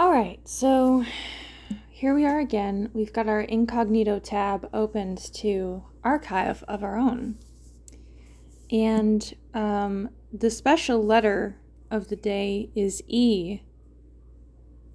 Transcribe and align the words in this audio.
All 0.00 0.10
right, 0.10 0.40
so 0.48 1.04
here 1.90 2.14
we 2.14 2.24
are 2.24 2.38
again. 2.38 2.88
We've 2.94 3.12
got 3.12 3.28
our 3.28 3.42
incognito 3.42 4.18
tab 4.18 4.66
opened 4.72 5.18
to 5.34 5.84
archive 6.02 6.64
of 6.66 6.82
our 6.82 6.96
own. 6.96 7.36
And 8.70 9.34
um, 9.52 10.08
the 10.32 10.48
special 10.48 11.04
letter 11.04 11.58
of 11.90 12.08
the 12.08 12.16
day 12.16 12.70
is 12.74 13.02
E. 13.08 13.60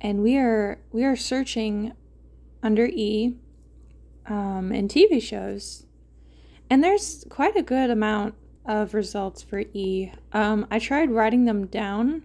And 0.02 0.24
we 0.24 0.40
are 0.40 0.80
we 0.92 1.04
are 1.04 1.16
searching 1.16 1.94
under 2.64 2.88
E 2.88 3.36
um, 4.26 4.72
in 4.72 4.88
TV 4.88 5.22
shows. 5.22 5.86
And 6.68 6.84
there's 6.84 7.26
quite 7.30 7.56
a 7.56 7.62
good 7.62 7.92
amount 7.92 8.34
of 8.66 8.96
results 8.96 9.44
for 9.44 9.60
E. 9.60 10.14
Um, 10.34 10.66
I 10.72 10.80
tried 10.80 11.12
writing 11.12 11.46
them 11.46 11.68
down 11.68 12.24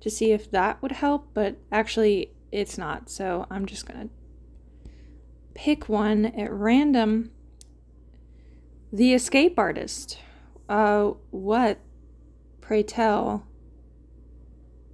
to 0.00 0.10
see 0.10 0.32
if 0.32 0.50
that 0.50 0.80
would 0.82 0.92
help, 0.92 1.28
but 1.34 1.56
actually 1.72 2.32
it's 2.52 2.78
not. 2.78 3.10
So 3.10 3.46
I'm 3.50 3.66
just 3.66 3.86
going 3.86 4.08
to 4.08 4.90
pick 5.54 5.88
one 5.88 6.26
at 6.26 6.52
random. 6.52 7.30
The 8.92 9.14
Escape 9.14 9.58
Artist. 9.58 10.18
Uh, 10.68 11.12
what, 11.30 11.80
pray 12.60 12.82
tell, 12.82 13.46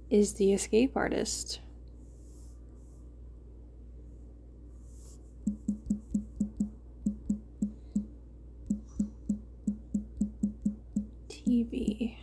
is 0.09 0.33
the 0.33 0.53
Escape 0.53 0.95
Artist? 0.95 1.59
TV. 11.29 12.17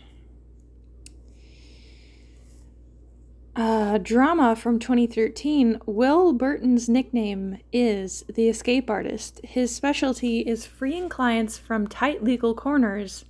Uh, 3.63 3.99
drama 3.99 4.57
from 4.57 4.79
2013. 4.79 5.81
Will 5.85 6.33
Burton's 6.33 6.89
nickname 6.89 7.59
is 7.75 8.25
the 8.27 8.49
escape 8.49 8.89
artist. 8.89 9.39
His 9.45 9.77
specialty 9.77 10.41
is 10.41 10.65
freeing 10.65 11.11
clients 11.11 11.59
from 11.59 11.87
tight 11.87 12.25
legal 12.25 12.55
corners. 12.55 13.27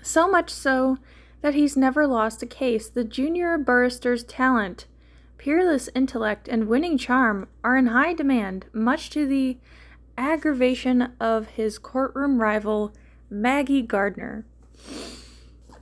So 0.00 0.30
much 0.30 0.50
so 0.50 0.98
that 1.42 1.54
he's 1.56 1.76
never 1.76 2.06
lost 2.06 2.40
a 2.44 2.46
case. 2.46 2.88
The 2.88 3.02
junior 3.02 3.58
barrister's 3.58 4.22
talent, 4.22 4.86
peerless 5.38 5.88
intellect, 5.92 6.46
and 6.46 6.68
winning 6.68 6.96
charm 6.96 7.48
are 7.64 7.76
in 7.76 7.88
high 7.88 8.12
demand, 8.12 8.66
much 8.72 9.10
to 9.10 9.26
the 9.26 9.58
aggravation 10.16 11.14
of 11.18 11.48
his 11.48 11.78
courtroom 11.80 12.40
rival, 12.40 12.94
Maggie 13.28 13.82
Gardner 13.82 14.46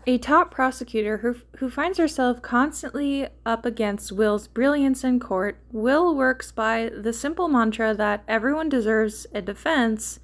a 0.07 0.19
top 0.19 0.51
prosecutor 0.51 1.19
who, 1.19 1.37
who 1.59 1.71
finds 1.71 1.99
herself 1.99 2.43
constantly 2.43 3.27
up 3.47 3.65
against 3.65 4.13
Will's 4.13 4.47
brilliance 4.47 5.03
in 5.03 5.19
court, 5.19 5.59
Will 5.73 6.15
works 6.15 6.53
by 6.53 6.91
the 6.95 7.13
simple 7.13 7.49
mantra 7.49 7.95
that 7.95 8.23
everyone 8.29 8.69
deserves 8.69 9.27
a 9.33 9.41
defense, 9.41 10.21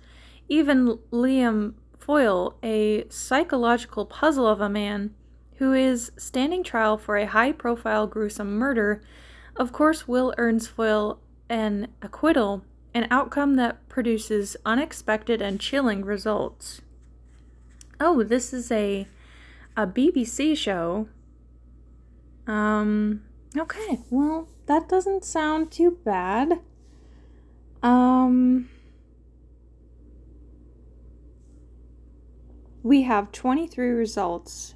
even 0.48 0.98
Liam 1.10 1.74
Foyle, 1.98 2.56
a 2.62 3.08
psychological 3.08 4.04
puzzle 4.04 4.46
of 4.46 4.60
a 4.60 4.68
man 4.68 5.14
who 5.56 5.72
is 5.72 6.12
standing 6.16 6.62
trial 6.62 6.98
for 6.98 7.16
a 7.16 7.26
high 7.26 7.52
profile 7.52 8.06
gruesome 8.06 8.52
murder. 8.52 9.02
Of 9.56 9.72
course, 9.72 10.08
Will 10.08 10.34
earns 10.36 10.66
Foyle 10.66 11.20
an 11.48 11.88
acquittal, 12.02 12.64
an 12.94 13.06
outcome 13.10 13.54
that 13.54 13.88
produces 13.88 14.56
unexpected 14.64 15.40
and 15.40 15.60
chilling 15.60 16.04
results. 16.04 16.80
Oh, 17.98 18.22
this 18.22 18.52
is 18.52 18.72
a 18.72 19.06
a 19.76 19.86
BBC 19.86 20.56
show. 20.56 21.08
Um, 22.46 23.22
okay, 23.56 24.00
well, 24.10 24.48
that 24.66 24.88
doesn't 24.88 25.24
sound 25.24 25.70
too 25.70 25.98
bad. 26.04 26.60
Um, 27.82 28.68
we 32.82 33.02
have 33.02 33.32
23 33.32 33.90
results. 33.90 34.74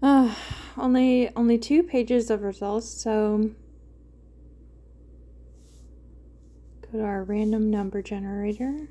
Uh, 0.00 0.32
only 0.76 1.28
only 1.34 1.58
two 1.58 1.82
pages 1.82 2.30
of 2.30 2.42
results, 2.42 2.88
so 2.88 3.50
go 6.92 6.98
to 6.98 7.04
our 7.04 7.24
random 7.24 7.68
number 7.68 8.00
generator. 8.00 8.88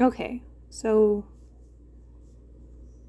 Okay, 0.00 0.42
so 0.68 1.24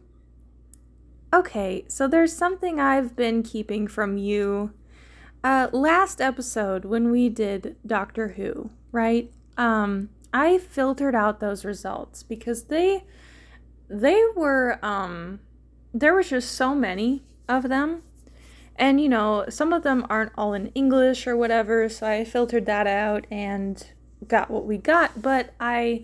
Okay, 1.35 1.85
so 1.89 2.07
there's 2.07 2.35
something 2.35 2.79
I've 2.79 3.17
been 3.17 3.43
keeping 3.43 3.87
from 3.89 4.19
you. 4.19 4.73
Uh, 5.43 5.69
last 5.73 6.21
episode 6.21 6.85
when 6.85 7.11
we 7.11 7.29
did 7.31 7.77
Doctor 7.87 8.29
Who, 8.29 8.71
right? 8.93 9.33
Um, 9.57 10.11
I 10.33 10.59
filtered 10.59 11.15
out 11.15 11.41
those 11.41 11.65
results 11.65 12.23
because 12.23 12.65
they 12.65 13.05
they 13.89 14.23
were 14.35 14.79
um 14.83 15.41
there 15.93 16.15
was 16.15 16.31
just 16.31 16.53
so 16.53 16.75
many 16.75 17.23
of 17.49 17.69
them 17.69 18.03
and 18.83 19.01
you 19.01 19.09
know 19.09 19.45
some 19.49 19.73
of 19.73 19.85
them 19.85 20.05
aren't 20.11 20.33
all 20.37 20.53
in 20.53 20.67
english 20.69 21.27
or 21.27 21.37
whatever 21.37 21.89
so 21.89 22.07
i 22.07 22.25
filtered 22.25 22.67
that 22.67 22.87
out 22.87 23.25
and 23.31 23.93
got 24.27 24.51
what 24.51 24.67
we 24.67 24.77
got 24.77 25.23
but 25.23 25.55
i 25.61 26.03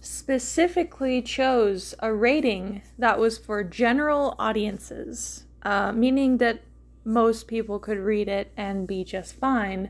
specifically 0.00 1.22
chose 1.22 1.94
a 2.00 2.12
rating 2.12 2.82
that 2.98 3.18
was 3.18 3.38
for 3.38 3.62
general 3.62 4.34
audiences 4.38 5.44
uh, 5.62 5.92
meaning 5.92 6.38
that 6.38 6.62
most 7.04 7.46
people 7.46 7.78
could 7.78 7.98
read 7.98 8.28
it 8.28 8.52
and 8.56 8.86
be 8.88 9.04
just 9.04 9.34
fine 9.34 9.88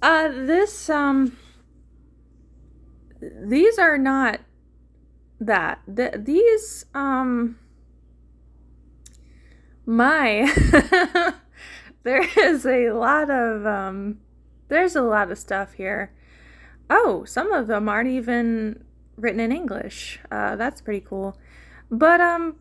uh, 0.00 0.28
this 0.28 0.88
um 0.88 1.36
these 3.20 3.78
are 3.78 3.98
not 3.98 4.40
that. 5.46 5.80
The, 5.86 6.12
these, 6.16 6.86
um, 6.94 7.58
my, 9.86 10.52
there 12.02 12.26
is 12.38 12.66
a 12.66 12.90
lot 12.90 13.30
of, 13.30 13.66
um, 13.66 14.18
there's 14.68 14.96
a 14.96 15.02
lot 15.02 15.30
of 15.30 15.38
stuff 15.38 15.74
here. 15.74 16.12
Oh, 16.90 17.24
some 17.24 17.52
of 17.52 17.66
them 17.66 17.88
aren't 17.88 18.10
even 18.10 18.84
written 19.16 19.40
in 19.40 19.52
English. 19.52 20.20
Uh, 20.30 20.56
that's 20.56 20.80
pretty 20.80 21.04
cool. 21.06 21.38
But, 21.90 22.20
um, 22.20 22.56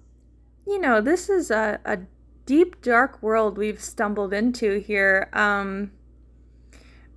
you 0.65 0.79
know, 0.79 1.01
this 1.01 1.29
is 1.29 1.51
a, 1.51 1.79
a 1.85 1.99
deep, 2.45 2.81
dark 2.81 3.21
world 3.21 3.57
we've 3.57 3.81
stumbled 3.81 4.33
into 4.33 4.79
here. 4.79 5.29
Um, 5.33 5.91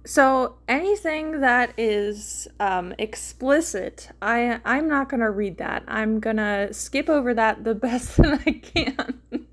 so 0.07 0.57
anything 0.69 1.41
that 1.41 1.73
is 1.79 2.47
um, 2.61 2.95
explicit, 2.99 4.11
I 4.21 4.61
I'm 4.65 4.87
not 4.89 5.09
gonna 5.09 5.31
read 5.31 5.59
that. 5.59 5.83
I'm 5.89 6.21
gonna 6.21 6.73
skip 6.73 7.09
over 7.09 7.33
that 7.35 7.65
the 7.65 7.75
best 7.87 8.17
that 8.19 8.43
I 8.47 8.53
can. 8.53 9.47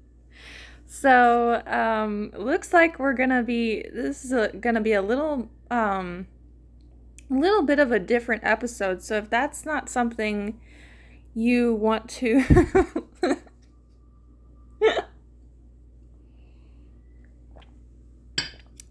So 1.02 1.64
um, 1.66 2.32
looks 2.38 2.74
like 2.74 3.00
we're 3.00 3.14
gonna 3.14 3.42
be. 3.42 3.84
This 3.92 4.24
is 4.24 4.32
a, 4.32 4.50
gonna 4.50 4.82
be 4.82 4.94
a 4.94 5.02
little 5.02 5.50
um, 5.72 6.28
little 7.30 7.64
bit 7.64 7.80
of 7.80 7.92
a 7.92 8.00
different 8.00 8.44
episode. 8.44 9.02
So 9.02 9.18
if 9.18 9.28
that's 9.30 9.66
not 9.66 9.90
something 9.90 10.60
you 11.34 11.74
want 11.74 12.10
to 12.10 12.44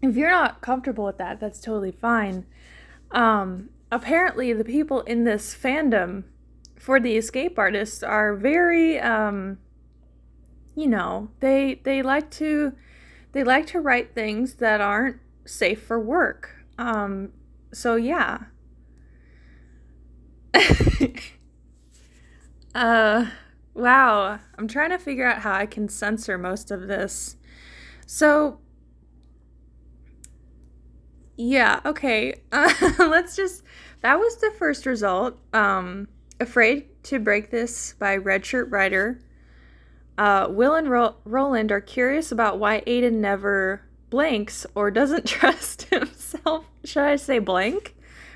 if 0.01 0.17
you're 0.17 0.31
not 0.31 0.61
comfortable 0.61 1.05
with 1.05 1.17
that, 1.17 1.39
that's 1.39 1.61
totally 1.61 1.91
fine. 1.91 2.45
Um, 3.11 3.69
apparently, 3.91 4.51
the 4.51 4.65
people 4.65 5.01
in 5.01 5.23
this 5.23 5.55
fandom 5.55 6.23
for 6.77 6.99
the 6.99 7.15
escape 7.15 7.57
artists 7.59 8.01
are 8.03 8.35
very, 8.35 8.99
um, 8.99 9.59
you 10.75 10.87
know, 10.87 11.29
they 11.39 11.81
they 11.83 12.01
like 12.01 12.31
to 12.31 12.73
they 13.31 13.43
like 13.43 13.67
to 13.67 13.79
write 13.79 14.13
things 14.13 14.55
that 14.55 14.81
aren't 14.81 15.17
safe 15.45 15.81
for 15.83 15.99
work. 15.99 16.65
Um, 16.77 17.31
so 17.73 17.95
yeah. 17.95 18.39
uh, 22.75 23.27
wow. 23.73 24.39
I'm 24.57 24.67
trying 24.67 24.89
to 24.91 24.97
figure 24.97 25.25
out 25.25 25.39
how 25.39 25.53
I 25.53 25.65
can 25.65 25.87
censor 25.89 26.37
most 26.37 26.71
of 26.71 26.87
this. 26.87 27.37
So, 28.05 28.59
yeah, 31.37 31.79
okay. 31.85 32.41
Uh, 32.51 32.73
let's 32.99 33.35
just. 33.35 33.63
That 34.01 34.19
was 34.19 34.37
the 34.37 34.51
first 34.57 34.85
result. 34.85 35.37
Um, 35.53 36.07
Afraid 36.39 37.03
to 37.03 37.19
Break 37.19 37.51
This 37.51 37.93
by 37.93 38.17
Redshirt 38.17 38.71
Writer. 38.71 39.19
Uh, 40.21 40.47
Will 40.47 40.75
and 40.75 40.87
Ro- 40.87 41.15
Roland 41.25 41.71
are 41.71 41.81
curious 41.81 42.31
about 42.31 42.59
why 42.59 42.81
Aiden 42.81 43.13
never 43.13 43.81
blanks 44.11 44.67
or 44.75 44.91
doesn't 44.91 45.25
trust 45.25 45.85
himself. 45.85 46.69
Should 46.83 47.01
I 47.01 47.15
say 47.15 47.39
blank? 47.39 47.95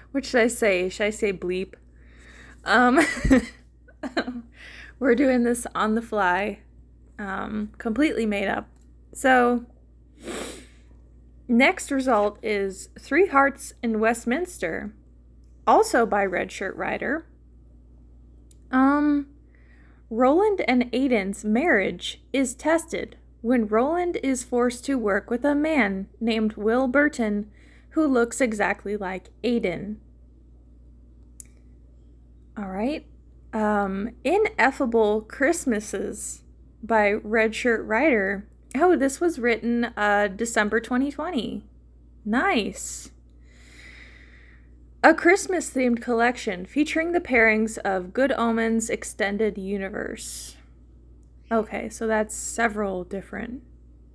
What 0.09 0.25
should 0.25 0.41
I 0.41 0.47
say? 0.47 0.89
Should 0.89 1.05
I 1.05 1.09
say 1.11 1.31
bleep? 1.31 1.75
Um, 2.63 3.05
we're 4.99 5.13
doing 5.13 5.43
this 5.43 5.67
on 5.75 5.93
the 5.93 6.01
fly, 6.01 6.61
um, 7.19 7.69
completely 7.77 8.25
made 8.25 8.47
up. 8.47 8.67
So, 9.13 9.67
next 11.47 11.91
result 11.91 12.39
is 12.41 12.89
Three 12.97 13.27
Hearts 13.27 13.75
in 13.83 13.99
Westminster, 13.99 14.91
also 15.67 16.07
by 16.07 16.25
Redshirt 16.25 16.75
Rider. 16.75 17.27
Um, 18.71 19.27
Roland 20.09 20.61
and 20.67 20.91
Aiden's 20.91 21.43
marriage 21.43 22.21
is 22.31 22.53
tested 22.53 23.17
when 23.41 23.67
Roland 23.67 24.17
is 24.23 24.43
forced 24.43 24.85
to 24.85 24.97
work 24.97 25.29
with 25.29 25.43
a 25.43 25.55
man 25.55 26.07
named 26.19 26.53
Will 26.53 26.87
Burton 26.87 27.49
who 27.91 28.05
looks 28.05 28.41
exactly 28.41 28.97
like 28.97 29.29
Aiden. 29.43 29.97
All 32.57 32.67
right. 32.67 33.05
Um, 33.53 34.11
Ineffable 34.23 35.21
Christmases 35.21 36.43
by 36.83 37.13
Redshirt 37.13 37.87
Writer. 37.87 38.47
Oh, 38.75 38.95
this 38.95 39.21
was 39.21 39.39
written 39.39 39.85
uh, 39.95 40.27
December 40.27 40.79
2020. 40.79 41.63
Nice 42.25 43.11
a 45.05 45.13
Christmas 45.13 45.69
themed 45.69 46.01
collection 46.01 46.65
featuring 46.65 47.11
the 47.11 47.19
pairings 47.19 47.77
of 47.85 48.11
Good 48.11 48.31
Omens 48.31 48.89
Extended 48.89 49.55
Universe. 49.55 50.57
Okay, 51.51 51.89
so 51.89 52.07
that's 52.07 52.33
several 52.33 53.03
different 53.03 53.61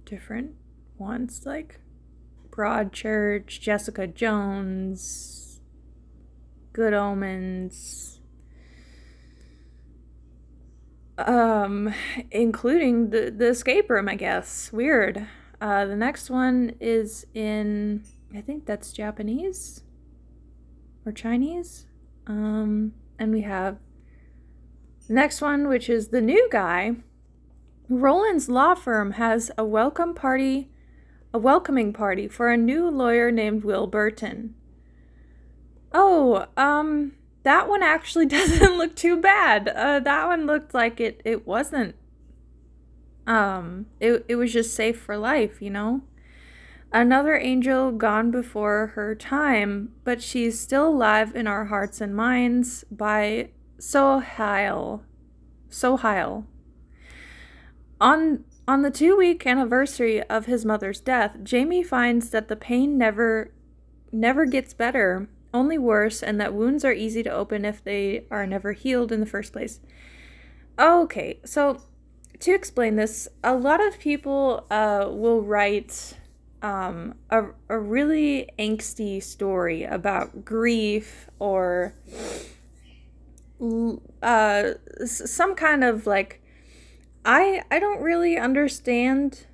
different 0.05 0.57
ones 0.99 1.43
like 1.47 1.79
Broadchurch, 2.51 3.61
Jessica 3.61 4.09
Jones, 4.09 5.61
Good 6.73 6.93
Omens, 6.93 8.19
um, 11.19 11.95
including 12.33 13.11
the 13.11 13.31
the 13.31 13.51
escape 13.51 13.89
room. 13.91 14.09
I 14.09 14.17
guess 14.17 14.73
weird. 14.73 15.25
Uh, 15.61 15.85
the 15.85 15.95
next 15.95 16.31
one 16.31 16.75
is 16.81 17.29
in 17.33 18.03
I 18.35 18.41
think 18.41 18.67
that's 18.67 18.93
Japanese 18.93 19.85
or 21.05 21.13
Chinese. 21.13 21.87
Um, 22.27 22.93
and 23.19 23.33
we 23.33 23.43
have 23.43 23.79
the 25.09 25.15
next 25.15 25.41
one, 25.41 25.69
which 25.69 25.89
is 25.89 26.09
the 26.09 26.21
new 26.21 26.49
guy. 26.51 26.97
Roland's 27.89 28.49
law 28.49 28.75
firm 28.75 29.13
has 29.13 29.51
a 29.59 29.65
welcome 29.65 30.15
party, 30.15 30.71
a 31.35 31.39
welcoming 31.39 31.93
party 31.93 32.29
for 32.29 32.51
a 32.51 32.57
new 32.57 32.89
lawyer 32.89 33.31
named 33.33 33.65
Will 33.65 33.87
Burton. 33.87 34.55
Oh, 35.93 36.47
um, 36.57 37.13
that 37.43 37.69
one 37.69 37.83
actually 37.83 38.27
doesn't 38.39 38.79
look 38.79 38.95
too 38.95 39.21
bad. 39.21 39.69
Uh, 39.69 40.01
that 40.01 40.27
one 40.27 40.47
looked 40.47 40.75
like 40.75 41.01
it 41.01 41.21
it 41.25 41.47
wasn't. 41.47 41.97
Um, 43.27 43.87
it 43.99 44.25
it 44.29 44.37
was 44.37 44.53
just 44.53 44.75
safe 44.75 45.01
for 45.01 45.17
life, 45.17 45.61
you 45.61 45.71
know. 45.71 46.03
Another 46.93 47.37
angel 47.37 47.93
gone 47.93 48.33
before 48.33 48.89
her 48.95 49.15
time, 49.15 49.93
but 50.03 50.21
she's 50.21 50.59
still 50.59 50.89
alive 50.89 51.37
in 51.37 51.47
our 51.47 51.67
hearts 51.67 52.01
and 52.01 52.15
minds 52.15 52.85
by 52.91 53.51
Sohail. 53.79 55.05
Sohail. 55.69 56.47
On 58.01 58.45
on 58.67 58.83
the 58.83 58.91
two 58.91 59.17
week 59.17 59.47
anniversary 59.47 60.23
of 60.25 60.47
his 60.47 60.65
mother's 60.65 61.01
death, 61.01 61.37
Jamie 61.45 61.83
finds 61.83 62.31
that 62.31 62.49
the 62.49 62.57
pain 62.57 62.99
never 62.99 63.53
never 64.11 64.45
gets 64.45 64.75
better, 64.75 65.29
only 65.55 65.79
worse, 65.79 66.23
and 66.23 66.41
that 66.41 66.55
wounds 66.55 66.85
are 66.85 66.93
easy 66.93 67.23
to 67.23 67.31
open 67.31 67.65
if 67.65 67.85
they 67.85 68.27
are 68.33 68.47
never 68.47 68.73
healed 68.73 69.13
in 69.13 69.21
the 69.21 69.27
first 69.27 69.53
place. 69.53 69.79
Okay, 70.79 71.39
so 71.45 71.83
to 72.41 72.53
explain 72.53 72.97
this, 72.97 73.29
a 73.45 73.55
lot 73.55 73.85
of 73.85 73.99
people 73.99 74.67
uh, 74.71 75.07
will 75.09 75.43
write 75.43 76.17
um, 76.63 77.15
a, 77.31 77.45
a 77.69 77.79
really 77.79 78.49
angsty 78.59 79.23
story 79.23 79.85
about 79.85 80.45
grief 80.45 81.29
or 81.39 81.95
uh, 84.23 84.71
some 85.05 85.55
kind 85.55 85.85
of 85.85 86.07
like 86.07 86.43
I 87.25 87.63
I 87.71 87.79
don't 87.79 88.01
really 88.01 88.39
understand 88.39 89.47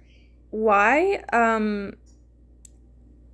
why 0.50 1.24
um 1.32 1.94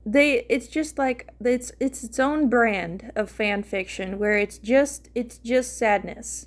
they 0.04 0.44
it's 0.48 0.66
just 0.66 0.98
like 0.98 1.28
it's 1.44 1.72
it's 1.78 2.02
its 2.02 2.19
own 2.19 2.48
brand 2.48 3.12
of 3.14 3.30
fan 3.30 3.62
fiction 3.62 4.19
where 4.19 4.36
it's 4.36 4.58
just 4.58 5.10
it's 5.14 5.38
just 5.38 5.76
sadness. 5.76 6.46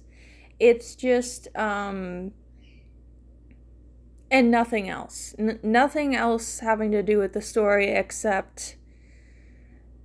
It's 0.60 0.96
just 0.96 1.48
um 1.56 2.32
and 4.32 4.50
nothing 4.52 4.90
else. 4.90 5.36
N- 5.38 5.60
nothing 5.64 6.16
else 6.16 6.60
having 6.60 6.92
to 6.92 7.04
do 7.04 7.18
with 7.18 7.34
the 7.34 7.42
story 7.42 7.90
except 7.90 8.78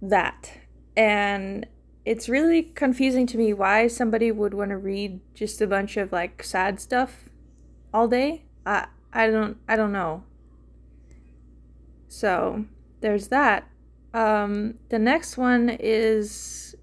that. 0.02 0.58
And 0.96 1.66
it's 2.04 2.28
really 2.28 2.62
confusing 2.62 3.26
to 3.28 3.38
me 3.38 3.52
why 3.52 3.86
somebody 3.86 4.32
would 4.32 4.54
want 4.54 4.70
to 4.70 4.76
read 4.76 5.20
just 5.34 5.60
a 5.60 5.66
bunch 5.66 5.96
of 5.96 6.12
like 6.12 6.42
sad 6.42 6.80
stuff 6.80 7.28
all 7.92 8.08
day. 8.08 8.44
I 8.64 8.86
I 9.12 9.28
don't 9.28 9.58
I 9.68 9.76
don't 9.76 9.92
know. 9.92 10.24
So, 12.08 12.64
there's 13.00 13.28
that. 13.28 13.68
Um 14.12 14.78
the 14.88 14.98
next 14.98 15.36
one 15.36 15.76
is 15.78 16.74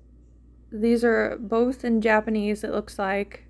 these 0.72 1.04
are 1.04 1.38
both 1.40 1.84
in 1.84 2.02
Japanese 2.02 2.64
it 2.64 2.72
looks 2.72 3.00
like 3.00 3.47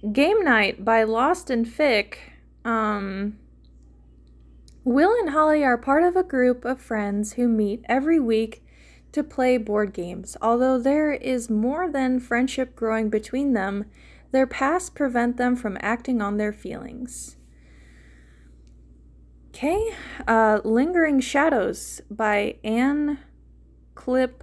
Game 0.00 0.42
Night 0.42 0.82
by 0.82 1.02
Lost 1.02 1.50
and 1.50 1.66
Fic. 1.66 2.14
Um, 2.64 3.38
Will 4.82 5.14
and 5.20 5.30
Holly 5.30 5.62
are 5.62 5.76
part 5.76 6.02
of 6.04 6.16
a 6.16 6.22
group 6.22 6.64
of 6.64 6.80
friends 6.80 7.34
who 7.34 7.46
meet 7.46 7.84
every 7.86 8.18
week 8.18 8.64
to 9.12 9.22
play 9.22 9.58
board 9.58 9.92
games. 9.92 10.38
Although 10.40 10.78
there 10.78 11.12
is 11.12 11.50
more 11.50 11.90
than 11.90 12.18
friendship 12.18 12.74
growing 12.74 13.10
between 13.10 13.52
them, 13.52 13.90
their 14.32 14.46
past 14.46 14.94
prevent 14.94 15.36
them 15.36 15.54
from 15.54 15.76
acting 15.80 16.22
on 16.22 16.38
their 16.38 16.52
feelings. 16.52 17.36
Okay, 19.48 19.94
uh, 20.26 20.60
Lingering 20.64 21.20
Shadows 21.20 22.00
by 22.10 22.56
Anne 22.64 23.18
Clip. 23.94 24.42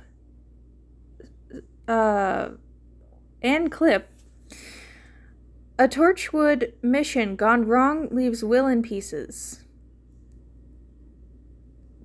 Uh, 1.87 2.49
Anne 3.41 3.69
Clip 3.69 4.11
a 5.79 5.87
Torchwood 5.87 6.73
mission 6.81 7.35
gone 7.35 7.65
wrong 7.67 8.09
leaves 8.11 8.43
Will 8.43 8.67
in 8.67 8.81
pieces. 8.81 9.63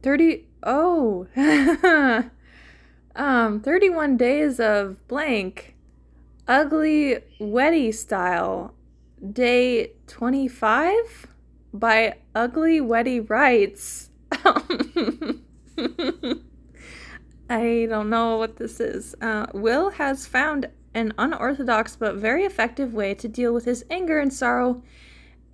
30 0.02 0.46
oh. 0.62 1.26
Um 3.14 3.60
31 3.60 4.16
days 4.16 4.58
of 4.58 5.06
blank. 5.06 5.74
Ugly 6.48 7.18
wetty 7.40 7.94
style. 7.94 8.74
Day 9.32 9.92
25 10.06 11.26
by 11.74 12.14
ugly 12.34 12.80
wetty 12.80 13.28
writes. 13.28 14.10
I 17.50 17.86
don't 17.88 18.08
know 18.08 18.38
what 18.38 18.56
this 18.56 18.80
is. 18.80 19.14
Uh, 19.20 19.46
Will 19.52 19.90
has 19.90 20.26
found 20.26 20.70
an 20.94 21.12
unorthodox 21.18 21.96
but 21.96 22.16
very 22.16 22.44
effective 22.44 22.94
way 22.94 23.14
to 23.14 23.28
deal 23.28 23.52
with 23.52 23.64
his 23.64 23.84
anger 23.90 24.18
and 24.18 24.32
sorrow. 24.32 24.82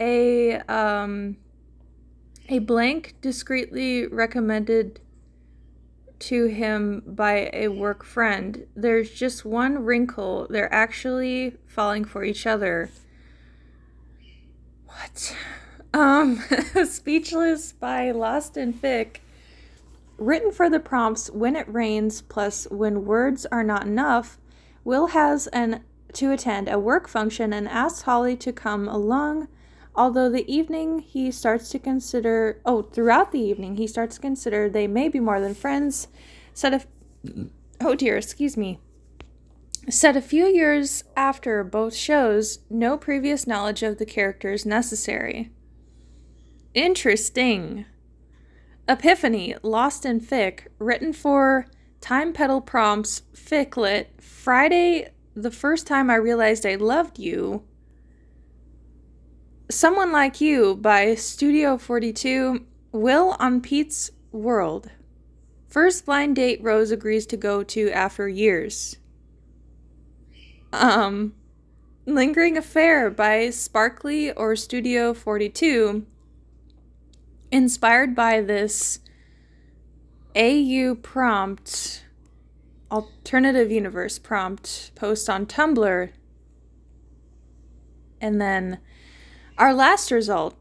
A 0.01 0.59
um, 0.61 1.37
a 2.49 2.61
blank 2.61 3.17
discreetly 3.21 4.07
recommended 4.07 5.01
to 6.19 6.47
him 6.47 7.03
by 7.07 7.51
a 7.53 7.69
work 7.69 8.05
friend. 8.05 8.67
There's 8.75 9.11
just 9.11 9.45
one 9.45 9.85
wrinkle. 9.85 10.47
They're 10.49 10.73
actually 10.73 11.57
falling 11.67 12.05
for 12.05 12.25
each 12.25 12.47
other. 12.47 12.91
What? 14.87 15.37
Um, 15.95 16.43
Speechless 16.85 17.73
by 17.73 18.11
Lost 18.11 18.57
and 18.57 18.75
Fic. 18.75 19.19
Written 20.17 20.51
for 20.51 20.69
the 20.69 20.81
prompts 20.81 21.31
When 21.31 21.55
It 21.55 21.73
Rains 21.73 22.23
plus 22.23 22.67
When 22.71 23.05
Words 23.05 23.47
Are 23.53 23.63
Not 23.63 23.87
Enough, 23.87 24.38
Will 24.89 25.09
has 25.09 25.49
an 25.49 25.85
to 26.15 26.33
attend 26.33 26.67
a 26.67 26.79
work 26.79 27.09
function 27.09 27.53
and 27.53 27.69
asks 27.69 28.03
Holly 28.05 28.35
to 28.39 28.55
come 28.55 28.89
along. 28.89 29.49
Although 29.95 30.31
the 30.31 30.51
evening 30.51 31.01
he 31.01 31.31
starts 31.31 31.69
to 31.69 31.79
consider, 31.79 32.63
oh, 32.65 32.81
throughout 32.81 33.31
the 33.31 33.39
evening 33.39 33.77
he 33.77 33.87
starts 33.87 34.15
to 34.15 34.23
consider 34.23 34.67
they 34.67 34.87
may 34.87 35.11
be 35.11 35.21
more 35.21 35.43
than 35.43 35.55
friends. 35.55 36.09
Said 36.55 36.73
if, 36.73 36.87
oh 37.83 37.95
dear, 37.95 38.17
excuse 38.17 38.57
me. 38.57 38.81
Said 39.91 40.17
a 40.17 40.23
few 40.23 40.47
years 40.47 41.05
after 41.15 41.63
both 41.65 41.95
shows, 41.95 42.61
no 42.71 42.97
previous 42.97 43.47
knowledge 43.47 43.83
of 43.83 43.99
the 43.99 44.07
characters 44.07 44.65
necessary. 44.65 45.51
Interesting. 46.73 47.85
Epiphany, 48.89 49.55
Lost 49.63 50.07
in 50.07 50.19
Fic, 50.19 50.61
written 50.79 51.13
for 51.13 51.67
Time 52.01 52.33
Petal 52.33 52.61
Prompts, 52.61 53.23
Ficlet, 53.35 54.07
Friday, 54.21 55.09
the 55.35 55.51
first 55.51 55.87
time 55.87 56.11
I 56.11 56.15
realized 56.15 56.65
I 56.65 56.77
loved 56.77 57.19
you. 57.19 57.65
Someone 59.71 60.13
Like 60.13 60.41
You 60.41 60.77
by 60.77 61.15
Studio 61.15 61.77
42, 61.77 62.65
Will 62.93 63.37
on 63.39 63.61
Pete's 63.61 64.11
World. 64.33 64.91
First 65.69 66.07
blind 66.07 66.37
date 66.37 66.63
Rose 66.63 66.91
agrees 66.91 67.27
to 67.27 67.37
go 67.37 67.63
to 67.63 67.91
after 67.91 68.29
years. 68.29 68.97
Um, 70.73 71.35
Lingering 72.07 72.57
Affair 72.57 73.11
by 73.11 73.51
Sparkly 73.51 74.33
or 74.33 74.57
Studio 74.57 75.13
42 75.13 76.07
inspired 77.51 78.15
by 78.15 78.41
this 78.41 79.01
AU 80.39 80.95
prompt, 80.95 82.05
alternative 82.91 83.73
universe 83.73 84.19
prompt 84.19 84.93
post 84.95 85.29
on 85.29 85.47
Tumblr. 85.47 86.11
And 88.21 88.41
then 88.41 88.79
our 89.59 89.75
last 89.75 90.13
result, 90.13 90.55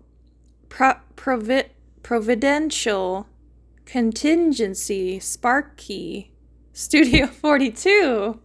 pro- 0.68 1.00
provi- 1.16 1.70
providential 2.02 3.28
contingency 3.86 5.20
sparky 5.20 6.34
studio 6.74 7.26
42 7.26 8.38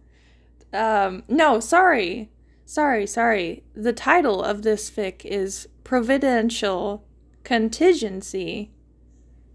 um 0.71 1.21
no 1.27 1.59
sorry 1.59 2.29
sorry 2.65 3.05
sorry. 3.05 3.63
The 3.75 3.93
title 3.93 4.41
of 4.43 4.63
this 4.63 4.89
fic 4.89 5.25
is 5.25 5.67
providential 5.83 7.05
Contingency 7.43 8.71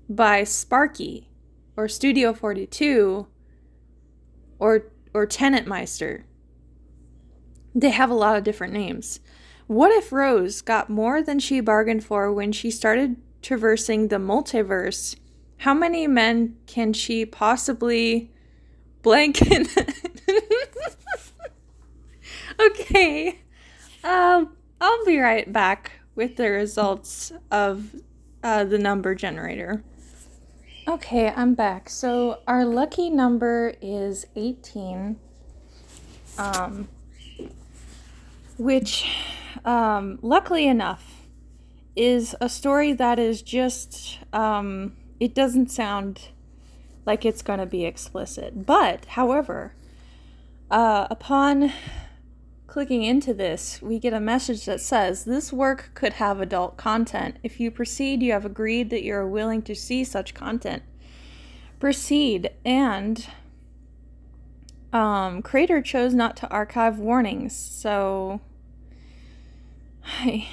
by 0.08 0.44
Sparky 0.44 1.27
or 1.78 1.86
Studio 1.86 2.34
42 2.34 3.28
or 4.58 4.90
or 5.14 5.26
Tennantmeister. 5.26 6.24
They 7.72 7.90
have 7.90 8.10
a 8.10 8.14
lot 8.14 8.36
of 8.36 8.42
different 8.42 8.72
names. 8.72 9.20
What 9.68 9.92
if 9.92 10.10
Rose 10.12 10.60
got 10.60 10.90
more 10.90 11.22
than 11.22 11.38
she 11.38 11.60
bargained 11.60 12.04
for 12.04 12.32
when 12.32 12.50
she 12.50 12.72
started 12.72 13.16
traversing 13.42 14.08
the 14.08 14.16
multiverse? 14.16 15.14
How 15.58 15.72
many 15.72 16.08
men 16.08 16.56
can 16.66 16.92
she 16.92 17.24
possibly 17.24 18.32
blank 19.02 19.40
in? 19.42 19.68
okay. 22.60 23.38
Um, 24.02 24.56
I'll 24.80 25.04
be 25.04 25.18
right 25.18 25.52
back 25.52 25.92
with 26.16 26.36
the 26.36 26.50
results 26.50 27.30
of 27.52 27.94
uh, 28.42 28.64
the 28.64 28.78
number 28.78 29.14
generator. 29.14 29.84
Okay, 30.88 31.30
I'm 31.36 31.52
back. 31.52 31.90
So 31.90 32.40
our 32.46 32.64
lucky 32.64 33.10
number 33.10 33.74
is 33.82 34.24
18, 34.34 35.20
um, 36.38 36.88
which, 38.56 39.06
um, 39.66 40.18
luckily 40.22 40.66
enough, 40.66 41.26
is 41.94 42.34
a 42.40 42.48
story 42.48 42.94
that 42.94 43.18
is 43.18 43.42
just, 43.42 44.18
um, 44.32 44.96
it 45.20 45.34
doesn't 45.34 45.70
sound 45.70 46.30
like 47.04 47.26
it's 47.26 47.42
going 47.42 47.58
to 47.58 47.66
be 47.66 47.84
explicit. 47.84 48.64
But, 48.64 49.04
however, 49.04 49.74
uh, 50.70 51.06
upon 51.10 51.70
Clicking 52.68 53.02
into 53.02 53.32
this, 53.32 53.80
we 53.80 53.98
get 53.98 54.12
a 54.12 54.20
message 54.20 54.66
that 54.66 54.82
says 54.82 55.24
this 55.24 55.50
work 55.50 55.90
could 55.94 56.12
have 56.12 56.38
adult 56.38 56.76
content. 56.76 57.38
If 57.42 57.58
you 57.58 57.70
proceed, 57.70 58.22
you 58.22 58.32
have 58.32 58.44
agreed 58.44 58.90
that 58.90 59.02
you 59.02 59.14
are 59.14 59.26
willing 59.26 59.62
to 59.62 59.74
see 59.74 60.04
such 60.04 60.34
content. 60.34 60.82
Proceed 61.80 62.50
and 62.66 63.26
um, 64.92 65.40
creator 65.40 65.80
chose 65.80 66.12
not 66.12 66.36
to 66.36 66.48
archive 66.50 66.98
warnings, 66.98 67.56
so 67.56 68.42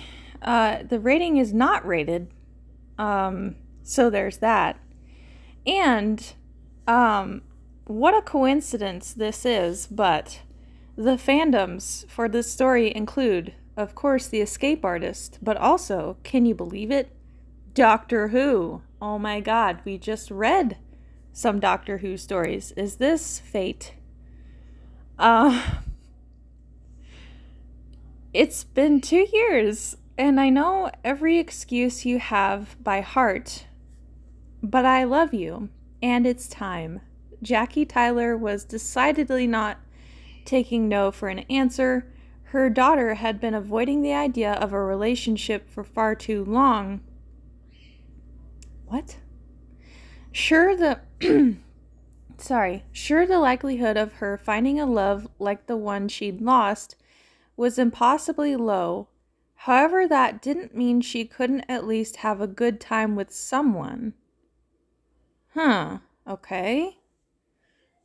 uh, 0.42 0.84
the 0.84 1.02
rating 1.02 1.36
is 1.36 1.54
not 1.54 1.86
rated. 1.86 2.32
Um, 2.98 3.58
so 3.84 4.10
there's 4.10 4.38
that. 4.38 4.80
And 5.68 6.32
um, 6.88 7.42
what 7.88 8.14
a 8.14 8.22
coincidence 8.22 9.14
this 9.14 9.46
is, 9.46 9.86
but 9.88 10.40
the 10.96 11.18
fandoms 11.18 12.10
for 12.10 12.30
this 12.30 12.52
story 12.52 12.96
include, 12.96 13.54
of 13.76 13.96
course, 13.96 14.28
The 14.28 14.42
Escape 14.42 14.86
Artist, 14.86 15.40
but 15.42 15.58
also, 15.58 16.18
can 16.24 16.46
you 16.46 16.56
believe 16.56 16.92
it? 16.92 17.12
Doctor 17.74 18.30
Who. 18.30 18.82
Oh 19.02 19.20
my 19.20 19.42
god, 19.42 19.82
we 19.84 19.98
just 19.98 20.32
read 20.32 20.78
some 21.34 21.60
Doctor 21.60 21.98
Who 21.98 22.16
stories. 22.16 22.72
Is 22.78 22.96
this 22.96 23.40
fate? 23.40 23.94
Uh, 25.20 25.80
it's 28.34 28.64
been 28.64 29.02
two 29.02 29.28
years, 29.32 29.98
and 30.18 30.40
I 30.40 30.50
know 30.50 30.90
every 31.04 31.38
excuse 31.38 32.06
you 32.06 32.20
have 32.20 32.82
by 32.82 33.02
heart, 33.02 33.66
but 34.64 34.86
I 34.86 35.04
love 35.04 35.34
you, 35.34 35.70
and 36.02 36.26
it's 36.26 36.48
time. 36.48 37.02
Jackie 37.42 37.86
Tyler 37.86 38.38
was 38.38 38.64
decidedly 38.64 39.46
not 39.46 39.78
taking 40.46 40.88
no 40.88 41.12
for 41.12 41.28
an 41.28 41.40
answer. 41.50 42.12
Her 42.50 42.70
daughter 42.70 43.16
had 43.16 43.42
been 43.42 43.54
avoiding 43.54 44.02
the 44.02 44.14
idea 44.14 44.54
of 44.54 44.72
a 44.72 44.82
relationship 44.82 45.70
for 45.70 45.84
far 45.84 46.16
too 46.16 46.46
long. 46.46 47.02
What? 48.86 49.18
Sure, 50.32 50.76
the. 50.76 51.02
sorry. 52.38 52.84
Sure, 52.92 53.26
the 53.26 53.40
likelihood 53.40 53.98
of 53.98 54.14
her 54.14 54.38
finding 54.38 54.80
a 54.80 54.86
love 54.86 55.28
like 55.40 55.66
the 55.66 55.78
one 55.78 56.08
she'd 56.08 56.42
lost 56.42 56.96
was 57.58 57.80
impossibly 57.80 58.56
low. 58.56 59.08
However, 59.56 60.08
that 60.08 60.42
didn't 60.42 60.76
mean 60.76 61.02
she 61.02 61.26
couldn't 61.26 61.66
at 61.68 61.88
least 61.88 62.18
have 62.18 62.40
a 62.40 62.48
good 62.48 62.80
time 62.80 63.16
with 63.16 63.34
someone. 63.34 64.14
Huh, 65.54 66.00
okay. 66.28 67.00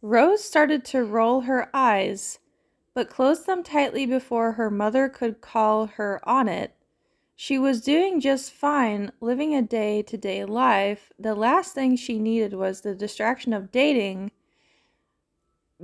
Rose 0.03 0.43
started 0.43 0.85
to 0.87 1.05
roll 1.05 1.43
her 1.43 1.69
eyes, 1.75 2.39
but 2.95 3.11
closed 3.11 3.47
them 3.47 3.63
tightly 3.63 4.07
before 4.07 4.53
her 4.53 4.71
mother 4.71 5.09
could 5.09 5.41
call 5.41 5.87
her 5.87 6.21
on 6.29 6.49
it. 6.49 6.75
She 7.37 7.59
was 7.59 7.81
doing 7.81 8.21
just 8.21 8.53
fine, 8.53 9.13
living 9.21 9.55
a 9.55 9.63
day 9.63 10.03
to 10.03 10.17
day 10.17 10.45
life. 10.45 11.13
The 11.19 11.35
last 11.35 11.75
thing 11.75 11.97
she 11.97 12.19
needed 12.19 12.55
was 12.55 12.81
the 12.81 12.95
distraction 12.95 13.53
of 13.53 13.73
dating. 13.73 14.31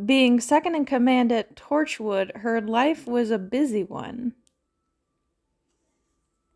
Being 0.04 0.40
second 0.40 0.75
in 0.75 0.85
command 0.85 1.32
at 1.32 1.56
Torchwood, 1.56 2.38
her 2.38 2.61
life 2.61 3.06
was 3.06 3.30
a 3.30 3.38
busy 3.38 3.85
one. 3.85 4.35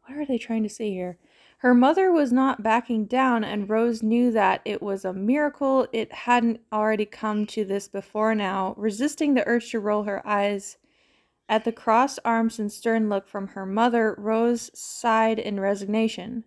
What 0.04 0.18
are 0.18 0.26
they 0.26 0.38
trying 0.38 0.62
to 0.64 0.68
say 0.68 0.90
here? 0.90 1.18
Her 1.60 1.74
mother 1.74 2.10
was 2.10 2.32
not 2.32 2.62
backing 2.62 3.04
down, 3.04 3.44
and 3.44 3.68
Rose 3.68 4.02
knew 4.02 4.30
that 4.30 4.62
it 4.64 4.80
was 4.80 5.04
a 5.04 5.12
miracle 5.12 5.86
it 5.92 6.10
hadn't 6.10 6.60
already 6.72 7.04
come 7.04 7.44
to 7.48 7.66
this 7.66 7.86
before 7.86 8.34
now. 8.34 8.72
Resisting 8.78 9.34
the 9.34 9.46
urge 9.46 9.70
to 9.72 9.78
roll 9.78 10.04
her 10.04 10.26
eyes 10.26 10.78
at 11.50 11.64
the 11.64 11.72
crossed 11.72 12.18
arms 12.24 12.58
and 12.58 12.72
stern 12.72 13.10
look 13.10 13.28
from 13.28 13.48
her 13.48 13.66
mother, 13.66 14.14
Rose 14.16 14.70
sighed 14.72 15.38
in 15.38 15.60
resignation. 15.60 16.44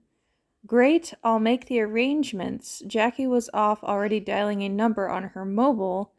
Great, 0.66 1.14
I'll 1.24 1.40
make 1.40 1.68
the 1.68 1.82
arrangements. 1.82 2.82
Jackie 2.88 3.28
was 3.28 3.52
off 3.54 3.84
already 3.84 4.20
dialing 4.20 4.64
a 4.64 4.70
number 4.70 5.08
on 5.08 5.26
her 5.26 5.46
mobile. 5.46 6.14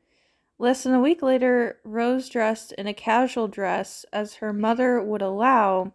Less 0.56 0.84
than 0.84 0.94
a 0.94 1.00
week 1.00 1.20
later, 1.20 1.80
Rose 1.82 2.28
dressed 2.28 2.70
in 2.74 2.86
a 2.86 2.94
casual 2.94 3.48
dress 3.48 4.06
as 4.12 4.34
her 4.34 4.52
mother 4.52 5.02
would 5.02 5.22
allow 5.22 5.94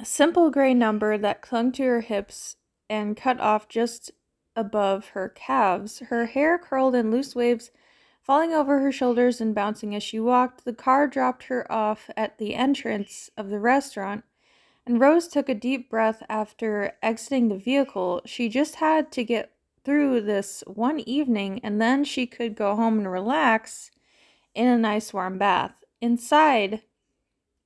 a 0.00 0.04
simple 0.04 0.50
gray 0.50 0.72
number 0.72 1.18
that 1.18 1.42
clung 1.42 1.70
to 1.72 1.82
her 1.82 2.00
hips 2.00 2.56
and 2.88 3.18
cut 3.18 3.38
off 3.38 3.68
just 3.68 4.10
above 4.56 5.08
her 5.08 5.28
calves. 5.28 5.98
Her 6.08 6.24
hair 6.24 6.58
curled 6.58 6.94
in 6.94 7.10
loose 7.10 7.34
waves, 7.34 7.70
falling 8.22 8.54
over 8.54 8.80
her 8.80 8.90
shoulders 8.90 9.42
and 9.42 9.54
bouncing 9.54 9.94
as 9.94 10.02
she 10.02 10.18
walked. 10.18 10.64
The 10.64 10.72
car 10.72 11.06
dropped 11.06 11.44
her 11.44 11.70
off 11.70 12.08
at 12.16 12.38
the 12.38 12.54
entrance 12.54 13.28
of 13.36 13.50
the 13.50 13.60
restaurant, 13.60 14.24
and 14.86 14.98
Rose 14.98 15.28
took 15.28 15.50
a 15.50 15.54
deep 15.54 15.90
breath 15.90 16.22
after 16.30 16.92
exiting 17.02 17.48
the 17.48 17.58
vehicle. 17.58 18.22
She 18.24 18.48
just 18.48 18.76
had 18.76 19.12
to 19.12 19.22
get 19.22 19.52
through 19.84 20.22
this 20.22 20.64
one 20.66 21.00
evening 21.00 21.60
and 21.62 21.80
then 21.80 22.04
she 22.04 22.26
could 22.26 22.54
go 22.54 22.74
home 22.74 22.98
and 22.98 23.10
relax 23.10 23.90
in 24.54 24.66
a 24.66 24.78
nice 24.78 25.12
warm 25.12 25.36
bath. 25.36 25.84
Inside, 26.00 26.80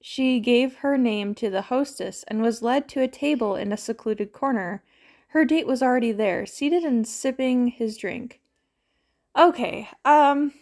she 0.07 0.39
gave 0.39 0.77
her 0.77 0.99
name 0.99 1.35
to 1.35 1.49
the 1.49 1.63
hostess 1.63 2.27
and 2.29 2.43
was 2.43 2.61
led 2.61 2.87
to 2.87 3.01
a 3.01 3.09
table 3.09 3.57
in 3.57 3.73
a 3.73 3.77
secluded 3.79 4.33
corner. 4.33 4.83
Her 5.29 5.47
date 5.47 5.67
was 5.67 5.83
already 5.83 6.13
there, 6.13 6.45
seated 6.45 6.83
and 6.83 7.09
sipping 7.09 7.69
his 7.69 7.97
drink. 7.97 8.43
Okay, 9.35 9.89
um, 10.05 10.53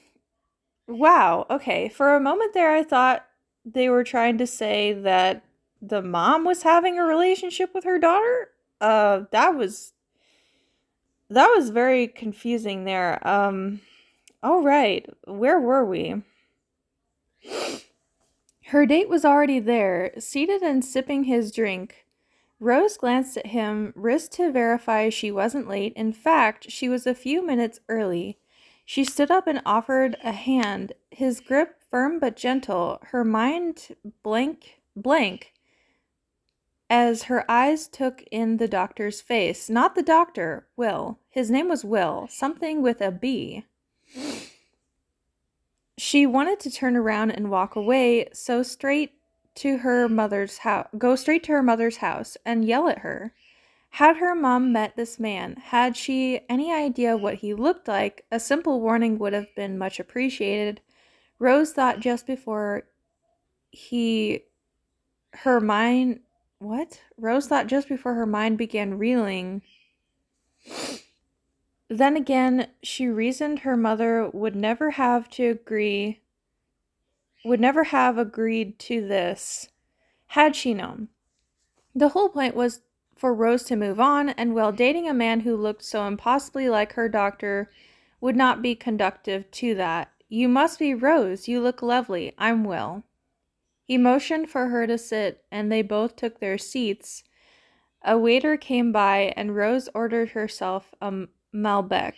wow, 0.86 1.44
okay. 1.50 1.88
For 1.88 2.14
a 2.14 2.20
moment 2.20 2.54
there, 2.54 2.70
I 2.70 2.84
thought 2.84 3.26
they 3.64 3.88
were 3.88 4.04
trying 4.04 4.38
to 4.38 4.46
say 4.46 4.92
that 4.92 5.42
the 5.80 6.02
mom 6.02 6.44
was 6.44 6.62
having 6.62 6.96
a 6.96 7.04
relationship 7.04 7.74
with 7.74 7.82
her 7.82 7.98
daughter. 7.98 8.50
Uh, 8.80 9.22
that 9.32 9.56
was 9.56 9.92
that 11.30 11.48
was 11.48 11.70
very 11.70 12.06
confusing 12.06 12.84
there. 12.84 13.26
Um, 13.26 13.80
all 14.40 14.62
right, 14.62 15.04
where 15.24 15.58
were 15.58 15.84
we? 15.84 16.22
Her 18.72 18.86
date 18.86 19.10
was 19.10 19.22
already 19.22 19.58
there, 19.58 20.12
seated 20.18 20.62
and 20.62 20.82
sipping 20.82 21.24
his 21.24 21.52
drink. 21.52 22.06
Rose 22.58 22.96
glanced 22.96 23.36
at 23.36 23.48
him, 23.48 23.92
risked 23.94 24.32
to 24.36 24.50
verify 24.50 25.10
she 25.10 25.30
wasn't 25.30 25.68
late. 25.68 25.92
In 25.94 26.14
fact, 26.14 26.70
she 26.70 26.88
was 26.88 27.06
a 27.06 27.14
few 27.14 27.46
minutes 27.46 27.80
early. 27.90 28.38
She 28.86 29.04
stood 29.04 29.30
up 29.30 29.46
and 29.46 29.60
offered 29.66 30.16
a 30.24 30.32
hand, 30.32 30.94
his 31.10 31.40
grip 31.40 31.82
firm 31.90 32.18
but 32.18 32.34
gentle, 32.34 32.98
her 33.08 33.24
mind 33.24 33.94
blank 34.22 34.80
blank 34.96 35.52
as 36.88 37.24
her 37.24 37.44
eyes 37.50 37.86
took 37.86 38.22
in 38.30 38.56
the 38.56 38.68
doctor's 38.68 39.20
face. 39.20 39.68
Not 39.68 39.94
the 39.94 40.02
doctor, 40.02 40.66
Will. 40.78 41.18
His 41.28 41.50
name 41.50 41.68
was 41.68 41.84
Will, 41.84 42.26
something 42.30 42.80
with 42.80 43.02
a 43.02 43.10
B. 43.12 43.66
She 45.98 46.26
wanted 46.26 46.60
to 46.60 46.70
turn 46.70 46.96
around 46.96 47.32
and 47.32 47.50
walk 47.50 47.76
away, 47.76 48.28
so 48.32 48.62
straight 48.62 49.12
to 49.56 49.78
her 49.78 50.08
mother's 50.08 50.58
house, 50.58 50.88
go 50.96 51.14
straight 51.16 51.42
to 51.44 51.52
her 51.52 51.62
mother's 51.62 51.98
house 51.98 52.36
and 52.44 52.64
yell 52.64 52.88
at 52.88 53.00
her. 53.00 53.34
Had 53.90 54.16
her 54.16 54.34
mom 54.34 54.72
met 54.72 54.96
this 54.96 55.20
man, 55.20 55.56
had 55.56 55.96
she 55.96 56.40
any 56.48 56.72
idea 56.72 57.16
what 57.16 57.36
he 57.36 57.52
looked 57.52 57.88
like, 57.88 58.24
a 58.32 58.40
simple 58.40 58.80
warning 58.80 59.18
would 59.18 59.34
have 59.34 59.54
been 59.54 59.76
much 59.76 60.00
appreciated. 60.00 60.80
Rose 61.38 61.72
thought 61.72 62.00
just 62.00 62.26
before 62.26 62.84
he 63.70 64.44
her 65.34 65.60
mind 65.60 66.20
what? 66.58 67.00
Rose 67.18 67.48
thought 67.48 67.66
just 67.66 67.88
before 67.88 68.14
her 68.14 68.26
mind 68.26 68.56
began 68.56 68.98
reeling 68.98 69.62
then 71.98 72.16
again, 72.16 72.68
she 72.82 73.06
reasoned 73.08 73.60
her 73.60 73.76
mother 73.76 74.30
would 74.32 74.56
never 74.56 74.92
have 74.92 75.28
to 75.30 75.48
agree, 75.48 76.20
would 77.44 77.60
never 77.60 77.84
have 77.84 78.18
agreed 78.18 78.78
to 78.80 79.06
this 79.06 79.68
had 80.28 80.56
she 80.56 80.72
known. 80.72 81.08
The 81.94 82.10
whole 82.10 82.30
point 82.30 82.54
was 82.54 82.80
for 83.16 83.34
Rose 83.34 83.64
to 83.64 83.76
move 83.76 84.00
on, 84.00 84.30
and 84.30 84.54
while 84.54 84.72
dating 84.72 85.08
a 85.08 85.14
man 85.14 85.40
who 85.40 85.54
looked 85.54 85.84
so 85.84 86.06
impossibly 86.06 86.68
like 86.68 86.94
her 86.94 87.08
doctor 87.08 87.70
would 88.20 88.36
not 88.36 88.62
be 88.62 88.74
conductive 88.74 89.50
to 89.50 89.74
that. 89.74 90.10
You 90.28 90.48
must 90.48 90.78
be 90.78 90.94
Rose. 90.94 91.48
You 91.48 91.60
look 91.60 91.82
lovely. 91.82 92.32
I'm 92.38 92.64
Will. 92.64 93.04
He 93.84 93.98
motioned 93.98 94.48
for 94.48 94.68
her 94.68 94.86
to 94.86 94.96
sit, 94.96 95.44
and 95.50 95.70
they 95.70 95.82
both 95.82 96.16
took 96.16 96.40
their 96.40 96.56
seats. 96.56 97.24
A 98.02 98.16
waiter 98.16 98.56
came 98.56 98.92
by, 98.92 99.34
and 99.36 99.54
Rose 99.54 99.88
ordered 99.94 100.30
herself 100.30 100.94
a 101.00 101.26
Malbec. 101.54 102.14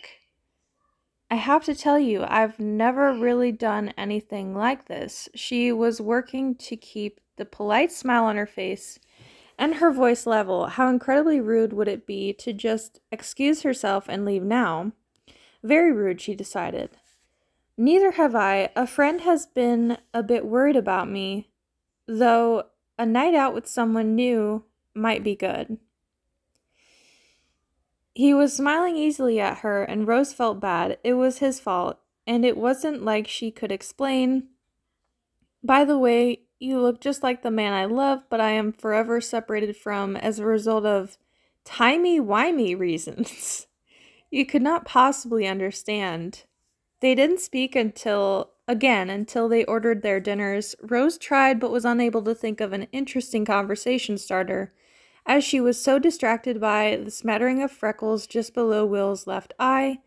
I 1.29 1.35
have 1.35 1.65
to 1.65 1.75
tell 1.75 1.99
you, 1.99 2.23
I've 2.27 2.59
never 2.59 3.13
really 3.13 3.51
done 3.51 3.93
anything 3.97 4.55
like 4.55 4.85
this. 4.85 5.27
She 5.35 5.71
was 5.71 5.99
working 5.99 6.55
to 6.55 6.77
keep 6.77 7.19
the 7.35 7.45
polite 7.45 7.91
smile 7.91 8.25
on 8.25 8.37
her 8.37 8.45
face 8.45 8.99
and 9.57 9.75
her 9.75 9.91
voice 9.91 10.25
level. 10.25 10.67
How 10.67 10.89
incredibly 10.89 11.41
rude 11.41 11.73
would 11.73 11.87
it 11.87 12.05
be 12.05 12.31
to 12.33 12.53
just 12.53 12.99
excuse 13.11 13.63
herself 13.63 14.05
and 14.07 14.23
leave 14.23 14.43
now? 14.43 14.91
Very 15.63 15.91
rude, 15.91 16.21
she 16.21 16.35
decided. 16.35 16.91
Neither 17.77 18.11
have 18.11 18.35
I. 18.35 18.69
A 18.75 18.87
friend 18.87 19.21
has 19.21 19.45
been 19.47 19.97
a 20.13 20.23
bit 20.23 20.45
worried 20.45 20.77
about 20.77 21.09
me, 21.09 21.49
though 22.07 22.65
a 22.97 23.05
night 23.05 23.33
out 23.33 23.53
with 23.53 23.67
someone 23.67 24.15
new 24.15 24.63
might 24.93 25.23
be 25.23 25.35
good. 25.35 25.77
He 28.15 28.33
was 28.33 28.55
smiling 28.55 28.95
easily 28.95 29.41
at 29.41 29.57
her, 29.57 29.83
and 29.83 30.07
Rose 30.07 30.31
felt 30.31 30.61
bad. 30.61 30.97
It 31.03 31.15
was 31.15 31.39
his 31.39 31.59
fault, 31.59 31.99
and 32.25 32.45
it 32.45 32.55
wasn't 32.55 33.03
like 33.03 33.27
she 33.27 33.51
could 33.51 33.73
explain. 33.73 34.47
By 35.61 35.83
the 35.83 35.97
way, 35.97 36.43
you 36.57 36.79
look 36.79 37.01
just 37.01 37.23
like 37.23 37.43
the 37.43 37.51
man 37.51 37.73
I 37.73 37.83
love, 37.83 38.23
but 38.29 38.39
I 38.39 38.51
am 38.51 38.71
forever 38.71 39.19
separated 39.19 39.75
from 39.75 40.15
as 40.15 40.39
a 40.39 40.45
result 40.45 40.85
of 40.85 41.17
timey-wimey 41.65 42.79
reasons. 42.79 43.67
you 44.31 44.45
could 44.45 44.61
not 44.61 44.85
possibly 44.85 45.45
understand. 45.45 46.45
They 47.01 47.15
didn't 47.15 47.41
speak 47.41 47.75
until, 47.75 48.51
again, 48.65 49.09
until 49.09 49.49
they 49.49 49.65
ordered 49.65 50.03
their 50.03 50.21
dinners. 50.21 50.73
Rose 50.81 51.17
tried 51.17 51.59
but 51.59 51.71
was 51.71 51.83
unable 51.83 52.21
to 52.21 52.33
think 52.33 52.61
of 52.61 52.71
an 52.71 52.87
interesting 52.93 53.43
conversation 53.43 54.17
starter 54.17 54.71
as 55.25 55.43
she 55.43 55.59
was 55.59 55.81
so 55.81 55.97
distracted 55.97 56.59
by 56.59 56.99
the 57.03 57.11
smattering 57.11 57.61
of 57.63 57.71
freckles 57.71 58.27
just 58.27 58.53
below 58.53 58.85
Will's 58.85 59.25
left 59.25 59.53
eye. 59.59 59.99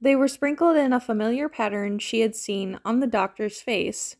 They 0.00 0.16
were 0.16 0.28
sprinkled 0.28 0.76
in 0.76 0.92
a 0.92 1.00
familiar 1.00 1.48
pattern 1.48 1.98
she 1.98 2.20
had 2.20 2.34
seen 2.34 2.78
on 2.84 3.00
the 3.00 3.06
doctor's 3.06 3.60
face. 3.60 4.16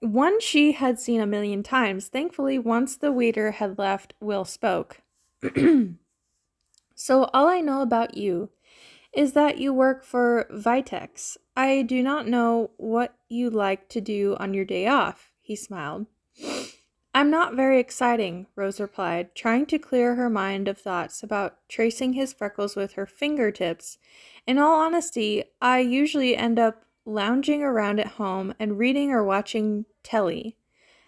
One 0.00 0.40
she 0.40 0.72
had 0.72 1.00
seen 1.00 1.20
a 1.20 1.26
million 1.26 1.62
times. 1.62 2.08
Thankfully, 2.08 2.58
once 2.58 2.96
the 2.96 3.12
waiter 3.12 3.52
had 3.52 3.78
left, 3.78 4.14
Will 4.20 4.44
spoke. 4.44 5.00
so, 6.94 7.24
all 7.24 7.48
I 7.48 7.60
know 7.60 7.82
about 7.82 8.16
you 8.16 8.50
is 9.12 9.32
that 9.32 9.58
you 9.58 9.72
work 9.72 10.04
for 10.04 10.46
Vitex. 10.52 11.36
I 11.56 11.82
do 11.82 12.02
not 12.02 12.28
know 12.28 12.70
what 12.76 13.14
you 13.28 13.48
like 13.48 13.88
to 13.90 14.00
do 14.00 14.36
on 14.38 14.54
your 14.54 14.64
day 14.64 14.86
off, 14.86 15.30
he 15.40 15.56
smiled. 15.56 16.06
I'm 17.16 17.30
not 17.30 17.54
very 17.54 17.78
exciting, 17.78 18.48
Rose 18.56 18.80
replied, 18.80 19.36
trying 19.36 19.66
to 19.66 19.78
clear 19.78 20.16
her 20.16 20.28
mind 20.28 20.66
of 20.66 20.78
thoughts 20.78 21.22
about 21.22 21.58
tracing 21.68 22.14
his 22.14 22.32
freckles 22.32 22.74
with 22.74 22.94
her 22.94 23.06
fingertips. 23.06 23.98
In 24.48 24.58
all 24.58 24.80
honesty, 24.80 25.44
I 25.62 25.78
usually 25.78 26.36
end 26.36 26.58
up 26.58 26.84
lounging 27.06 27.62
around 27.62 28.00
at 28.00 28.18
home 28.18 28.52
and 28.58 28.78
reading 28.78 29.12
or 29.12 29.22
watching 29.22 29.84
telly. 30.02 30.56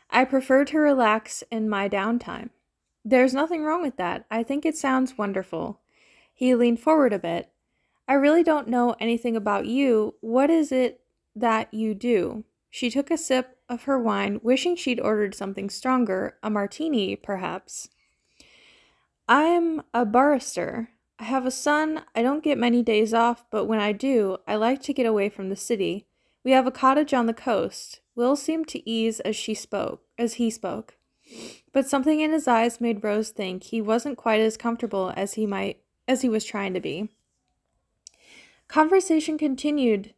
I 0.08 0.24
prefer 0.24 0.64
to 0.66 0.78
relax 0.78 1.42
in 1.50 1.68
my 1.68 1.88
downtime. 1.88 2.50
There's 3.04 3.34
nothing 3.34 3.64
wrong 3.64 3.82
with 3.82 3.96
that. 3.96 4.26
I 4.30 4.44
think 4.44 4.64
it 4.64 4.76
sounds 4.76 5.18
wonderful. 5.18 5.80
He 6.32 6.54
leaned 6.54 6.78
forward 6.78 7.12
a 7.14 7.18
bit. 7.18 7.50
I 8.06 8.14
really 8.14 8.44
don't 8.44 8.68
know 8.68 8.94
anything 9.00 9.34
about 9.34 9.66
you. 9.66 10.14
What 10.20 10.50
is 10.50 10.70
it 10.70 11.00
that 11.34 11.74
you 11.74 11.94
do? 11.94 12.44
She 12.70 12.90
took 12.90 13.10
a 13.10 13.18
sip 13.18 13.55
of 13.68 13.85
her 13.85 13.98
wine, 13.98 14.40
wishing 14.42 14.76
she'd 14.76 15.00
ordered 15.00 15.35
something 15.35 15.70
stronger, 15.70 16.37
a 16.42 16.50
martini, 16.50 17.16
perhaps. 17.16 17.88
I'm 19.29 19.83
a 19.92 20.05
barrister. 20.05 20.90
I 21.18 21.24
have 21.24 21.46
a 21.46 21.50
son. 21.50 22.02
I 22.14 22.22
don't 22.22 22.44
get 22.44 22.59
many 22.59 22.83
days 22.83 23.12
off, 23.12 23.44
but 23.50 23.64
when 23.64 23.81
I 23.81 23.92
do, 23.92 24.38
I 24.46 24.57
like 24.57 24.83
to 24.83 24.92
get 24.92 25.07
away 25.07 25.29
from 25.29 25.48
the 25.48 25.57
city. 25.57 26.07
We 26.44 26.52
have 26.52 26.66
a 26.66 26.70
cottage 26.70 27.12
on 27.12 27.26
the 27.26 27.35
coast. 27.35 28.00
Will 28.14 28.37
seemed 28.37 28.68
to 28.68 28.88
ease 28.88 29.20
as 29.20 29.35
she 29.35 29.55
spoke, 29.55 30.02
as 30.16 30.35
he 30.35 30.48
spoke. 30.48 30.96
But 31.72 31.88
something 31.88 32.20
in 32.20 32.33
his 32.33 32.46
eyes 32.46 32.81
made 32.81 33.02
Rose 33.02 33.31
think 33.31 33.64
he 33.64 33.81
wasn't 33.81 34.16
quite 34.16 34.40
as 34.40 34.57
comfortable 34.57 35.12
as 35.16 35.35
he 35.35 35.44
might 35.44 35.83
as 36.07 36.22
he 36.22 36.29
was 36.29 36.44
trying 36.44 36.72
to 36.74 36.81
be. 36.81 37.09
Conversation 38.68 39.38
continued 39.38 40.14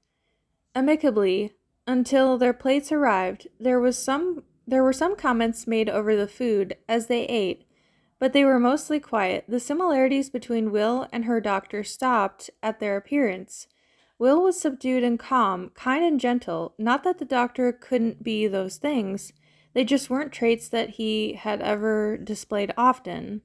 amicably 0.74 1.54
until 1.88 2.36
their 2.36 2.52
plates 2.52 2.92
arrived. 2.92 3.48
There 3.58 3.80
was 3.80 3.98
some 3.98 4.44
there 4.66 4.84
were 4.84 4.92
some 4.92 5.16
comments 5.16 5.66
made 5.66 5.88
over 5.88 6.14
the 6.14 6.28
food 6.28 6.76
as 6.86 7.06
they 7.06 7.24
ate, 7.24 7.64
but 8.18 8.34
they 8.34 8.44
were 8.44 8.60
mostly 8.60 9.00
quiet. 9.00 9.44
The 9.48 9.58
similarities 9.58 10.28
between 10.28 10.70
Will 10.70 11.08
and 11.10 11.24
her 11.24 11.40
doctor 11.40 11.82
stopped 11.82 12.50
at 12.62 12.78
their 12.78 12.98
appearance. 12.98 13.66
Will 14.18 14.42
was 14.42 14.60
subdued 14.60 15.02
and 15.02 15.18
calm, 15.18 15.70
kind 15.70 16.04
and 16.04 16.20
gentle. 16.20 16.74
Not 16.76 17.02
that 17.04 17.18
the 17.18 17.24
doctor 17.24 17.72
couldn't 17.72 18.22
be 18.22 18.46
those 18.46 18.76
things, 18.76 19.32
they 19.72 19.84
just 19.84 20.10
weren't 20.10 20.32
traits 20.32 20.68
that 20.68 20.90
he 20.90 21.34
had 21.34 21.62
ever 21.62 22.18
displayed 22.18 22.74
often. 22.76 23.40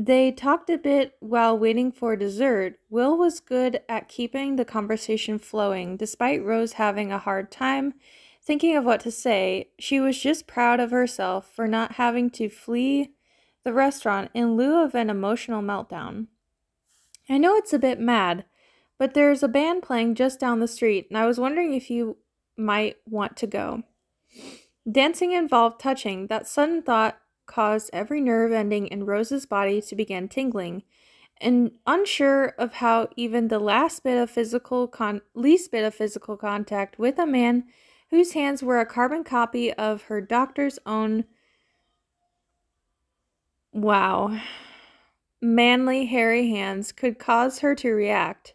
They 0.00 0.30
talked 0.30 0.70
a 0.70 0.78
bit 0.78 1.16
while 1.18 1.58
waiting 1.58 1.90
for 1.90 2.14
dessert. 2.14 2.78
Will 2.88 3.18
was 3.18 3.40
good 3.40 3.80
at 3.88 4.06
keeping 4.06 4.54
the 4.54 4.64
conversation 4.64 5.40
flowing, 5.40 5.96
despite 5.96 6.44
Rose 6.44 6.74
having 6.74 7.10
a 7.10 7.18
hard 7.18 7.50
time 7.50 7.94
thinking 8.40 8.76
of 8.76 8.84
what 8.84 9.00
to 9.00 9.10
say. 9.10 9.70
She 9.76 9.98
was 9.98 10.16
just 10.16 10.46
proud 10.46 10.78
of 10.78 10.92
herself 10.92 11.50
for 11.52 11.66
not 11.66 11.96
having 11.96 12.30
to 12.30 12.48
flee 12.48 13.10
the 13.64 13.72
restaurant 13.72 14.30
in 14.34 14.54
lieu 14.54 14.80
of 14.84 14.94
an 14.94 15.10
emotional 15.10 15.62
meltdown. 15.62 16.28
I 17.28 17.36
know 17.36 17.56
it's 17.56 17.72
a 17.72 17.78
bit 17.78 17.98
mad, 17.98 18.44
but 18.98 19.14
there's 19.14 19.42
a 19.42 19.48
band 19.48 19.82
playing 19.82 20.14
just 20.14 20.38
down 20.38 20.60
the 20.60 20.68
street, 20.68 21.08
and 21.10 21.18
I 21.18 21.26
was 21.26 21.40
wondering 21.40 21.74
if 21.74 21.90
you 21.90 22.18
might 22.56 22.98
want 23.04 23.36
to 23.38 23.48
go. 23.48 23.82
Dancing 24.88 25.32
involved 25.32 25.80
touching. 25.80 26.28
That 26.28 26.46
sudden 26.46 26.82
thought 26.82 27.18
caused 27.48 27.90
every 27.92 28.20
nerve 28.20 28.52
ending 28.52 28.86
in 28.86 29.04
Rose's 29.04 29.46
body 29.46 29.82
to 29.82 29.96
begin 29.96 30.28
tingling, 30.28 30.84
and 31.40 31.72
unsure 31.86 32.54
of 32.58 32.74
how 32.74 33.08
even 33.16 33.48
the 33.48 33.58
last 33.58 34.04
bit 34.04 34.18
of 34.18 34.30
physical 34.30 34.86
con- 34.86 35.22
least 35.34 35.72
bit 35.72 35.84
of 35.84 35.94
physical 35.94 36.36
contact 36.36 36.98
with 36.98 37.18
a 37.18 37.26
man 37.26 37.64
whose 38.10 38.32
hands 38.32 38.62
were 38.62 38.78
a 38.78 38.86
carbon 38.86 39.24
copy 39.24 39.72
of 39.72 40.02
her 40.02 40.20
doctor's 40.20 40.78
own 40.86 41.24
wow. 43.72 44.40
Manly 45.40 46.06
hairy 46.06 46.50
hands 46.50 46.90
could 46.92 47.18
cause 47.18 47.60
her 47.60 47.74
to 47.76 47.92
react. 47.92 48.54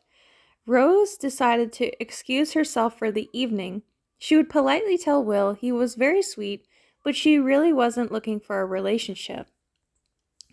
Rose 0.65 1.17
decided 1.17 1.71
to 1.73 2.01
excuse 2.01 2.53
herself 2.53 2.97
for 2.97 3.11
the 3.11 3.29
evening. 3.33 3.83
She 4.17 4.35
would 4.35 4.49
politely 4.49 4.97
tell 4.97 5.23
will 5.23 5.53
he 5.53 5.71
was 5.71 5.95
very 5.95 6.21
sweet 6.21 6.65
but 7.03 7.15
she 7.15 7.37
really 7.37 7.73
wasn't 7.73 8.11
looking 8.11 8.39
for 8.39 8.61
a 8.61 8.65
relationship 8.65 9.47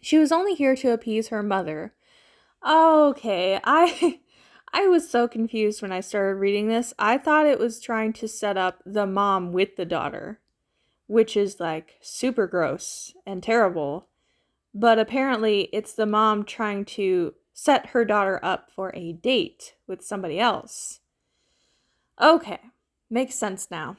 she 0.00 0.18
was 0.18 0.32
only 0.32 0.54
here 0.54 0.76
to 0.76 0.92
appease 0.92 1.28
her 1.28 1.42
mother 1.42 1.94
Okay, 2.66 3.58
I 3.64 4.20
I 4.72 4.86
was 4.86 5.10
so 5.10 5.26
confused 5.26 5.82
when 5.82 5.92
I 5.92 6.00
started 6.00 6.36
reading 6.36 6.68
this. 6.68 6.94
I 6.98 7.18
thought 7.18 7.46
it 7.46 7.58
was 7.58 7.80
trying 7.80 8.12
to 8.14 8.28
set 8.28 8.56
up 8.56 8.82
the 8.86 9.06
mom 9.06 9.52
with 9.52 9.76
the 9.76 9.84
daughter, 9.84 10.40
which 11.06 11.36
is 11.36 11.58
like 11.58 11.96
super 12.00 12.46
gross 12.46 13.14
and 13.26 13.42
terrible. 13.42 14.08
But 14.72 14.98
apparently, 14.98 15.68
it's 15.72 15.92
the 15.92 16.06
mom 16.06 16.44
trying 16.44 16.84
to 16.86 17.34
set 17.52 17.86
her 17.86 18.04
daughter 18.04 18.38
up 18.42 18.70
for 18.70 18.92
a 18.94 19.12
date 19.12 19.74
with 19.88 20.04
somebody 20.04 20.38
else. 20.38 21.00
Okay, 22.20 22.60
makes 23.08 23.34
sense 23.34 23.70
now. 23.70 23.96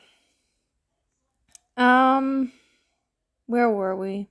Um, 1.77 2.51
where 3.47 3.69
were 3.69 3.95
we? 3.95 4.27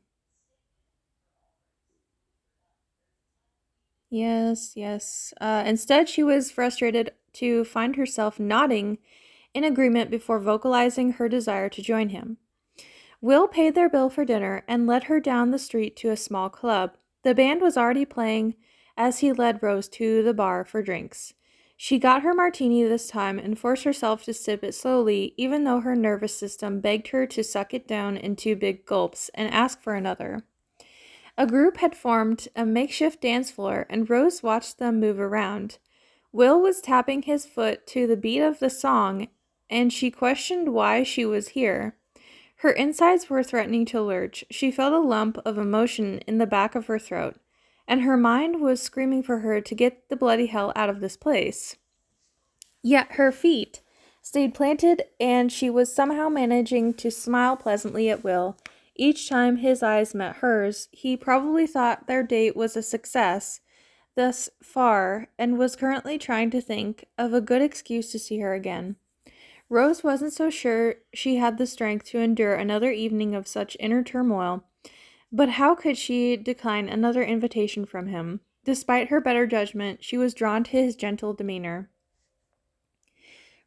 Yes, 4.11 4.73
yes. 4.75 5.33
Uh, 5.41 5.63
instead, 5.65 6.09
she 6.09 6.23
was 6.23 6.51
frustrated 6.51 7.13
to 7.35 7.65
find 7.65 7.97
herself 7.97 8.41
nodding 8.41 8.99
in 9.55 9.65
agreement 9.65 10.11
before 10.11 10.41
vocalizing 10.41 11.13
her 11.13 11.29
desire 11.29 11.69
to 11.69 11.83
join 11.83 12.09
him. 12.09 12.39
Will 13.21 13.47
paid 13.47 13.75
their 13.75 13.89
bill 13.89 14.11
for 14.11 14.25
dinner 14.25 14.65
and 14.67 14.87
led 14.87 15.05
her 15.05 15.21
down 15.21 15.51
the 15.51 15.59
street 15.59 15.95
to 15.97 16.11
a 16.11 16.17
small 16.17 16.49
club. 16.49 16.97
The 17.23 17.35
band 17.35 17.61
was 17.61 17.77
already 17.77 18.05
playing 18.05 18.55
as 18.97 19.19
he 19.19 19.33
led 19.33 19.63
Rose 19.63 19.89
to 19.91 20.23
the 20.23 20.35
bar 20.35 20.65
for 20.65 20.83
drinks. 20.83 21.35
She 21.83 21.99
got 21.99 22.21
her 22.21 22.35
martini 22.35 22.85
this 22.85 23.09
time 23.09 23.39
and 23.39 23.59
forced 23.59 23.85
herself 23.85 24.23
to 24.25 24.35
sip 24.35 24.63
it 24.63 24.75
slowly, 24.75 25.33
even 25.39 25.65
though 25.65 25.81
her 25.81 25.97
nervous 25.97 26.37
system 26.37 26.81
begged 26.81 27.09
her 27.09 27.27
to 27.29 27.43
suck 27.43 27.73
it 27.73 27.89
down 27.89 28.19
in 28.19 28.37
two 28.37 28.55
big 28.55 28.85
gulps 28.85 29.31
and 29.33 29.51
ask 29.51 29.81
for 29.81 29.95
another. 29.95 30.43
A 31.39 31.47
group 31.47 31.79
had 31.79 31.97
formed 31.97 32.49
a 32.55 32.67
makeshift 32.67 33.23
dance 33.23 33.51
floor, 33.51 33.87
and 33.89 34.11
Rose 34.11 34.43
watched 34.43 34.77
them 34.77 35.01
move 35.01 35.19
around. 35.19 35.79
Will 36.33 36.61
was 36.61 36.83
tapping 36.83 37.23
his 37.23 37.47
foot 37.47 37.87
to 37.87 38.07
the 38.07 38.15
beat 38.15 38.43
of 38.43 38.59
the 38.59 38.69
song, 38.69 39.29
and 39.71 39.91
she 39.91 40.11
questioned 40.11 40.75
why 40.75 41.03
she 41.03 41.25
was 41.25 41.49
here. 41.49 41.97
Her 42.57 42.73
insides 42.73 43.31
were 43.31 43.43
threatening 43.43 43.87
to 43.87 44.03
lurch. 44.03 44.45
She 44.51 44.71
felt 44.71 44.93
a 44.93 44.99
lump 44.99 45.39
of 45.47 45.57
emotion 45.57 46.19
in 46.27 46.37
the 46.37 46.47
back 46.47 46.75
of 46.75 46.89
her 46.89 46.99
throat, 46.99 47.37
and 47.91 48.03
her 48.03 48.17
mind 48.17 48.63
was 48.63 48.81
screaming 48.81 49.23
for 49.23 49.41
her 49.41 49.61
to 49.61 49.75
get 49.75 50.09
the 50.09 50.17
bloody 50.17 50.47
hell 50.47 50.73
out 50.75 50.89
of 50.89 51.01
this 51.01 51.17
place. 51.17 51.77
Yet 52.83 53.13
her 53.13 53.31
feet 53.31 53.83
stayed 54.23 54.55
planted, 54.55 55.03
and 55.19 55.51
she 55.51 55.69
was 55.69 55.93
somehow 55.93 56.29
managing 56.29 56.95
to 56.95 57.11
smile 57.11 57.57
pleasantly 57.57 58.09
at 58.09 58.23
Will 58.23 58.57
each 59.01 59.31
time 59.31 59.57
his 59.57 59.83
eyes 59.83 60.15
met 60.15 60.37
hers, 60.37 60.89
he 60.93 61.17
probably 61.17 61.67
thought 61.67 62.07
their 62.07 62.23
date 62.23 62.55
was 62.55 62.77
a 62.77 62.83
success 62.83 63.61
thus 64.15 64.51
far 64.63 65.29
and 65.39 65.59
was 65.59 65.75
currently 65.75 66.19
trying 66.19 66.51
to 66.51 66.61
think 66.61 67.07
of 67.17 67.33
a 67.33 67.41
good 67.41 67.63
excuse 67.63 68.13
to 68.13 68.19
see 68.19 68.41
her 68.41 68.53
again. 68.53 68.97
Rose 69.71 70.05
wasn't 70.05 70.35
so 70.35 70.51
sure 70.51 70.97
she 71.15 71.37
had 71.37 71.57
the 71.57 71.67
strength 71.67 72.05
to 72.07 72.19
endure 72.19 72.55
another 72.55 72.91
evening 72.91 73.35
of 73.35 73.49
such 73.49 73.77
inner 73.81 74.03
turmoil, 74.03 74.65
but 75.33 75.51
how 75.51 75.75
could 75.75 75.97
she 75.97 76.37
decline 76.37 76.89
another 76.89 77.23
invitation 77.23 77.87
from 77.87 78.09
him? 78.09 78.41
Despite 78.65 79.09
her 79.09 79.21
better 79.21 79.47
judgment, 79.47 80.05
she 80.05 80.19
was 80.19 80.35
drawn 80.35 80.65
to 80.65 80.71
his 80.71 80.97
gentle 80.97 81.33
demeanor. 81.33 81.91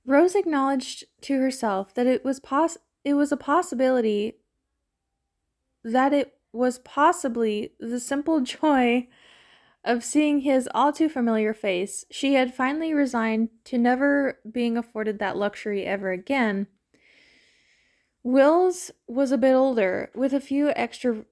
Rose 0.05 0.35
acknowledged 0.35 1.05
to 1.21 1.39
herself 1.39 1.93
that 1.93 2.07
it 2.07 2.25
was 2.25 2.39
pos- 2.39 2.77
it 3.03 3.13
was 3.13 3.31
a 3.31 3.37
possibility 3.37 4.37
that 5.83 6.13
it 6.13 6.37
was 6.51 6.79
possibly 6.79 7.73
the 7.79 7.99
simple 7.99 8.41
joy 8.41 9.07
of 9.85 10.03
seeing 10.03 10.39
his 10.39 10.69
all 10.73 10.93
too 10.93 11.09
familiar 11.09 11.53
face. 11.53 12.05
She 12.11 12.35
had 12.35 12.53
finally 12.53 12.93
resigned 12.93 13.49
to 13.65 13.77
never 13.77 14.39
being 14.49 14.77
afforded 14.77 15.19
that 15.19 15.37
luxury 15.37 15.85
ever 15.85 16.11
again. 16.11 16.67
Will's 18.23 18.91
was 19.07 19.33
a 19.33 19.37
bit 19.37 19.53
older, 19.53 20.09
with 20.15 20.33
a 20.33 20.39
few 20.39 20.69
extra 20.69 21.25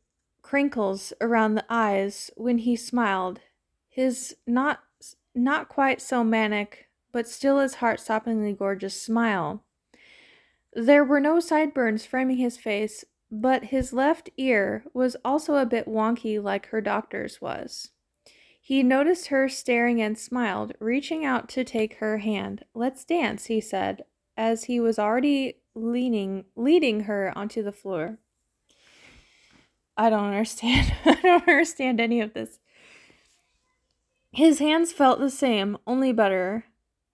crinkles 0.52 1.14
around 1.22 1.56
the 1.56 1.64
eyes 1.70 2.30
when 2.36 2.58
he 2.58 2.76
smiled. 2.76 3.40
His 3.88 4.36
not 4.46 4.80
not 5.34 5.70
quite 5.70 6.02
so 6.02 6.26
manic, 6.26 6.90
but 7.14 7.26
still 7.26 7.58
as 7.58 7.76
heart-stoppingly 7.76 8.58
gorgeous 8.58 9.02
smile. 9.02 9.64
There 10.74 11.06
were 11.06 11.22
no 11.22 11.40
sideburns 11.40 12.06
framing 12.06 12.36
his 12.36 12.58
face, 12.58 13.06
but 13.32 13.64
his 13.64 13.94
left 13.94 14.30
ear 14.36 14.84
was 14.94 15.16
also 15.24 15.56
a 15.56 15.66
bit 15.66 15.88
wonky 15.88 16.44
like 16.44 16.66
her 16.66 16.82
doctor's 16.82 17.40
was. 17.40 17.92
He 18.60 18.84
noticed 18.84 19.28
her 19.28 19.48
staring 19.48 20.02
and 20.02 20.20
smiled, 20.20 20.74
reaching 20.82 21.24
out 21.24 21.48
to 21.52 21.64
take 21.64 22.00
her 22.00 22.18
hand. 22.18 22.66
Let's 22.76 23.06
dance, 23.06 23.46
he 23.46 23.62
said, 23.62 24.04
as 24.36 24.66
he 24.66 24.82
was 24.82 25.00
already 25.00 25.60
leaning 25.76 26.44
leading 26.58 27.02
her 27.02 27.32
onto 27.38 27.64
the 27.64 27.72
floor. 27.72 28.18
I 29.98 30.10
don't 30.10 30.26
understand. 30.26 30.94
I 31.06 31.16
don't 31.22 31.48
understand 31.48 32.00
any 32.00 32.22
of 32.22 32.34
this. 32.34 32.60
His 34.32 34.60
hands 34.60 34.94
felt 34.94 35.20
the 35.20 35.30
same, 35.30 35.78
only 35.86 36.14
better. 36.14 36.66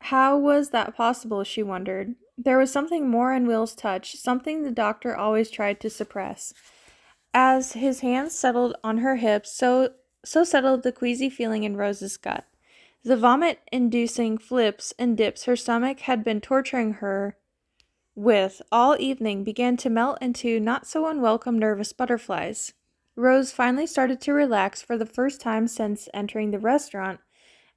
How 0.02 0.38
was 0.38 0.70
that 0.70 0.96
possible, 0.96 1.44
she 1.44 1.64
wondered. 1.64 2.16
There 2.38 2.58
was 2.60 2.72
something 2.72 3.10
more 3.10 3.34
in 3.34 3.48
Will's 3.48 3.74
touch, 3.74 4.16
something 4.16 4.62
the 4.62 4.72
doctor 4.72 5.16
always 5.16 5.50
tried 5.50 5.80
to 5.82 5.90
suppress. 5.90 6.54
As 7.34 7.74
his 7.74 8.02
hands 8.02 8.38
settled 8.38 8.76
on 8.84 9.00
her 9.00 9.16
hips, 9.16 9.52
so 9.52 9.94
so 10.24 10.44
settled 10.44 10.84
the 10.84 10.92
queasy 10.92 11.30
feeling 11.30 11.64
in 11.64 11.78
Rose's 11.78 12.18
gut. 12.18 12.46
The 13.04 13.18
vomit 13.18 13.60
inducing 13.72 14.38
flips 14.38 14.94
and 15.00 15.16
dips 15.16 15.46
her 15.46 15.56
stomach 15.56 16.02
had 16.02 16.24
been 16.24 16.42
torturing 16.42 16.94
her 16.94 17.38
with 18.18 18.64
all 18.72 18.98
evening 19.00 19.44
began 19.44 19.78
to 19.78 19.92
melt 19.92 20.18
into 20.20 20.60
not 20.60 20.88
so 20.88 21.06
unwelcome 21.06 21.60
nervous 21.60 21.94
butterflies. 21.94 22.74
Rose 23.16 23.52
finally 23.52 23.86
started 23.86 24.20
to 24.22 24.34
relax 24.34 24.82
for 24.82 24.98
the 24.98 25.06
first 25.06 25.40
time 25.40 25.68
since 25.68 26.10
entering 26.16 26.50
the 26.50 26.58
restaurant 26.58 27.20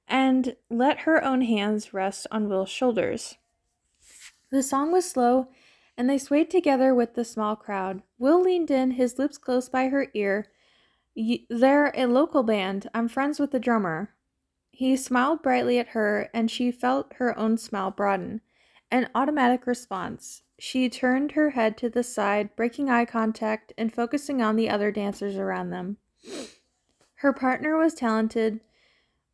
and 0.09 0.57
let 0.70 1.00
her 1.00 1.22
own 1.22 1.42
hands 1.42 1.92
rest 1.92 2.26
on 2.31 2.48
Will's 2.48 2.70
shoulders. 2.70 3.37
The 4.50 4.62
song 4.62 4.90
was 4.90 5.09
slow, 5.09 5.48
and 5.94 6.09
they 6.09 6.16
swayed 6.16 6.50
together 6.50 6.94
with 6.94 7.14
the 7.14 7.24
small 7.24 7.55
crowd. 7.55 8.03
Will 8.18 8.40
leaned 8.40 8.70
in, 8.70 8.92
his 8.92 9.18
lips 9.18 9.37
close 9.37 9.68
by 9.68 9.88
her 9.88 10.09
ear. 10.14 10.46
They're 11.50 11.92
a 11.94 12.07
local 12.07 12.42
band. 12.42 12.88
I'm 12.94 13.09
friends 13.09 13.38
with 13.38 13.50
the 13.50 13.61
drummer. 13.61 14.14
He 14.70 14.96
smiled 14.96 15.42
brightly 15.42 15.79
at 15.79 15.88
her, 15.88 16.31
and 16.33 16.50
she 16.50 16.72
felt 16.72 17.12
her 17.16 17.38
own 17.38 17.59
smile 17.59 17.90
broaden. 17.90 18.40
An 18.90 19.09
automatic 19.14 19.66
response. 19.66 20.42
She 20.59 20.88
turned 20.88 21.33
her 21.33 21.50
head 21.50 21.76
to 21.79 21.88
the 21.88 22.03
side, 22.03 22.55
breaking 22.57 22.90
eye 22.90 23.05
contact 23.05 23.72
and 23.79 23.92
focusing 23.92 24.42
on 24.42 24.57
the 24.57 24.68
other 24.68 24.90
dancers 24.90 25.37
around 25.37 25.70
them. 25.70 25.96
Her 27.16 27.33
partner 27.33 27.76
was 27.76 27.94
talented, 27.94 28.61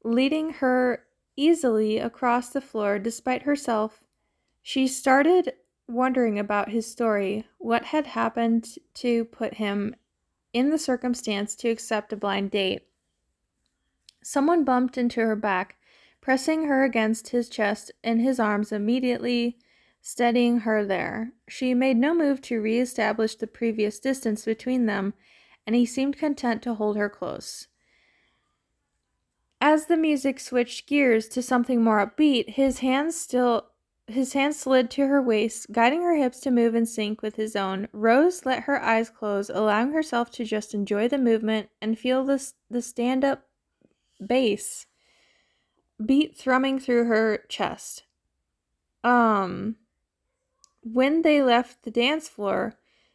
leading 0.05 0.55
her 0.55 1.05
easily 1.37 1.99
across 1.99 2.51
the 2.51 2.61
floor 2.61 2.99
despite 2.99 3.43
herself 3.43 4.05
she 4.69 4.89
started 4.89 5.53
wondering 5.87 6.41
about 6.41 6.71
his 6.71 6.91
story, 6.91 7.47
what 7.59 7.85
had 7.85 8.05
happened 8.05 8.67
to 8.95 9.25
put 9.27 9.55
him 9.55 9.95
in 10.53 10.71
the 10.71 10.77
circumstance 10.77 11.55
to 11.55 11.69
accept 11.69 12.13
a 12.13 12.17
blind 12.17 12.51
date. 12.51 12.83
Someone 14.25 14.65
bumped 14.65 14.99
into 14.99 15.21
her 15.21 15.37
back, 15.37 15.77
pressing 16.27 16.65
her 16.65 16.83
against 16.83 17.29
his 17.29 17.49
chest 17.49 17.93
in 18.03 18.19
his 18.19 18.41
arms 18.41 18.73
immediately 18.73 19.57
steadying 20.01 20.59
her 20.59 20.85
there. 20.85 21.31
She 21.49 21.73
made 21.73 21.97
no 21.97 22.17
move 22.17 22.41
to 22.43 22.61
re-establish 22.61 23.37
the 23.37 23.47
previous 23.47 24.01
distance 24.01 24.45
between 24.45 24.87
them, 24.87 25.15
and 25.69 25.77
he 25.77 25.87
seemed 25.87 26.19
content 26.19 26.63
to 26.63 26.75
hold 26.75 26.97
her 26.97 27.09
close. 27.09 27.69
As 29.61 29.87
the 29.87 29.97
music 29.97 30.41
switched 30.41 30.89
gears 30.89 31.29
to 31.29 31.43
something 31.43 31.81
more 31.81 32.05
upbeat, 32.05 32.51
his 32.51 32.81
hands 32.81 33.15
still 33.15 33.69
his 34.09 34.33
hand 34.33 34.57
slid 34.57 34.91
to 34.91 35.07
her 35.07 35.23
waist, 35.23 35.69
guiding 35.71 36.03
her 36.03 36.17
hips 36.17 36.41
to 36.41 36.51
move 36.51 36.75
in 36.75 36.87
sync 36.87 37.23
with 37.23 37.37
his 37.37 37.55
own. 37.55 37.87
Rose 37.93 38.45
let 38.45 38.65
her 38.65 38.83
eyes 38.83 39.11
close, 39.11 39.49
allowing 39.49 39.93
herself 39.93 40.33
to 40.33 40.45
just 40.45 40.75
enjoy 40.75 41.07
the 41.07 41.19
movement 41.19 41.69
and 41.81 41.97
feel 41.97 42.25
the, 42.25 42.45
the 42.69 42.83
stand 42.83 43.25
up 43.25 43.45
bass 44.27 44.87
beat 46.05 46.37
thrumming 46.37 46.79
through 46.79 47.05
her 47.05 47.45
chest. 47.49 48.05
Um, 49.03 49.77
when 50.83 51.23
they 51.23 51.43
left 51.43 51.83
the 51.83 51.91
dance 51.91 52.29
floor, 52.29 52.75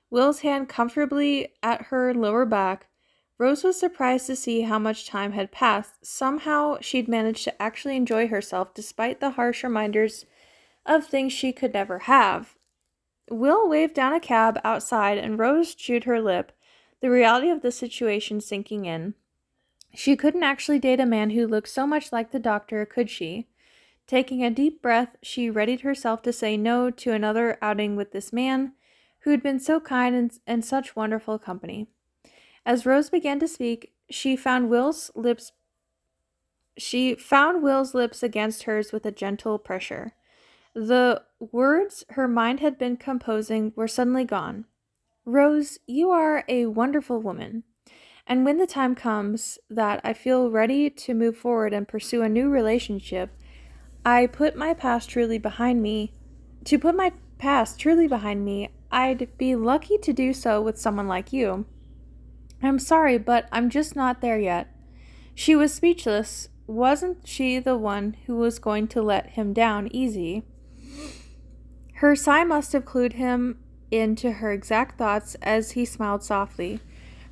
Will's 0.09 0.39
hand 0.39 0.67
comfortably 0.67 1.53
at 1.63 1.83
her 1.83 2.13
lower 2.13 2.45
back, 2.45 2.87
Rose 3.37 3.63
was 3.63 3.79
surprised 3.79 4.27
to 4.27 4.35
see 4.35 4.61
how 4.61 4.77
much 4.77 5.07
time 5.07 5.31
had 5.31 5.51
passed. 5.51 6.05
Somehow, 6.05 6.77
she'd 6.79 7.07
managed 7.07 7.43
to 7.45 7.61
actually 7.61 7.95
enjoy 7.95 8.27
herself 8.27 8.71
despite 8.75 9.19
the 9.19 9.31
harsh 9.31 9.63
reminders 9.63 10.27
of 10.85 11.07
things 11.07 11.33
she 11.33 11.51
could 11.51 11.73
never 11.73 11.99
have. 11.99 12.55
Will 13.31 13.67
waved 13.67 13.95
down 13.95 14.13
a 14.13 14.19
cab 14.19 14.59
outside 14.63 15.17
and 15.17 15.39
Rose 15.39 15.73
chewed 15.73 16.03
her 16.03 16.21
lip, 16.21 16.51
the 16.99 17.09
reality 17.09 17.49
of 17.49 17.61
the 17.61 17.71
situation 17.71 18.41
sinking 18.41 18.85
in. 18.85 19.15
She 19.93 20.15
couldn't 20.15 20.43
actually 20.43 20.79
date 20.79 20.99
a 20.99 21.05
man 21.05 21.31
who 21.31 21.47
looked 21.47 21.69
so 21.69 21.85
much 21.85 22.11
like 22.11 22.31
the 22.31 22.39
doctor, 22.39 22.85
could 22.85 23.09
she? 23.09 23.47
Taking 24.07 24.43
a 24.43 24.49
deep 24.49 24.81
breath, 24.81 25.15
she 25.21 25.49
readied 25.49 25.81
herself 25.81 26.21
to 26.23 26.33
say 26.33 26.57
no 26.57 26.89
to 26.91 27.11
another 27.11 27.57
outing 27.61 27.95
with 27.95 28.11
this 28.11 28.33
man 28.33 28.73
who 29.21 29.31
had 29.31 29.43
been 29.43 29.59
so 29.59 29.79
kind 29.79 30.15
and, 30.15 30.31
and 30.47 30.65
such 30.65 30.95
wonderful 30.95 31.37
company. 31.37 31.87
As 32.65 32.85
Rose 32.85 33.09
began 33.09 33.39
to 33.39 33.47
speak, 33.47 33.93
she 34.09 34.35
found 34.35 34.69
Will's 34.69 35.11
lips 35.15 35.51
she 36.77 37.15
found 37.15 37.61
Will's 37.61 37.93
lips 37.93 38.23
against 38.23 38.63
hers 38.63 38.91
with 38.91 39.05
a 39.05 39.11
gentle 39.11 39.59
pressure. 39.59 40.13
The 40.73 41.21
words 41.39 42.05
her 42.11 42.27
mind 42.27 42.61
had 42.61 42.77
been 42.77 42.95
composing 42.95 43.73
were 43.75 43.89
suddenly 43.89 44.23
gone. 44.23 44.65
Rose, 45.25 45.79
you 45.85 46.11
are 46.11 46.45
a 46.47 46.67
wonderful 46.67 47.19
woman. 47.19 47.63
And 48.27 48.45
when 48.45 48.57
the 48.57 48.67
time 48.67 48.95
comes 48.95 49.59
that 49.69 49.99
I 50.03 50.13
feel 50.13 50.51
ready 50.51 50.89
to 50.89 51.13
move 51.13 51.35
forward 51.35 51.73
and 51.73 51.87
pursue 51.87 52.21
a 52.21 52.29
new 52.29 52.49
relationship, 52.49 53.31
I 54.05 54.27
put 54.27 54.55
my 54.55 54.73
past 54.73 55.09
truly 55.09 55.37
behind 55.37 55.81
me. 55.81 56.13
To 56.65 56.79
put 56.79 56.95
my 56.95 57.11
past 57.37 57.79
truly 57.79 58.07
behind 58.07 58.45
me, 58.45 58.69
I'd 58.91 59.37
be 59.37 59.55
lucky 59.55 59.97
to 59.97 60.13
do 60.13 60.33
so 60.33 60.61
with 60.61 60.79
someone 60.79 61.07
like 61.07 61.33
you. 61.33 61.65
I'm 62.61 62.79
sorry, 62.79 63.17
but 63.17 63.47
I'm 63.51 63.69
just 63.69 63.95
not 63.95 64.21
there 64.21 64.39
yet. 64.39 64.67
She 65.33 65.55
was 65.55 65.73
speechless. 65.73 66.49
Wasn't 66.67 67.27
she 67.27 67.59
the 67.59 67.77
one 67.77 68.15
who 68.27 68.35
was 68.37 68.59
going 68.59 68.87
to 68.89 69.01
let 69.01 69.31
him 69.31 69.53
down 69.53 69.89
easy? 69.91 70.43
Her 71.95 72.15
sigh 72.15 72.43
must 72.43 72.73
have 72.73 72.85
clued 72.85 73.13
him 73.13 73.59
into 73.89 74.33
her 74.33 74.51
exact 74.51 74.97
thoughts 74.97 75.35
as 75.41 75.71
he 75.71 75.85
smiled 75.85 76.23
softly. 76.23 76.79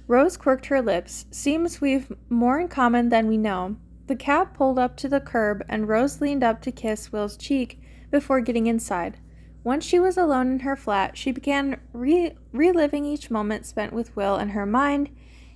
Rose 0.09 0.37
quirked 0.37 0.65
her 0.65 0.81
lips. 0.81 1.27
Seems 1.29 1.79
we've 1.81 2.11
more 2.29 2.59
in 2.59 2.67
common 2.67 3.09
than 3.09 3.27
we 3.27 3.37
know. 3.37 3.75
The 4.07 4.15
cab 4.15 4.55
pulled 4.55 4.79
up 4.79 4.97
to 4.97 5.07
the 5.07 5.19
curb, 5.19 5.63
and 5.69 5.87
Rose 5.87 6.19
leaned 6.19 6.43
up 6.43 6.63
to 6.63 6.71
kiss 6.71 7.11
Will's 7.11 7.37
cheek 7.37 7.79
before 8.09 8.41
getting 8.41 8.65
inside. 8.65 9.19
Once 9.63 9.85
she 9.85 9.99
was 9.99 10.17
alone 10.17 10.51
in 10.51 10.59
her 10.61 10.75
flat, 10.75 11.15
she 11.15 11.31
began 11.31 11.79
re- 11.93 12.35
reliving 12.51 13.05
each 13.05 13.29
moment 13.29 13.67
spent 13.67 13.93
with 13.93 14.15
Will 14.15 14.37
in 14.37 14.49
her 14.49 14.65
mind. 14.65 15.11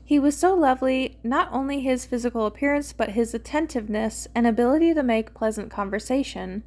He 0.06 0.20
was 0.20 0.38
so 0.38 0.54
lovely, 0.54 1.18
not 1.24 1.50
only 1.52 1.82
his 1.82 2.06
physical 2.06 2.46
appearance, 2.46 2.94
but 2.94 3.14
his 3.14 3.34
attentiveness 3.34 4.28
and 4.36 4.46
ability 4.46 4.94
to 4.94 5.02
make 5.02 5.34
pleasant 5.34 5.72
conversation. 5.72 6.62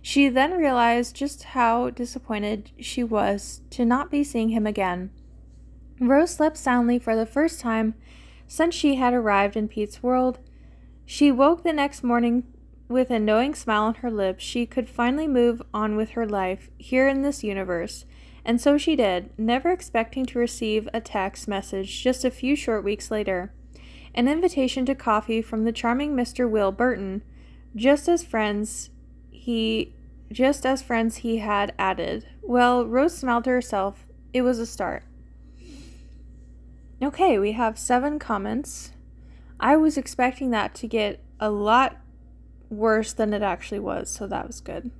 She 0.00 0.30
then 0.30 0.52
realized 0.52 1.14
just 1.14 1.42
how 1.42 1.90
disappointed 1.90 2.70
she 2.80 3.04
was 3.04 3.60
to 3.68 3.84
not 3.84 4.10
be 4.10 4.24
seeing 4.24 4.48
him 4.48 4.66
again. 4.66 5.10
Rose 6.00 6.30
slept 6.30 6.56
soundly 6.56 6.98
for 6.98 7.16
the 7.16 7.26
first 7.26 7.60
time 7.60 7.94
since 8.46 8.74
she 8.74 8.94
had 8.94 9.12
arrived 9.12 9.56
in 9.56 9.68
Pete's 9.68 10.02
world. 10.02 10.38
She 11.04 11.32
woke 11.32 11.62
the 11.62 11.72
next 11.72 12.02
morning 12.02 12.44
with 12.88 13.10
a 13.10 13.18
knowing 13.18 13.54
smile 13.54 13.84
on 13.84 13.94
her 13.96 14.10
lips. 14.10 14.44
She 14.44 14.64
could 14.64 14.88
finally 14.88 15.26
move 15.26 15.60
on 15.74 15.96
with 15.96 16.10
her 16.10 16.26
life 16.26 16.70
here 16.78 17.08
in 17.08 17.22
this 17.22 17.42
universe. 17.42 18.04
And 18.44 18.60
so 18.60 18.78
she 18.78 18.96
did, 18.96 19.30
never 19.38 19.70
expecting 19.70 20.24
to 20.26 20.38
receive 20.38 20.88
a 20.94 21.00
text 21.00 21.48
message 21.48 22.02
just 22.02 22.24
a 22.24 22.30
few 22.30 22.56
short 22.56 22.84
weeks 22.84 23.10
later. 23.10 23.52
An 24.14 24.28
invitation 24.28 24.86
to 24.86 24.94
coffee 24.94 25.42
from 25.42 25.64
the 25.64 25.72
charming 25.72 26.14
Mr. 26.14 26.48
Will 26.48 26.72
Burton. 26.72 27.22
Just 27.76 28.08
as 28.08 28.24
friends, 28.24 28.90
he 29.30 29.94
just 30.32 30.64
as 30.64 30.82
friends 30.82 31.16
he 31.18 31.38
had 31.38 31.74
added. 31.78 32.26
Well, 32.42 32.86
Rose 32.86 33.16
smiled 33.16 33.44
to 33.44 33.50
herself. 33.50 34.06
It 34.32 34.42
was 34.42 34.58
a 34.58 34.66
start. 34.66 35.04
Okay, 37.00 37.38
we 37.38 37.52
have 37.52 37.78
seven 37.78 38.18
comments. 38.18 38.90
I 39.60 39.76
was 39.76 39.96
expecting 39.96 40.50
that 40.50 40.74
to 40.76 40.88
get 40.88 41.22
a 41.38 41.50
lot 41.50 41.96
worse 42.70 43.12
than 43.12 43.32
it 43.32 43.42
actually 43.42 43.78
was, 43.78 44.10
so 44.10 44.26
that 44.26 44.46
was 44.46 44.60
good. 44.60 44.90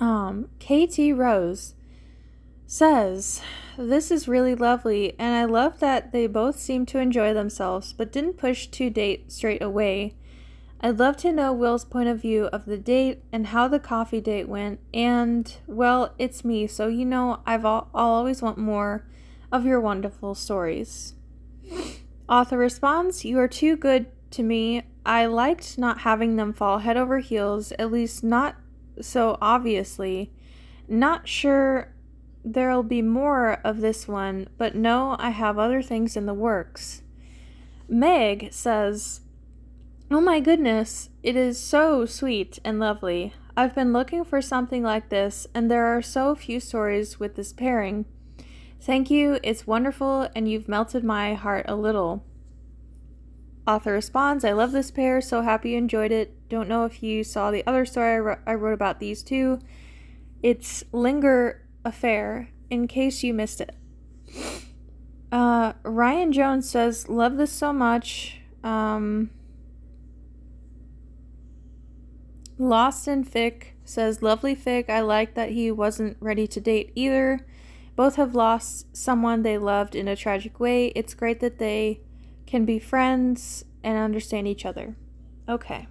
Um, 0.00 0.48
KT 0.58 1.14
Rose 1.14 1.74
says, 2.66 3.42
This 3.76 4.10
is 4.10 4.26
really 4.26 4.54
lovely, 4.54 5.14
and 5.18 5.34
I 5.34 5.44
love 5.44 5.80
that 5.80 6.12
they 6.12 6.26
both 6.26 6.58
seem 6.58 6.86
to 6.86 6.98
enjoy 6.98 7.34
themselves, 7.34 7.92
but 7.92 8.10
didn't 8.10 8.38
push 8.38 8.66
to 8.68 8.88
date 8.88 9.30
straight 9.30 9.62
away. 9.62 10.14
I'd 10.80 10.98
love 10.98 11.18
to 11.18 11.32
know 11.32 11.52
Will's 11.52 11.84
point 11.84 12.08
of 12.08 12.22
view 12.22 12.46
of 12.46 12.64
the 12.64 12.78
date 12.78 13.22
and 13.30 13.48
how 13.48 13.68
the 13.68 13.78
coffee 13.78 14.22
date 14.22 14.48
went. 14.48 14.80
And, 14.94 15.54
well, 15.66 16.14
it's 16.18 16.42
me, 16.42 16.66
so 16.66 16.86
you 16.86 17.04
know 17.04 17.40
I've 17.44 17.66
al- 17.66 17.90
I'll 17.94 18.08
always 18.08 18.40
want 18.40 18.56
more 18.56 19.04
of 19.52 19.64
your 19.64 19.80
wonderful 19.80 20.34
stories. 20.34 21.14
Author 22.28 22.58
responds, 22.58 23.24
You 23.24 23.38
are 23.38 23.48
too 23.48 23.76
good 23.76 24.06
to 24.32 24.42
me. 24.42 24.82
I 25.04 25.26
liked 25.26 25.78
not 25.78 26.00
having 26.00 26.36
them 26.36 26.52
fall 26.52 26.78
head 26.78 26.96
over 26.96 27.18
heels, 27.18 27.72
at 27.72 27.90
least 27.90 28.22
not 28.22 28.56
so 29.00 29.38
obviously. 29.40 30.30
Not 30.88 31.26
sure 31.28 31.94
there'll 32.44 32.82
be 32.82 33.02
more 33.02 33.60
of 33.64 33.80
this 33.80 34.06
one, 34.06 34.48
but 34.58 34.74
no, 34.74 35.16
I 35.18 35.30
have 35.30 35.58
other 35.58 35.82
things 35.82 36.16
in 36.16 36.26
the 36.26 36.34
works. 36.34 37.02
Meg 37.88 38.52
says, 38.52 39.20
Oh 40.10 40.20
my 40.20 40.40
goodness, 40.40 41.10
it 41.22 41.36
is 41.36 41.58
so 41.58 42.06
sweet 42.06 42.58
and 42.64 42.78
lovely. 42.78 43.32
I've 43.56 43.74
been 43.74 43.92
looking 43.92 44.24
for 44.24 44.40
something 44.40 44.82
like 44.82 45.08
this, 45.08 45.46
and 45.54 45.70
there 45.70 45.86
are 45.86 46.02
so 46.02 46.34
few 46.34 46.60
stories 46.60 47.20
with 47.20 47.36
this 47.36 47.52
pairing. 47.52 48.06
Thank 48.82 49.10
you, 49.10 49.38
it's 49.42 49.66
wonderful, 49.66 50.28
and 50.34 50.50
you've 50.50 50.68
melted 50.68 51.04
my 51.04 51.34
heart 51.34 51.66
a 51.68 51.76
little. 51.76 52.24
Author 53.66 53.92
responds, 53.92 54.42
I 54.42 54.52
love 54.52 54.72
this 54.72 54.90
pair, 54.90 55.20
so 55.20 55.42
happy 55.42 55.70
you 55.70 55.78
enjoyed 55.78 56.10
it. 56.10 56.48
Don't 56.48 56.68
know 56.68 56.86
if 56.86 57.02
you 57.02 57.22
saw 57.22 57.50
the 57.50 57.64
other 57.66 57.84
story 57.84 58.36
I, 58.46 58.54
wrote 58.54 58.72
about 58.72 58.98
these 58.98 59.22
two. 59.22 59.60
It's 60.42 60.82
Linger 60.92 61.68
Affair, 61.84 62.48
in 62.70 62.88
case 62.88 63.22
you 63.22 63.34
missed 63.34 63.60
it. 63.60 63.76
Uh, 65.30 65.74
Ryan 65.82 66.32
Jones 66.32 66.68
says, 66.68 67.08
Love 67.08 67.36
this 67.36 67.52
so 67.52 67.74
much. 67.74 68.40
Um, 68.64 69.30
Lost 72.58 73.06
in 73.06 73.24
Fic 73.24 73.72
says, 73.84 74.22
Lovely 74.22 74.56
Fic. 74.56 74.88
I 74.88 75.00
like 75.00 75.34
that 75.34 75.50
he 75.50 75.70
wasn't 75.70 76.16
ready 76.18 76.46
to 76.46 76.60
date 76.60 76.92
either. 76.94 77.46
Both 78.00 78.16
have 78.16 78.34
lost 78.34 78.96
someone 78.96 79.42
they 79.42 79.58
loved 79.58 79.94
in 79.94 80.08
a 80.08 80.16
tragic 80.16 80.58
way. 80.58 80.86
It's 80.96 81.12
great 81.12 81.40
that 81.40 81.58
they 81.58 82.00
can 82.46 82.64
be 82.64 82.78
friends 82.78 83.66
and 83.84 83.98
understand 83.98 84.48
each 84.48 84.64
other. 84.64 84.96
Okay. 85.46 85.86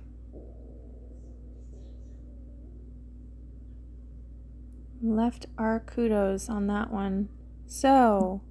Left 5.04 5.46
our 5.56 5.82
kudos 5.82 6.50
on 6.50 6.66
that 6.66 6.92
one. 6.92 7.30
So, 7.68 8.42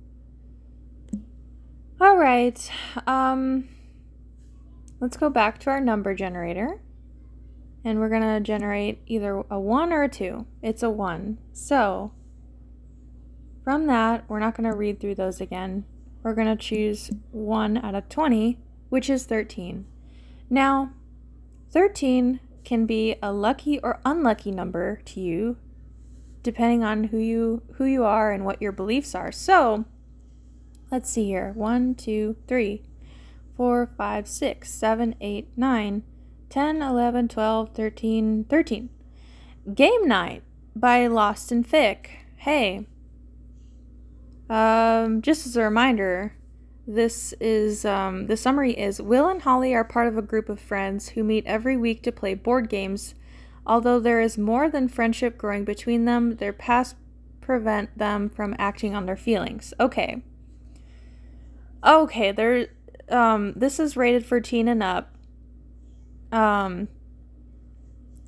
all 2.01 2.17
right. 2.17 2.71
Um, 3.09 3.69
let's 5.01 5.17
go 5.17 5.29
back 5.29 5.59
to 5.63 5.71
our 5.71 5.81
number 5.81 6.15
generator 6.15 6.81
and 7.85 7.99
we're 7.99 8.09
going 8.09 8.23
to 8.23 8.39
generate 8.39 9.03
either 9.09 9.43
a 9.51 9.59
1 9.59 9.93
or 9.93 10.05
a 10.05 10.09
2. 10.09 10.47
It's 10.63 10.85
a 10.85 10.91
1. 10.91 11.39
So, 11.53 12.13
from 13.69 13.87
that, 13.87 14.25
we're 14.29 14.39
not 14.39 14.57
going 14.57 14.67
to 14.71 14.75
read 14.75 14.99
through 14.99 15.15
those 15.15 15.43
again. 15.43 15.85
We're 16.23 16.33
going 16.33 16.47
to 16.47 16.57
choose 16.57 17.11
1 17.33 17.77
out 17.77 17.95
of 17.95 18.09
20, 18.09 18.57
which 18.89 19.11
is 19.11 19.27
13. 19.27 19.85
Now, 20.49 20.93
13 21.71 22.41
can 22.65 22.87
be 22.87 23.17
a 23.23 23.31
lucky 23.31 23.79
or 23.81 24.01
unlucky 24.07 24.53
number 24.53 25.03
to 25.05 25.21
you 25.21 25.59
depending 26.43 26.83
on 26.83 27.05
who 27.05 27.19
you 27.19 27.61
who 27.75 27.85
you 27.85 28.05
are 28.05 28.33
and 28.33 28.47
what 28.47 28.63
your 28.63 28.73
beliefs 28.73 29.15
are. 29.15 29.31
So, 29.31 29.85
let's 30.91 31.11
see 31.11 31.27
here. 31.27 31.53
One, 31.55 31.95
two, 31.95 32.37
three, 32.47 32.85
4, 33.55 33.91
5, 33.99 34.27
6, 34.27 34.73
7, 34.73 35.15
8, 35.21 35.49
9, 35.59 36.03
10, 36.49 36.81
11, 36.81 37.29
12, 37.29 37.75
13, 37.75 38.45
13. 38.45 38.89
Game 39.75 40.09
Night 40.09 40.43
by 40.75 41.07
Lost 41.07 41.53
and 41.53 41.69
Fic. 41.69 42.07
Hey. 42.37 42.87
Um, 44.49 45.21
just 45.21 45.47
as 45.47 45.57
a 45.57 45.63
reminder, 45.63 46.35
this 46.87 47.35
is 47.39 47.85
um, 47.85 48.27
the 48.27 48.37
summary 48.37 48.73
is 48.73 49.01
Will 49.01 49.29
and 49.29 49.43
Holly 49.43 49.75
are 49.75 49.85
part 49.85 50.09
of 50.09 50.17
a 50.17 50.23
group 50.23 50.49
of 50.49 50.59
friends 50.59 51.11
who 51.11 51.23
meet 51.23 51.45
every 51.47 51.77
week 51.77 52.03
to 52.05 52.13
play 52.13 52.35
board 52.35 52.71
games. 52.71 53.15
Although 53.67 54.01
there 54.01 54.23
is 54.23 54.39
more 54.39 54.71
than 54.71 54.89
friendship 54.89 55.37
growing 55.37 55.65
between 55.65 56.07
them, 56.07 56.37
their 56.37 56.55
past 56.55 56.97
prevent 57.43 57.97
them 57.97 58.31
from 58.31 58.57
acting 58.59 58.95
on 58.95 59.05
their 59.05 59.17
feelings. 59.17 59.75
Okay. 59.79 60.23
Okay, 61.87 62.33
there 62.33 62.69
um 63.11 63.53
this 63.55 63.79
is 63.79 63.97
rated 63.97 64.25
for 64.25 64.41
teen 64.41 64.69
and 64.69 64.83
up. 64.83 65.15
Um 66.33 66.89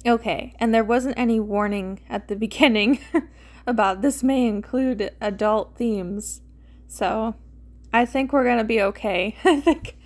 Okay, 0.06 0.54
and 0.59 0.74
there 0.74 0.85
wasn't 0.85 1.18
any 1.18 1.40
warning 1.40 2.00
at 2.09 2.28
the 2.28 2.37
beginning 2.46 2.98
about 3.70 4.02
this 4.02 4.22
may 4.22 4.46
include 4.46 5.12
adult 5.20 5.76
themes. 5.76 6.42
So, 6.88 7.37
I 7.92 8.04
think 8.04 8.33
we're 8.33 8.44
to 8.59 8.64
be 8.64 8.83
okay. 8.83 9.37
I 9.44 9.61
think 9.61 9.96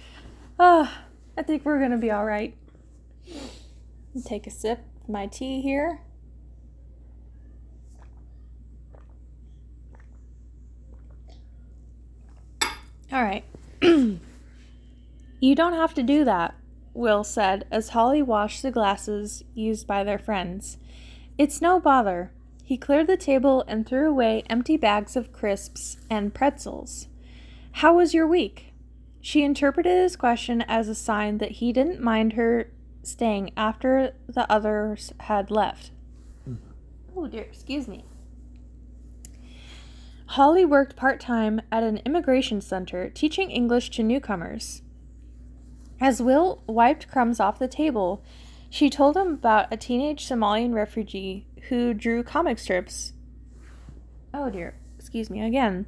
uh 0.59 0.87
I 1.37 1.43
think 1.43 1.65
we're 1.65 1.79
to 1.91 1.97
be 1.99 2.11
all 2.11 2.25
right. 2.25 2.57
Take 4.25 4.47
a 4.47 4.51
sip 4.51 4.81
of 5.03 5.09
my 5.09 5.27
tea 5.27 5.61
here. 5.61 6.01
All 13.13 13.23
right. 13.23 13.45
you 13.83 15.55
don't 15.55 15.73
have 15.73 15.95
to 15.95 16.03
do 16.03 16.25
that, 16.25 16.55
Will 16.95 17.25
said 17.25 17.67
as 17.71 17.91
Holly 17.91 18.23
washed 18.23 18.63
the 18.63 18.71
glasses 18.71 19.43
used 19.55 19.87
by 19.87 20.05
their 20.05 20.19
friends. 20.19 20.79
It's 21.37 21.61
no 21.61 21.81
bother. 21.81 22.31
He 22.67 22.79
cleared 22.79 23.09
the 23.09 23.19
table 23.19 23.63
and 23.69 23.87
threw 23.87 24.09
away 24.09 24.43
empty 24.49 24.79
bags 24.79 25.17
of 25.17 25.33
crisps 25.33 25.99
and 26.09 26.33
pretzels. 26.33 27.09
How 27.73 27.95
was 27.95 28.15
your 28.15 28.27
week? 28.27 28.73
She 29.21 29.45
interpreted 29.45 29.93
his 29.93 30.17
question 30.17 30.63
as 30.63 30.89
a 30.89 30.95
sign 30.95 31.39
that 31.39 31.53
he 31.53 31.75
didn't 31.75 32.01
mind 32.01 32.33
her 32.33 32.71
staying 33.03 33.51
after 33.55 34.15
the 34.27 34.51
others 34.51 35.13
had 35.21 35.51
left. 35.51 35.91
Oh 37.15 37.27
dear, 37.27 37.43
excuse 37.43 37.87
me. 37.87 38.05
Holly 40.27 40.65
worked 40.65 40.97
part 40.97 41.21
time 41.21 41.61
at 41.71 41.83
an 41.83 41.99
immigration 42.07 42.63
center 42.63 43.11
teaching 43.11 43.51
English 43.51 43.91
to 43.91 44.03
newcomers. 44.03 44.81
As 46.01 46.23
Will 46.23 46.63
wiped 46.67 47.09
crumbs 47.09 47.41
off 47.41 47.59
the 47.59 47.69
table, 47.69 48.23
she 48.69 48.91
told 48.91 49.17
him 49.17 49.35
about 49.35 49.73
a 49.73 49.77
teenage 49.77 50.27
Somalian 50.27 50.75
refugee 50.75 51.47
who 51.69 51.95
drew 51.95 52.23
comic 52.23 52.59
strips. 52.59 53.13
Oh 54.33 54.51
dear, 54.51 54.75
excuse 54.99 55.31
me 55.31 55.43
again. 55.43 55.87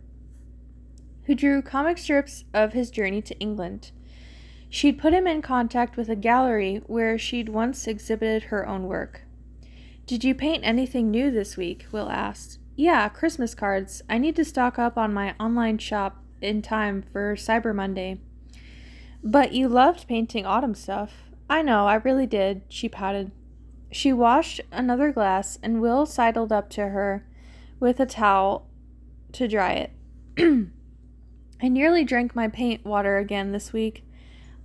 Who 1.25 1.35
drew 1.35 1.63
comic 1.63 1.99
strips 1.99 2.45
of 2.55 2.73
his 2.73 2.91
journey 2.91 3.21
to 3.23 3.39
England. 3.39 3.91
She'd 4.69 4.99
put 4.99 5.13
him 5.13 5.27
in 5.27 5.43
contact 5.43 5.97
with 5.97 6.09
a 6.09 6.17
gallery 6.17 6.83
where 6.87 7.19
she'd 7.19 7.49
once 7.49 7.87
exhibited 7.87 8.45
her 8.45 8.67
own 8.67 8.85
work. 8.85 9.23
Did 10.07 10.23
you 10.23 10.35
paint 10.35 10.65
anything 10.65 11.11
new 11.11 11.31
this 11.31 11.57
week? 11.57 11.87
Will 11.91 12.09
asked. 12.09 12.59
Yeah, 12.77 13.09
Christmas 13.09 13.55
cards. 13.55 14.03
I 14.09 14.19
need 14.19 14.37
to 14.37 14.45
stock 14.45 14.79
up 14.79 14.97
on 14.97 15.15
my 15.15 15.35
online 15.41 15.79
shop 15.79 16.23
in 16.41 16.63
time 16.63 17.03
for 17.03 17.35
Cyber 17.35 17.75
Monday. 17.75 18.21
But 19.25 19.53
you 19.53 19.69
loved 19.69 20.07
painting 20.07 20.47
autumn 20.47 20.75
stuff. 20.75 21.25
I 21.49 21.63
know, 21.63 21.87
I 21.87 21.95
really 21.95 22.27
did, 22.27 22.63
she 22.69 22.89
pouted. 22.89 23.33
She 23.97 24.13
washed 24.13 24.61
another 24.71 25.11
glass, 25.11 25.59
and 25.63 25.81
Will 25.81 26.05
sidled 26.05 26.53
up 26.53 26.69
to 26.73 26.89
her 26.89 27.27
with 27.81 27.99
a 27.99 28.05
towel 28.05 28.67
to 29.33 29.49
dry 29.49 29.73
it. 29.73 29.91
I 31.63 31.69
nearly 31.69 32.05
drank 32.05 32.37
my 32.37 32.47
paint 32.47 32.85
water 32.85 33.17
again 33.17 33.53
this 33.53 33.73
week. 33.73 34.05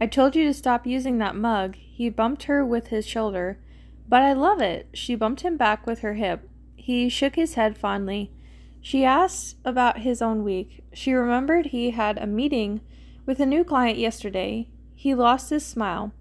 I 0.02 0.08
told 0.08 0.36
you 0.36 0.44
to 0.44 0.54
stop 0.54 0.86
using 0.86 1.17
that 1.20 1.38
mug. 1.38 1.78
He 1.78 2.10
bumped 2.10 2.44
her 2.44 2.65
with 2.65 2.88
his 2.88 3.08
shoulder. 3.08 3.58
But 4.06 4.22
I 4.22 4.34
love 4.34 4.60
it. 4.60 4.89
She 4.94 5.15
bumped 5.15 5.44
him 5.44 5.56
back 5.56 5.88
with 5.88 6.00
her 6.00 6.15
hip. 6.15 6.50
He 6.76 7.08
shook 7.08 7.36
his 7.36 7.54
head 7.54 7.78
fondly. 7.78 8.34
She 8.82 9.06
asked 9.06 9.56
about 9.63 10.00
his 10.00 10.22
own 10.22 10.44
week. 10.44 10.84
She 10.91 11.13
remembered 11.13 11.67
he 11.67 11.91
had 11.91 12.17
a 12.17 12.28
meeting 12.28 12.82
with 13.26 13.39
a 13.39 13.46
new 13.46 13.63
client 13.63 13.98
yesterday. 13.98 14.67
He 14.94 15.15
lost 15.15 15.52
his 15.52 15.65
smile. 15.65 16.12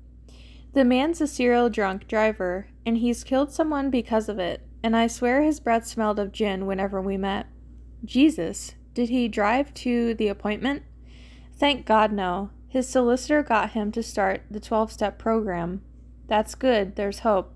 The 0.73 0.85
man's 0.85 1.21
a 1.21 1.27
serial 1.27 1.69
drunk 1.69 2.07
driver, 2.07 2.69
and 2.87 2.99
he's 2.99 3.25
killed 3.25 3.53
someone 3.53 3.91
because 3.91 4.29
of 4.29 4.39
it, 4.39 4.65
and 4.83 4.97
I 4.97 5.09
swear 5.09 5.43
his 5.43 5.59
breath 5.59 5.87
smelled 5.87 6.21
of 6.21 6.31
gin 6.31 6.65
whenever 6.65 7.01
we 7.01 7.17
met. 7.17 7.47
Jesus, 8.05 8.75
did 8.95 9.09
he 9.09 9.27
drive 9.27 9.75
to 9.75 10.15
the 10.15 10.29
appointment? 10.29 10.85
Thank 11.57 11.87
God, 11.87 12.13
no. 12.13 12.51
His 12.69 12.89
solicitor 12.89 13.43
got 13.43 13.73
him 13.73 13.91
to 13.93 14.03
start 14.03 14.43
the 14.49 14.61
12 14.61 14.93
step 14.93 15.19
program. 15.19 15.83
That's 16.29 16.55
good, 16.55 16.95
there's 16.95 17.21
hope. 17.21 17.53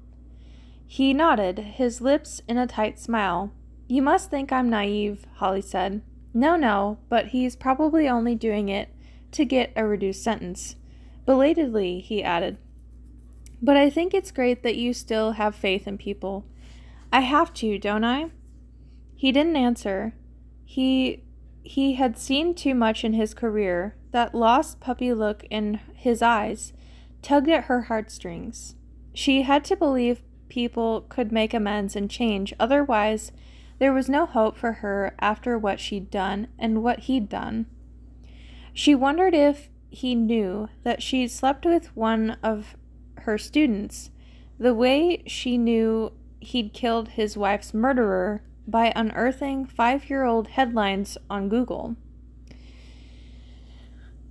He 0.85 1.15
nodded, 1.15 1.59
his 1.61 2.01
lips 2.01 2.43
in 2.49 2.59
a 2.59 2.67
tight 2.67 2.99
smile. 2.99 3.53
You 3.87 4.03
must 4.03 4.29
think 4.29 4.51
I'm 4.51 4.69
naive, 4.69 5.25
Holly 5.35 5.63
said. 5.63 6.03
No, 6.33 6.57
no, 6.57 6.99
but 7.09 7.29
he's 7.29 7.55
probably 7.55 8.09
only 8.09 8.35
doing 8.35 8.69
it 8.69 8.89
to 9.33 9.45
get 9.45 9.73
a 9.77 9.87
reduced 9.87 10.23
sentence. 10.23 10.75
Belatedly, 11.27 12.01
he 12.01 12.23
added. 12.23 12.59
But 13.65 13.79
I 13.79 13.89
think 13.89 14.13
it's 14.13 14.31
great 14.31 14.63
that 14.63 14.77
you 14.77 14.93
still 14.93 15.33
have 15.33 15.55
faith 15.55 15.89
in 15.89 15.97
people. 15.97 16.45
I 17.11 17.21
have 17.21 17.55
to, 17.55 17.79
don't 17.79 18.05
I? 18.05 18.27
He 19.17 19.33
didn't 19.33 19.57
answer. 19.57 20.13
He 20.67 21.23
he 21.63 21.95
had 21.95 22.19
seen 22.19 22.55
too 22.55 22.75
much 22.75 23.05
in 23.05 23.15
his 23.15 23.33
career. 23.33 23.97
That 24.11 24.35
lost 24.35 24.81
puppy 24.81 25.15
look 25.15 25.47
in 25.49 25.81
his 25.95 26.21
eyes 26.21 26.75
tugged 27.23 27.49
at 27.49 27.65
her 27.65 27.83
heartstrings. 27.83 28.75
She 29.15 29.43
had 29.43 29.65
to 29.65 29.77
believe 29.77 30.23
people 30.51 31.01
could 31.09 31.33
make 31.33 31.55
amends 31.55 31.97
and 31.97 32.11
change, 32.11 32.53
otherwise, 32.61 33.33
there 33.79 33.95
was 33.95 34.11
no 34.11 34.27
hope 34.27 34.59
for 34.59 34.73
her 34.73 35.15
after 35.21 35.57
what 35.57 35.81
she'd 35.81 36.11
done 36.11 36.49
and 36.59 36.83
what 36.83 37.01
he'd 37.01 37.31
done. 37.31 37.65
She 38.75 38.95
wondered 38.95 39.33
if 39.33 39.71
he 39.89 40.15
knew 40.15 40.69
that 40.83 41.03
she'd 41.03 41.31
slept 41.31 41.65
with 41.65 41.97
one 41.97 42.37
of 42.43 42.77
her 43.25 43.39
students, 43.39 44.11
the 44.59 44.75
way 44.75 45.23
she 45.27 45.59
knew 45.59 46.13
he'd 46.41 46.73
killed 46.73 47.09
his 47.11 47.37
wife's 47.37 47.75
murderer 47.75 48.43
by 48.67 48.93
unearthing 48.95 49.67
five 49.67 50.09
year 50.09 50.25
old 50.25 50.49
headlines 50.49 51.19
on 51.29 51.49
Google. 51.49 51.97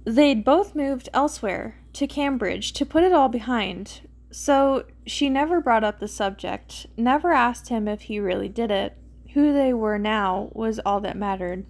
They'd 0.06 0.43
both 0.43 0.75
moved 0.75 1.10
elsewhere, 1.13 1.77
to 1.93 2.08
Cambridge, 2.08 2.73
to 2.73 2.86
put 2.86 3.03
it 3.03 3.13
all 3.13 3.29
behind, 3.29 4.01
so 4.32 4.86
she 5.06 5.29
never 5.29 5.62
brought 5.62 5.84
up 5.84 5.99
the 5.99 6.08
subject, 6.08 6.88
never 6.97 7.32
asked 7.32 7.69
him 7.69 7.88
if 7.88 8.01
he 8.01 8.19
really 8.19 8.49
did 8.49 8.71
it. 8.71 8.97
Who 9.34 9.53
they 9.53 9.73
were 9.73 9.97
now 9.99 10.49
was 10.53 10.79
all 10.86 10.99
that 11.01 11.17
mattered. 11.17 11.65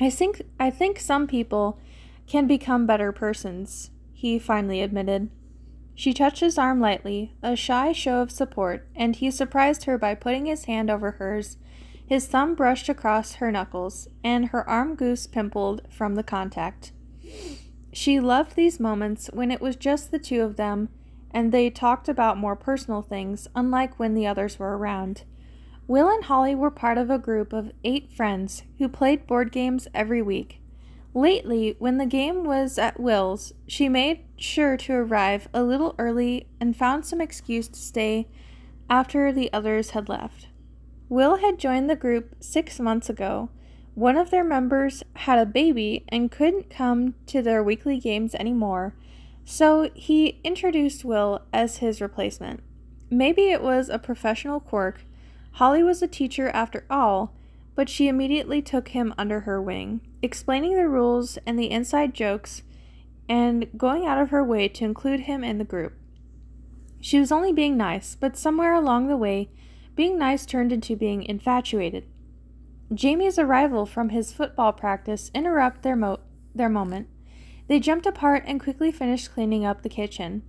I 0.00 0.10
think 0.10 0.42
I 0.58 0.70
think 0.70 0.98
some 0.98 1.26
people 1.26 1.78
can 2.26 2.46
become 2.46 2.86
better 2.86 3.12
persons, 3.12 3.90
he 4.12 4.38
finally 4.38 4.80
admitted. 4.80 5.30
She 5.94 6.12
touched 6.12 6.40
his 6.40 6.58
arm 6.58 6.80
lightly, 6.80 7.34
a 7.42 7.56
shy 7.56 7.92
show 7.92 8.20
of 8.20 8.30
support, 8.30 8.86
and 8.96 9.14
he 9.16 9.30
surprised 9.30 9.84
her 9.84 9.96
by 9.96 10.14
putting 10.14 10.46
his 10.46 10.64
hand 10.64 10.90
over 10.90 11.12
hers. 11.12 11.56
His 12.06 12.26
thumb 12.26 12.54
brushed 12.54 12.88
across 12.88 13.34
her 13.34 13.50
knuckles, 13.52 14.08
and 14.22 14.46
her 14.46 14.68
arm 14.68 14.94
goose 14.94 15.26
pimpled 15.26 15.82
from 15.90 16.14
the 16.14 16.22
contact. 16.22 16.92
She 17.92 18.20
loved 18.20 18.56
these 18.56 18.80
moments 18.80 19.30
when 19.32 19.50
it 19.50 19.60
was 19.60 19.76
just 19.76 20.10
the 20.10 20.18
two 20.18 20.42
of 20.42 20.56
them 20.56 20.88
and 21.34 21.50
they 21.50 21.68
talked 21.68 22.08
about 22.08 22.38
more 22.38 22.54
personal 22.54 23.02
things, 23.02 23.48
unlike 23.56 23.98
when 23.98 24.14
the 24.14 24.26
others 24.26 24.58
were 24.58 24.78
around. 24.78 25.24
Will 25.88 26.08
and 26.08 26.24
Holly 26.24 26.54
were 26.54 26.70
part 26.70 26.96
of 26.96 27.10
a 27.10 27.18
group 27.18 27.52
of 27.52 27.72
eight 27.82 28.10
friends 28.12 28.62
who 28.78 28.88
played 28.88 29.26
board 29.26 29.50
games 29.50 29.88
every 29.92 30.22
week. 30.22 30.60
Lately, 31.16 31.76
when 31.78 31.98
the 31.98 32.06
game 32.06 32.42
was 32.42 32.76
at 32.76 32.98
Will's, 32.98 33.52
she 33.68 33.88
made 33.88 34.24
sure 34.36 34.76
to 34.78 34.94
arrive 34.94 35.46
a 35.54 35.62
little 35.62 35.94
early 35.96 36.48
and 36.60 36.76
found 36.76 37.06
some 37.06 37.20
excuse 37.20 37.68
to 37.68 37.78
stay 37.78 38.26
after 38.90 39.32
the 39.32 39.52
others 39.52 39.90
had 39.90 40.08
left. 40.08 40.48
Will 41.08 41.36
had 41.36 41.58
joined 41.58 41.88
the 41.88 41.94
group 41.94 42.34
six 42.40 42.80
months 42.80 43.08
ago. 43.08 43.48
One 43.94 44.16
of 44.16 44.30
their 44.30 44.42
members 44.42 45.04
had 45.14 45.38
a 45.38 45.46
baby 45.46 46.04
and 46.08 46.32
couldn't 46.32 46.68
come 46.68 47.14
to 47.26 47.42
their 47.42 47.62
weekly 47.62 48.00
games 48.00 48.34
anymore, 48.34 48.96
so 49.44 49.90
he 49.94 50.40
introduced 50.42 51.04
Will 51.04 51.42
as 51.52 51.76
his 51.76 52.00
replacement. 52.00 52.60
Maybe 53.08 53.50
it 53.50 53.62
was 53.62 53.88
a 53.88 54.00
professional 54.00 54.58
quirk. 54.58 55.04
Holly 55.52 55.84
was 55.84 56.02
a 56.02 56.08
teacher 56.08 56.48
after 56.48 56.84
all, 56.90 57.34
but 57.76 57.88
she 57.88 58.08
immediately 58.08 58.60
took 58.60 58.88
him 58.88 59.14
under 59.16 59.40
her 59.40 59.62
wing, 59.62 60.00
explaining 60.24 60.74
the 60.74 60.88
rules 60.88 61.38
and 61.46 61.58
the 61.58 61.70
inside 61.70 62.14
jokes 62.14 62.62
and 63.28 63.68
going 63.76 64.06
out 64.06 64.18
of 64.18 64.30
her 64.30 64.42
way 64.42 64.68
to 64.68 64.84
include 64.84 65.20
him 65.20 65.44
in 65.44 65.58
the 65.58 65.64
group. 65.64 65.92
She 67.00 67.20
was 67.20 67.30
only 67.30 67.52
being 67.52 67.76
nice, 67.76 68.14
but 68.14 68.36
somewhere 68.36 68.72
along 68.72 69.08
the 69.08 69.16
way, 69.16 69.50
being 69.94 70.18
nice 70.18 70.46
turned 70.46 70.72
into 70.72 70.96
being 70.96 71.22
infatuated. 71.22 72.06
Jamie's 72.92 73.38
arrival 73.38 73.86
from 73.86 74.08
his 74.08 74.32
football 74.32 74.72
practice 74.72 75.30
interrupted 75.34 75.82
their, 75.82 75.96
mo- 75.96 76.20
their 76.54 76.68
moment. 76.68 77.08
They 77.68 77.78
jumped 77.78 78.06
apart 78.06 78.44
and 78.46 78.60
quickly 78.60 78.90
finished 78.90 79.32
cleaning 79.32 79.64
up 79.64 79.82
the 79.82 79.88
kitchen. 79.88 80.42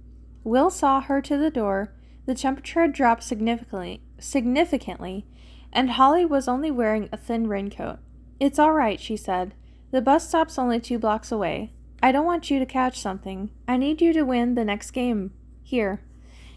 Will 0.43 0.69
saw 0.69 1.01
her 1.01 1.21
to 1.21 1.37
the 1.37 1.51
door. 1.51 1.93
The 2.25 2.35
temperature 2.35 2.81
had 2.81 2.93
dropped 2.93 3.23
significantly, 3.23 4.01
significantly, 4.19 5.25
and 5.71 5.91
Holly 5.91 6.25
was 6.25 6.47
only 6.47 6.71
wearing 6.71 7.09
a 7.11 7.17
thin 7.17 7.47
raincoat. 7.47 7.99
It's 8.39 8.59
all 8.59 8.73
right, 8.73 8.99
she 8.99 9.15
said. 9.15 9.53
The 9.91 10.01
bus 10.01 10.27
stop's 10.27 10.57
only 10.57 10.79
two 10.79 10.99
blocks 10.99 11.31
away. 11.31 11.71
I 12.01 12.11
don't 12.11 12.25
want 12.25 12.49
you 12.51 12.59
to 12.59 12.65
catch 12.65 12.99
something. 12.99 13.49
I 13.67 13.77
need 13.77 14.01
you 14.01 14.13
to 14.13 14.23
win 14.23 14.55
the 14.55 14.65
next 14.65 14.91
game. 14.91 15.31
Here. 15.63 16.01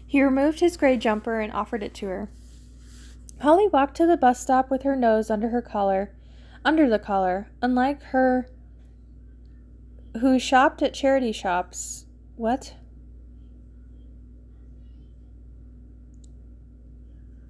He 0.05 0.21
removed 0.21 0.59
his 0.59 0.77
gray 0.77 0.97
jumper 0.97 1.39
and 1.39 1.53
offered 1.53 1.83
it 1.83 1.93
to 1.95 2.07
her. 2.07 2.29
Holly 3.41 3.67
walked 3.67 3.95
to 3.97 4.05
the 4.05 4.17
bus 4.17 4.39
stop 4.39 4.69
with 4.69 4.83
her 4.83 4.95
nose 4.95 5.29
under 5.29 5.49
her 5.49 5.61
collar, 5.61 6.13
under 6.65 6.89
the 6.89 6.99
collar, 6.99 7.49
unlike 7.61 8.03
her 8.03 8.49
who 10.19 10.39
shopped 10.39 10.81
at 10.81 10.93
charity 10.93 11.31
shops. 11.31 12.05
What? 12.35 12.73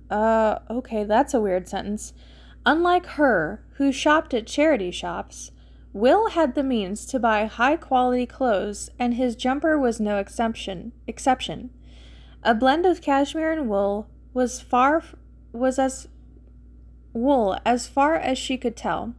Uh, 0.09 0.59
okay, 0.69 1.03
that's 1.03 1.33
a 1.33 1.41
weird 1.41 1.67
sentence. 1.67 2.13
Unlike 2.65 3.05
her, 3.05 3.63
who 3.75 3.91
shopped 3.91 4.33
at 4.33 4.47
charity 4.47 4.91
shops, 4.91 5.51
Will 5.99 6.29
had 6.29 6.55
the 6.55 6.63
means 6.63 7.05
to 7.07 7.19
buy 7.19 7.43
high 7.43 7.75
quality 7.75 8.25
clothes, 8.25 8.89
and 8.97 9.15
his 9.15 9.35
jumper 9.35 9.77
was 9.77 9.99
no 9.99 10.17
exception. 10.17 10.93
Exception. 11.07 11.71
A 12.41 12.55
blend 12.55 12.85
of 12.85 13.01
cashmere 13.01 13.51
and 13.51 13.67
wool 13.67 14.07
was 14.33 14.61
far 14.61 15.03
was 15.51 15.77
as 15.77 16.07
wool 17.11 17.59
as 17.65 17.89
far 17.89 18.15
as 18.15 18.37
she 18.37 18.57
could 18.57 18.77
tell. 18.77 19.13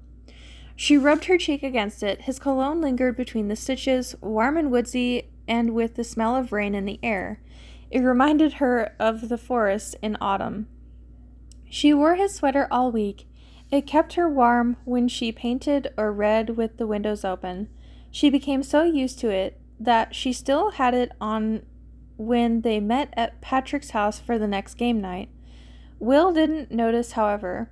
She 0.74 0.97
rubbed 0.97 1.26
her 1.26 1.37
cheek 1.37 1.62
against 1.62 2.03
it. 2.03 2.22
His 2.22 2.39
cologne 2.39 2.81
lingered 2.81 3.14
between 3.14 3.49
the 3.49 3.57
stitches, 3.57 4.14
warm 4.22 4.57
and 4.57 4.70
woodsy, 4.70 5.28
and 5.47 5.74
with 5.74 5.97
the 5.97 6.03
smell 6.03 6.35
of 6.35 6.51
rain 6.51 6.74
in 6.74 6.87
the 6.87 6.99
air. 7.03 7.43
It 7.91 8.01
reminded 8.01 8.55
her 8.55 8.95
of 8.99 9.28
the 9.28 9.37
forest 9.37 9.97
in 10.01 10.16
autumn. 10.18 10.66
She 11.68 11.93
wore 11.93 12.14
his 12.14 12.35
sweater 12.35 12.66
all 12.70 12.91
week, 12.91 13.26
it 13.71 13.87
kept 13.87 14.14
her 14.14 14.29
warm 14.29 14.77
when 14.85 15.09
she 15.09 15.31
painted 15.33 15.93
or 15.97 16.12
read 16.12 16.57
with 16.57 16.77
the 16.77 16.87
windows 16.87 17.25
open. 17.25 17.68
She 18.11 18.31
became 18.31 18.62
so 18.62 18.83
used 18.83 19.18
to 19.21 19.31
it 19.31 19.61
that 19.79 20.14
she 20.14 20.33
still 20.33 20.73
had 20.73 20.95
it 20.95 21.12
on 21.21 21.64
when 22.16 22.61
they 22.62 22.81
met 22.81 23.14
at 23.16 23.41
Patrick's 23.41 23.91
house 23.91 24.18
for 24.18 24.39
the 24.39 24.49
next 24.49 24.75
game 24.75 25.01
night. 25.01 25.31
Will 25.99 26.33
didn't 26.33 26.71
notice, 26.71 27.12
however. 27.12 27.71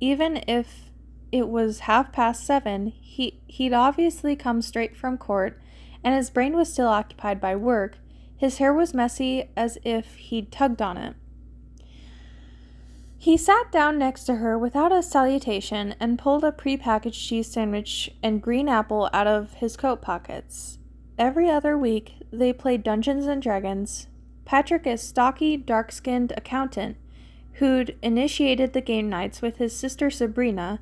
Even 0.00 0.42
if 0.48 0.90
it 1.30 1.48
was 1.48 1.80
half 1.80 2.12
past 2.12 2.44
seven, 2.44 2.86
he, 2.86 3.40
he'd 3.46 3.72
obviously 3.72 4.34
come 4.34 4.62
straight 4.62 4.96
from 4.96 5.18
court, 5.18 5.60
and 6.02 6.14
his 6.14 6.30
brain 6.30 6.56
was 6.56 6.72
still 6.72 6.88
occupied 6.88 7.40
by 7.40 7.54
work. 7.54 7.98
His 8.36 8.58
hair 8.58 8.72
was 8.72 8.94
messy 8.94 9.50
as 9.56 9.78
if 9.84 10.14
he'd 10.14 10.50
tugged 10.50 10.82
on 10.82 10.96
it. 10.96 11.14
He 13.26 13.36
sat 13.36 13.72
down 13.72 13.98
next 13.98 14.22
to 14.26 14.36
her 14.36 14.56
without 14.56 14.92
a 14.92 15.02
salutation 15.02 15.96
and 15.98 16.16
pulled 16.16 16.44
a 16.44 16.52
prepackaged 16.52 17.26
cheese 17.26 17.50
sandwich 17.50 18.08
and 18.22 18.40
green 18.40 18.68
apple 18.68 19.10
out 19.12 19.26
of 19.26 19.54
his 19.54 19.76
coat 19.76 20.00
pockets. 20.00 20.78
Every 21.18 21.50
other 21.50 21.76
week, 21.76 22.18
they 22.30 22.52
played 22.52 22.84
Dungeons 22.84 23.26
and 23.26 23.42
Dragons. 23.42 24.06
Patrick, 24.44 24.86
a 24.86 24.96
stocky, 24.96 25.56
dark 25.56 25.90
skinned 25.90 26.34
accountant 26.36 26.98
who'd 27.54 27.98
initiated 28.00 28.74
the 28.74 28.80
game 28.80 29.08
nights 29.08 29.42
with 29.42 29.56
his 29.56 29.76
sister 29.76 30.08
Sabrina, 30.08 30.78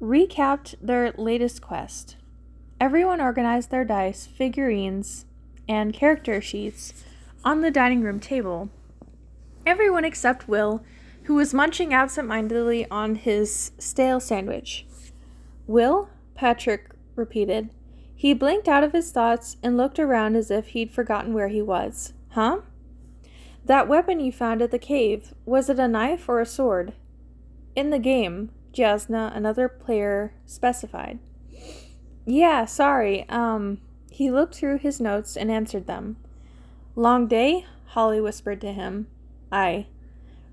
recapped 0.00 0.76
their 0.80 1.12
latest 1.18 1.60
quest. 1.60 2.16
Everyone 2.80 3.20
organized 3.20 3.70
their 3.70 3.84
dice, 3.84 4.26
figurines, 4.26 5.26
and 5.68 5.92
character 5.92 6.40
sheets 6.40 6.94
on 7.44 7.60
the 7.60 7.70
dining 7.70 8.00
room 8.00 8.18
table. 8.18 8.70
Everyone 9.66 10.06
except 10.06 10.48
Will 10.48 10.82
who 11.26 11.34
was 11.34 11.52
munching 11.52 11.92
absent-mindedly 11.92 12.88
on 12.90 13.16
his 13.16 13.72
stale 13.78 14.20
sandwich. 14.20 14.86
Will? 15.66 16.08
Patrick 16.34 16.90
repeated. 17.16 17.70
He 18.14 18.32
blinked 18.32 18.68
out 18.68 18.84
of 18.84 18.92
his 18.92 19.10
thoughts 19.10 19.56
and 19.62 19.76
looked 19.76 19.98
around 19.98 20.36
as 20.36 20.50
if 20.50 20.68
he'd 20.68 20.92
forgotten 20.92 21.34
where 21.34 21.48
he 21.48 21.60
was. 21.60 22.12
Huh? 22.30 22.60
That 23.64 23.88
weapon 23.88 24.20
you 24.20 24.30
found 24.30 24.62
at 24.62 24.70
the 24.70 24.78
cave, 24.78 25.34
was 25.44 25.68
it 25.68 25.80
a 25.80 25.88
knife 25.88 26.28
or 26.28 26.40
a 26.40 26.46
sword? 26.46 26.92
In 27.74 27.90
the 27.90 27.98
game, 27.98 28.50
Jasna, 28.72 29.36
another 29.36 29.68
player, 29.68 30.32
specified. 30.46 31.18
Yeah, 32.24 32.64
sorry. 32.66 33.28
Um, 33.28 33.80
he 34.10 34.30
looked 34.30 34.54
through 34.54 34.78
his 34.78 35.00
notes 35.00 35.36
and 35.36 35.50
answered 35.50 35.86
them. 35.86 36.16
Long 36.94 37.26
day? 37.26 37.66
Holly 37.86 38.20
whispered 38.20 38.60
to 38.60 38.72
him. 38.72 39.08
Aye. 39.50 39.86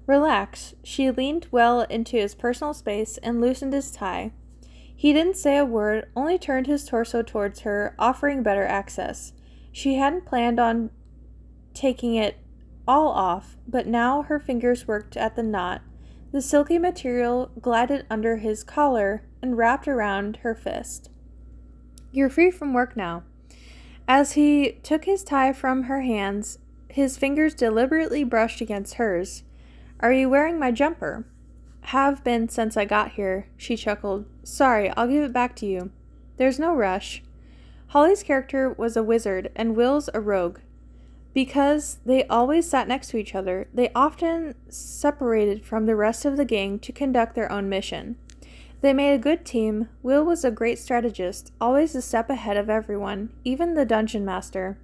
Relax. 0.05 0.75
She 0.83 1.09
leaned 1.11 1.47
well 1.51 1.81
into 1.81 2.17
his 2.17 2.35
personal 2.35 2.73
space 2.73 3.17
and 3.19 3.39
loosened 3.39 3.73
his 3.73 3.91
tie. 3.91 4.31
He 4.95 5.13
didn't 5.13 5.37
say 5.37 5.57
a 5.57 5.65
word, 5.65 6.09
only 6.15 6.37
turned 6.37 6.67
his 6.67 6.85
torso 6.85 7.21
towards 7.21 7.61
her, 7.61 7.95
offering 7.97 8.43
better 8.43 8.65
access. 8.65 9.33
She 9.71 9.95
hadn't 9.95 10.25
planned 10.25 10.59
on 10.59 10.91
taking 11.73 12.15
it 12.15 12.37
all 12.87 13.09
off, 13.09 13.57
but 13.67 13.87
now 13.87 14.23
her 14.23 14.39
fingers 14.39 14.87
worked 14.87 15.17
at 15.17 15.35
the 15.35 15.43
knot. 15.43 15.81
The 16.31 16.41
silky 16.41 16.77
material 16.77 17.51
glided 17.61 18.05
under 18.09 18.37
his 18.37 18.63
collar 18.63 19.23
and 19.41 19.57
wrapped 19.57 19.87
around 19.87 20.37
her 20.37 20.55
fist. 20.55 21.09
You're 22.11 22.29
free 22.29 22.51
from 22.51 22.73
work 22.73 22.95
now. 22.95 23.23
As 24.07 24.33
he 24.33 24.79
took 24.83 25.05
his 25.05 25.23
tie 25.23 25.53
from 25.53 25.83
her 25.83 26.01
hands, 26.01 26.59
his 26.89 27.17
fingers 27.17 27.53
deliberately 27.53 28.23
brushed 28.23 28.61
against 28.61 28.95
hers. 28.95 29.43
Are 30.03 30.11
you 30.11 30.27
wearing 30.27 30.59
my 30.59 30.69
jumper? 30.71 31.23
Have 31.83 32.25
been 32.25 32.49
since 32.49 32.75
I 32.75 32.83
got 32.83 33.11
here, 33.11 33.47
she 33.55 33.77
chuckled. 33.77 34.25
Sorry, 34.43 34.89
I'll 34.97 35.07
give 35.07 35.23
it 35.23 35.31
back 35.31 35.55
to 35.55 35.65
you. 35.65 35.91
There's 36.35 36.59
no 36.59 36.75
rush. 36.75 37.23
Holly's 37.87 38.21
character 38.21 38.69
was 38.69 38.97
a 38.97 39.03
wizard 39.03 39.49
and 39.55 39.77
Will's 39.77 40.09
a 40.13 40.19
rogue. 40.19 40.59
Because 41.33 41.99
they 42.05 42.27
always 42.27 42.69
sat 42.69 42.89
next 42.89 43.11
to 43.11 43.17
each 43.17 43.33
other, 43.33 43.69
they 43.73 43.91
often 43.95 44.55
separated 44.67 45.63
from 45.63 45.85
the 45.85 45.95
rest 45.95 46.25
of 46.25 46.35
the 46.35 46.43
gang 46.43 46.79
to 46.79 46.91
conduct 46.91 47.33
their 47.33 47.49
own 47.49 47.69
mission. 47.69 48.17
They 48.81 48.91
made 48.91 49.13
a 49.13 49.17
good 49.17 49.45
team. 49.45 49.87
Will 50.01 50.25
was 50.25 50.43
a 50.43 50.51
great 50.51 50.79
strategist, 50.79 51.53
always 51.61 51.95
a 51.95 52.01
step 52.01 52.29
ahead 52.29 52.57
of 52.57 52.69
everyone, 52.69 53.29
even 53.45 53.73
the 53.73 53.85
dungeon 53.85 54.25
master. 54.25 54.77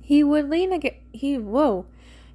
He 0.00 0.22
would 0.22 0.48
lean 0.48 0.72
against 0.72 1.00
he 1.12 1.36
whoa. 1.38 1.86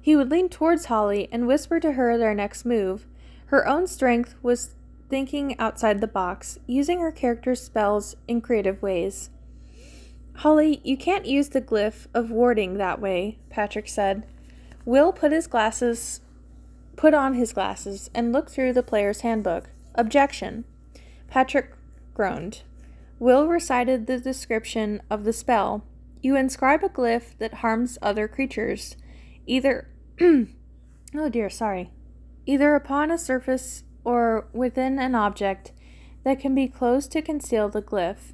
He 0.08 0.16
would 0.16 0.30
lean 0.30 0.48
towards 0.48 0.86
Holly 0.86 1.28
and 1.30 1.46
whisper 1.46 1.78
to 1.80 1.92
her 1.92 2.16
their 2.16 2.32
next 2.32 2.64
move. 2.64 3.06
Her 3.48 3.68
own 3.68 3.86
strength 3.86 4.36
was 4.42 4.70
thinking 5.10 5.54
outside 5.58 6.00
the 6.00 6.06
box, 6.06 6.58
using 6.66 7.00
her 7.00 7.12
character's 7.12 7.60
spells 7.60 8.16
in 8.26 8.40
creative 8.40 8.80
ways. 8.80 9.28
Holly, 10.36 10.80
you 10.82 10.96
can't 10.96 11.26
use 11.26 11.50
the 11.50 11.60
glyph 11.60 12.06
of 12.14 12.30
warding 12.30 12.78
that 12.78 13.02
way, 13.02 13.36
Patrick 13.50 13.86
said. 13.86 14.24
Will 14.86 15.12
put 15.12 15.30
his 15.30 15.46
glasses 15.46 16.22
put 16.96 17.12
on 17.12 17.34
his 17.34 17.52
glasses 17.52 18.08
and 18.14 18.32
looked 18.32 18.48
through 18.48 18.72
the 18.72 18.82
player's 18.82 19.20
handbook. 19.20 19.68
Objection. 19.94 20.64
Patrick 21.28 21.74
groaned. 22.14 22.62
Will 23.18 23.46
recited 23.46 24.06
the 24.06 24.18
description 24.18 25.02
of 25.10 25.24
the 25.24 25.34
spell. 25.34 25.84
You 26.22 26.34
inscribe 26.34 26.82
a 26.82 26.88
glyph 26.88 27.36
that 27.40 27.60
harms 27.60 27.98
other 28.00 28.26
creatures 28.26 28.96
either 29.46 29.86
oh 31.14 31.28
dear, 31.28 31.50
sorry. 31.50 31.90
Either 32.46 32.74
upon 32.74 33.10
a 33.10 33.18
surface 33.18 33.84
or 34.04 34.48
within 34.52 34.98
an 34.98 35.14
object 35.14 35.72
that 36.24 36.40
can 36.40 36.54
be 36.54 36.66
closed 36.66 37.12
to 37.12 37.22
conceal 37.22 37.68
the 37.68 37.82
glyph. 37.82 38.32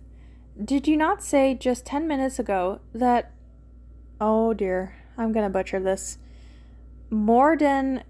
Did 0.62 0.86
you 0.86 0.96
not 0.96 1.22
say 1.22 1.54
just 1.54 1.84
ten 1.84 2.06
minutes 2.06 2.38
ago 2.38 2.80
that 2.94 3.32
oh 4.20 4.54
dear, 4.54 4.96
I'm 5.18 5.32
gonna 5.32 5.50
butcher 5.50 5.80
this. 5.80 6.18
Morden 7.10 8.02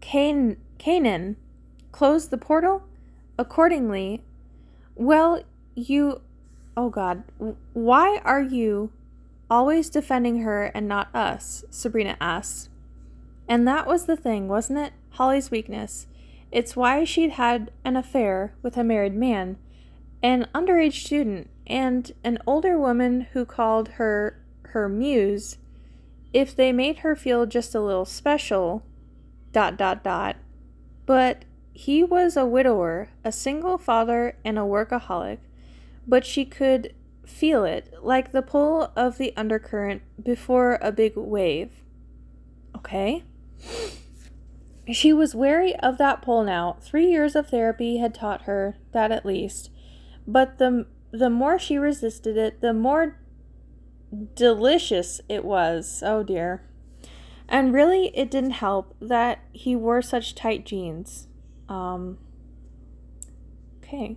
Can- 0.00 0.56
Canaan 0.78 1.36
closed 1.92 2.30
the 2.30 2.38
portal? 2.38 2.84
Accordingly, 3.38 4.22
well, 4.94 5.42
you. 5.74 6.22
Oh 6.76 6.88
god, 6.88 7.24
why 7.72 8.20
are 8.24 8.42
you 8.42 8.90
Always 9.50 9.90
defending 9.90 10.42
her 10.42 10.66
and 10.66 10.86
not 10.86 11.12
us, 11.12 11.64
Sabrina 11.70 12.16
asked. 12.20 12.69
And 13.50 13.66
that 13.66 13.84
was 13.84 14.06
the 14.06 14.16
thing, 14.16 14.46
wasn't 14.46 14.78
it? 14.78 14.92
Holly's 15.10 15.50
weakness. 15.50 16.06
It's 16.52 16.76
why 16.76 17.02
she'd 17.02 17.32
had 17.32 17.72
an 17.84 17.96
affair 17.96 18.54
with 18.62 18.76
a 18.76 18.84
married 18.84 19.16
man, 19.16 19.58
an 20.22 20.46
underage 20.54 21.04
student, 21.04 21.50
and 21.66 22.12
an 22.22 22.38
older 22.46 22.78
woman 22.78 23.22
who 23.32 23.44
called 23.44 23.88
her 23.98 24.40
her 24.66 24.88
muse. 24.88 25.58
If 26.32 26.54
they 26.54 26.70
made 26.70 26.98
her 26.98 27.16
feel 27.16 27.44
just 27.44 27.74
a 27.74 27.80
little 27.80 28.04
special 28.04 28.84
dot 29.50 29.76
dot 29.76 30.04
dot. 30.04 30.36
But 31.04 31.44
he 31.72 32.04
was 32.04 32.36
a 32.36 32.46
widower 32.46 33.08
a 33.24 33.32
single 33.32 33.78
father 33.78 34.36
and 34.44 34.60
a 34.60 34.62
workaholic. 34.62 35.38
But 36.06 36.24
she 36.24 36.44
could 36.44 36.94
feel 37.26 37.64
it 37.64 37.92
like 38.00 38.30
the 38.30 38.42
pull 38.42 38.92
of 38.94 39.18
the 39.18 39.32
undercurrent 39.36 40.02
before 40.22 40.78
a 40.80 40.92
big 40.92 41.16
wave. 41.16 41.70
Okay 42.76 43.24
she 44.92 45.12
was 45.12 45.34
wary 45.34 45.74
of 45.76 45.98
that 45.98 46.22
pull 46.22 46.42
now. 46.44 46.76
Three 46.80 47.10
years 47.10 47.36
of 47.36 47.48
therapy 47.48 47.98
had 47.98 48.14
taught 48.14 48.42
her 48.42 48.76
that 48.92 49.12
at 49.12 49.26
least. 49.26 49.70
But 50.26 50.58
the 50.58 50.86
the 51.12 51.30
more 51.30 51.58
she 51.58 51.76
resisted 51.76 52.36
it, 52.36 52.60
the 52.60 52.72
more 52.72 53.18
delicious 54.34 55.20
it 55.28 55.44
was. 55.44 56.02
Oh 56.04 56.22
dear. 56.22 56.62
And 57.48 57.74
really, 57.74 58.16
it 58.16 58.30
didn't 58.30 58.52
help 58.52 58.94
that 59.00 59.40
he 59.52 59.74
wore 59.74 60.02
such 60.02 60.36
tight 60.36 60.64
jeans. 60.64 61.26
Um, 61.68 62.18
okay. 63.82 64.16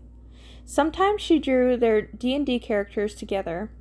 Sometimes 0.65 1.21
she 1.21 1.39
drew 1.39 1.75
their 1.75 2.01
D&D 2.01 2.59
characters 2.59 3.15
together. 3.15 3.71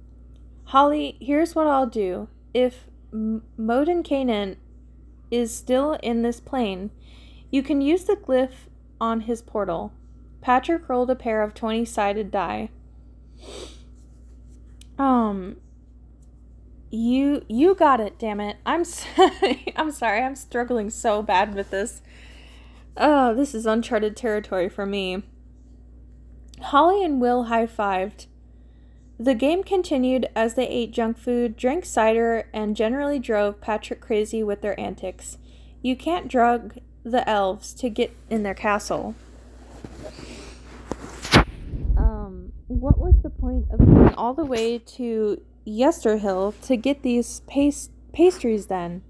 Holly, 0.64 1.18
here's 1.20 1.54
what 1.54 1.66
I'll 1.66 1.86
do. 1.86 2.28
If 2.54 2.86
M- 3.12 3.42
Moden 3.58 4.02
Kanan 4.02 4.56
is 5.33 5.53
still 5.53 5.95
in 6.03 6.22
this 6.22 6.39
plane. 6.39 6.91
You 7.51 7.62
can 7.62 7.80
use 7.80 8.05
the 8.05 8.14
glyph 8.14 8.68
on 9.01 9.22
his 9.22 9.43
portal. 9.43 9.93
Patrick 10.41 10.89
rolled 10.89 11.11
a 11.11 11.16
pair 11.16 11.43
of 11.43 11.55
20 11.55 11.85
sided 11.85 12.30
die. 12.30 12.70
Um 14.99 15.57
you 16.91 17.45
you 17.49 17.74
got 17.74 18.01
it, 18.01 18.18
damn 18.18 18.41
it. 18.41 18.59
I'm 18.66 18.85
sorry. 18.85 19.72
I'm 19.76 19.91
sorry. 19.91 20.22
I'm 20.22 20.37
struggling 20.37 20.91
so 20.91 21.22
bad 21.22 21.55
with 21.55 21.70
this. 21.70 22.03
Oh, 22.97 23.35
this 23.35 23.55
is 23.55 23.64
uncharted 23.64 24.16
territory 24.16 24.68
for 24.68 24.85
me. 24.85 25.22
Holly 26.61 27.03
and 27.03 27.20
Will 27.20 27.45
high-fived. 27.45 28.26
The 29.18 29.34
game 29.34 29.62
continued 29.62 30.28
as 30.34 30.54
they 30.54 30.66
ate 30.66 30.92
junk 30.92 31.18
food, 31.18 31.56
drank 31.56 31.84
cider, 31.84 32.48
and 32.52 32.74
generally 32.74 33.18
drove 33.18 33.60
Patrick 33.60 34.00
crazy 34.00 34.42
with 34.42 34.62
their 34.62 34.78
antics. 34.80 35.38
You 35.80 35.96
can't 35.96 36.28
drug 36.28 36.78
the 37.04 37.28
elves 37.28 37.74
to 37.74 37.88
get 37.88 38.16
in 38.30 38.42
their 38.42 38.54
castle. 38.54 39.14
Um, 41.96 42.52
what 42.66 42.98
was 42.98 43.14
the 43.22 43.30
point 43.30 43.66
of 43.70 43.78
going 43.78 44.14
all 44.14 44.34
the 44.34 44.44
way 44.44 44.78
to 44.78 45.42
Yesterhill 45.66 46.54
to 46.62 46.76
get 46.76 47.02
these 47.02 47.40
pas- 47.40 47.90
pastries 48.12 48.66
then? 48.66 49.02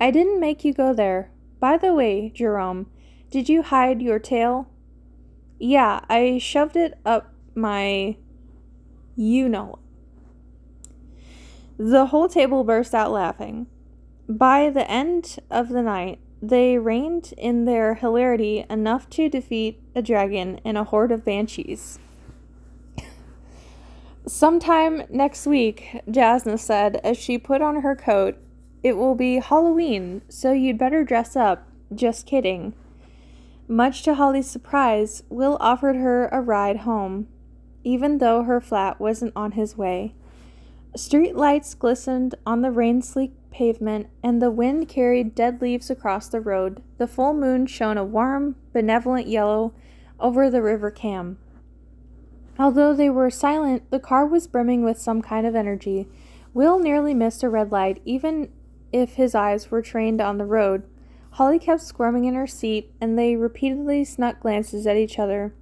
I 0.00 0.10
didn't 0.10 0.40
make 0.40 0.64
you 0.64 0.72
go 0.72 0.92
there. 0.92 1.30
By 1.60 1.76
the 1.76 1.94
way, 1.94 2.30
Jerome, 2.34 2.90
did 3.30 3.48
you 3.48 3.62
hide 3.62 4.02
your 4.02 4.18
tail? 4.18 4.68
Yeah, 5.58 6.00
I 6.08 6.38
shoved 6.38 6.76
it 6.76 6.98
up 7.04 7.32
my 7.54 8.16
you 9.16 9.48
know. 9.48 9.78
The 11.78 12.06
whole 12.06 12.28
table 12.28 12.64
burst 12.64 12.94
out 12.94 13.10
laughing. 13.10 13.66
By 14.28 14.70
the 14.70 14.88
end 14.90 15.38
of 15.50 15.68
the 15.68 15.82
night, 15.82 16.20
they 16.40 16.78
reigned 16.78 17.34
in 17.36 17.64
their 17.64 17.94
hilarity 17.94 18.64
enough 18.68 19.08
to 19.10 19.28
defeat 19.28 19.80
a 19.94 20.02
dragon 20.02 20.60
and 20.64 20.76
a 20.76 20.84
horde 20.84 21.12
of 21.12 21.24
banshees. 21.24 21.98
Sometime 24.26 25.02
next 25.10 25.46
week, 25.46 26.00
Jasna 26.08 26.58
said 26.58 27.00
as 27.02 27.18
she 27.18 27.38
put 27.38 27.62
on 27.62 27.82
her 27.82 27.96
coat, 27.96 28.36
it 28.82 28.96
will 28.96 29.14
be 29.14 29.36
Halloween, 29.36 30.22
so 30.28 30.52
you'd 30.52 30.78
better 30.78 31.04
dress 31.04 31.36
up. 31.36 31.68
Just 31.94 32.26
kidding. 32.26 32.74
Much 33.68 34.02
to 34.02 34.14
Holly's 34.14 34.48
surprise, 34.50 35.22
Will 35.28 35.56
offered 35.60 35.96
her 35.96 36.28
a 36.28 36.40
ride 36.40 36.78
home 36.78 37.28
even 37.84 38.18
though 38.18 38.42
her 38.44 38.60
flat 38.60 39.00
wasn't 39.00 39.32
on 39.34 39.52
his 39.52 39.76
way. 39.76 40.14
Street 40.94 41.34
lights 41.34 41.74
glistened 41.74 42.34
on 42.44 42.60
the 42.60 42.70
rain 42.70 43.00
sleek 43.00 43.32
pavement, 43.50 44.08
and 44.22 44.40
the 44.40 44.50
wind 44.50 44.88
carried 44.88 45.34
dead 45.34 45.60
leaves 45.60 45.90
across 45.90 46.28
the 46.28 46.40
road. 46.40 46.82
The 46.98 47.06
full 47.06 47.34
moon 47.34 47.66
shone 47.66 47.98
a 47.98 48.04
warm, 48.04 48.56
benevolent 48.72 49.26
yellow 49.26 49.74
over 50.20 50.50
the 50.50 50.62
river 50.62 50.90
Cam. 50.90 51.38
Although 52.58 52.94
they 52.94 53.10
were 53.10 53.30
silent, 53.30 53.90
the 53.90 53.98
car 53.98 54.26
was 54.26 54.46
brimming 54.46 54.84
with 54.84 54.98
some 54.98 55.22
kind 55.22 55.46
of 55.46 55.54
energy. 55.54 56.08
Will 56.54 56.78
nearly 56.78 57.14
missed 57.14 57.42
a 57.42 57.48
red 57.48 57.72
light, 57.72 58.02
even 58.04 58.50
if 58.92 59.14
his 59.14 59.34
eyes 59.34 59.70
were 59.70 59.82
trained 59.82 60.20
on 60.20 60.36
the 60.36 60.44
road. 60.44 60.84
Holly 61.32 61.58
kept 61.58 61.80
squirming 61.80 62.26
in 62.26 62.34
her 62.34 62.46
seat, 62.46 62.92
and 63.00 63.18
they 63.18 63.36
repeatedly 63.36 64.04
snuck 64.04 64.40
glances 64.40 64.86
at 64.86 64.98
each 64.98 65.18
other. 65.18 65.54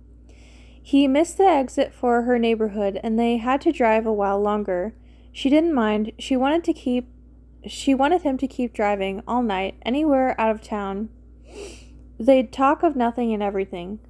He 0.91 1.07
missed 1.07 1.39
the 1.39 1.45
exit 1.45 1.95
for 1.95 2.23
her 2.23 2.37
neighborhood 2.37 2.99
and 3.05 3.17
they 3.17 3.37
had 3.37 3.61
to 3.61 3.71
drive 3.71 4.07
a 4.07 4.13
while 4.13 4.41
longer. 4.43 4.93
She 5.31 5.49
didn't 5.49 5.73
mind. 5.73 6.11
She 6.19 6.37
wanted 6.37 6.65
to 6.65 6.73
keep 6.73 7.07
she 7.65 7.95
wanted 7.95 8.23
him 8.23 8.37
to 8.39 8.49
keep 8.49 8.73
driving 8.73 9.23
all 9.25 9.45
night 9.45 9.77
anywhere 9.83 10.35
out 10.37 10.51
of 10.51 10.61
town. 10.61 11.09
They'd 12.19 12.53
talk 12.53 12.83
of 12.83 12.97
nothing 12.97 13.33
and 13.33 13.41
everything. 13.41 14.01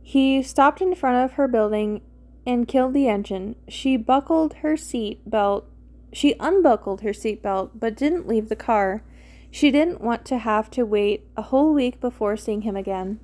He 0.00 0.44
stopped 0.44 0.80
in 0.80 0.94
front 0.94 1.24
of 1.24 1.32
her 1.32 1.48
building 1.48 2.02
and 2.46 2.68
killed 2.68 2.94
the 2.94 3.08
engine. 3.08 3.56
She 3.66 3.96
buckled 3.96 4.54
her 4.62 4.76
seat 4.76 5.28
belt. 5.28 5.68
She 6.12 6.36
unbuckled 6.38 7.00
her 7.00 7.12
seat 7.12 7.42
belt 7.42 7.80
but 7.80 7.96
didn't 7.96 8.28
leave 8.28 8.48
the 8.48 8.54
car. 8.54 9.02
She 9.50 9.72
didn't 9.72 10.00
want 10.00 10.24
to 10.26 10.38
have 10.38 10.70
to 10.70 10.84
wait 10.84 11.26
a 11.36 11.42
whole 11.42 11.74
week 11.74 12.00
before 12.00 12.36
seeing 12.36 12.62
him 12.62 12.76
again. 12.76 13.18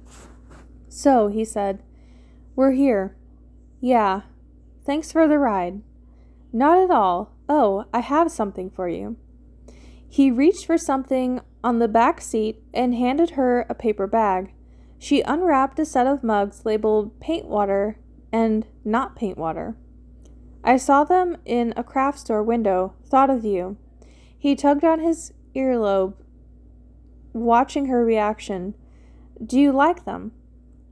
So, 0.88 1.28
he 1.28 1.44
said, 1.44 1.84
we're 2.58 2.72
here. 2.72 3.14
Yeah. 3.80 4.22
Thanks 4.84 5.12
for 5.12 5.28
the 5.28 5.38
ride. 5.38 5.80
Not 6.52 6.76
at 6.76 6.90
all. 6.90 7.36
Oh, 7.48 7.84
I 7.94 8.00
have 8.00 8.32
something 8.32 8.68
for 8.68 8.88
you. 8.88 9.16
He 10.08 10.32
reached 10.32 10.66
for 10.66 10.76
something 10.76 11.40
on 11.62 11.78
the 11.78 11.86
back 11.86 12.20
seat 12.20 12.60
and 12.74 12.96
handed 12.96 13.30
her 13.30 13.64
a 13.68 13.76
paper 13.76 14.08
bag. 14.08 14.54
She 14.98 15.20
unwrapped 15.20 15.78
a 15.78 15.84
set 15.84 16.08
of 16.08 16.24
mugs 16.24 16.66
labeled 16.66 17.20
paint 17.20 17.46
water 17.46 18.00
and 18.32 18.66
not 18.84 19.14
paint 19.14 19.38
water. 19.38 19.76
I 20.64 20.78
saw 20.78 21.04
them 21.04 21.36
in 21.44 21.72
a 21.76 21.84
craft 21.84 22.18
store 22.18 22.42
window, 22.42 22.94
thought 23.04 23.30
of 23.30 23.44
you. 23.44 23.76
He 24.36 24.56
tugged 24.56 24.82
on 24.82 24.98
his 24.98 25.32
earlobe, 25.54 26.14
watching 27.32 27.86
her 27.86 28.04
reaction. 28.04 28.74
Do 29.46 29.60
you 29.60 29.70
like 29.70 30.04
them? 30.04 30.32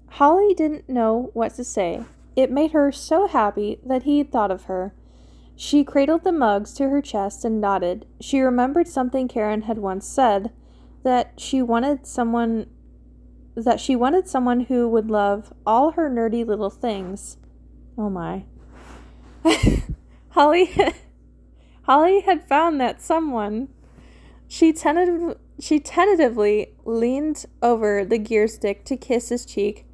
Holly 0.09 0.55
didn't 0.55 0.89
know 0.89 1.31
what 1.35 1.55
to 1.55 1.65
say. 1.65 2.03
It 2.35 2.51
made 2.51 2.73
her 2.73 2.93
so 2.93 3.27
happy 3.27 3.81
that 3.85 4.05
he 4.05 4.19
had 4.19 4.31
thought 4.31 4.51
of 4.51 4.65
her. 4.65 4.95
She 5.57 5.85
cradled 5.85 6.25
the 6.25 6.33
mugs 6.33 6.75
to 6.75 6.91
her 6.91 7.01
chest 7.01 7.45
and 7.45 7.61
nodded. 7.61 8.07
She 8.21 8.41
remembered 8.41 8.89
something 8.89 9.27
Karen 9.27 9.63
had 9.63 9.79
once 9.79 10.07
said 10.07 10.53
that 11.03 11.33
she 11.39 11.63
wanted 11.63 12.07
someone 12.07 12.67
that 13.55 13.81
she 13.81 13.97
wanted 13.97 14.29
someone 14.29 14.61
who 14.61 14.87
would 14.87 15.11
love 15.11 15.51
all 15.67 15.93
her 15.93 16.11
nerdy 16.11 16.47
little 16.47 16.69
things. 16.69 17.39
Oh 17.97 18.11
my. 18.11 18.45
Holly 20.31 20.71
Holly 21.83 22.21
had 22.21 22.47
found 22.47 22.79
that 22.81 23.01
someone. 23.01 23.69
She 24.49 24.73
tentative, 24.73 25.39
she 25.59 25.81
tentatively 25.81 26.75
leaned 26.85 27.47
over 27.63 28.05
the 28.05 28.19
gear 28.19 28.47
stick 28.47 28.85
to 28.85 28.97
kiss 28.97 29.31
his 29.31 29.47
cheek 29.47 29.87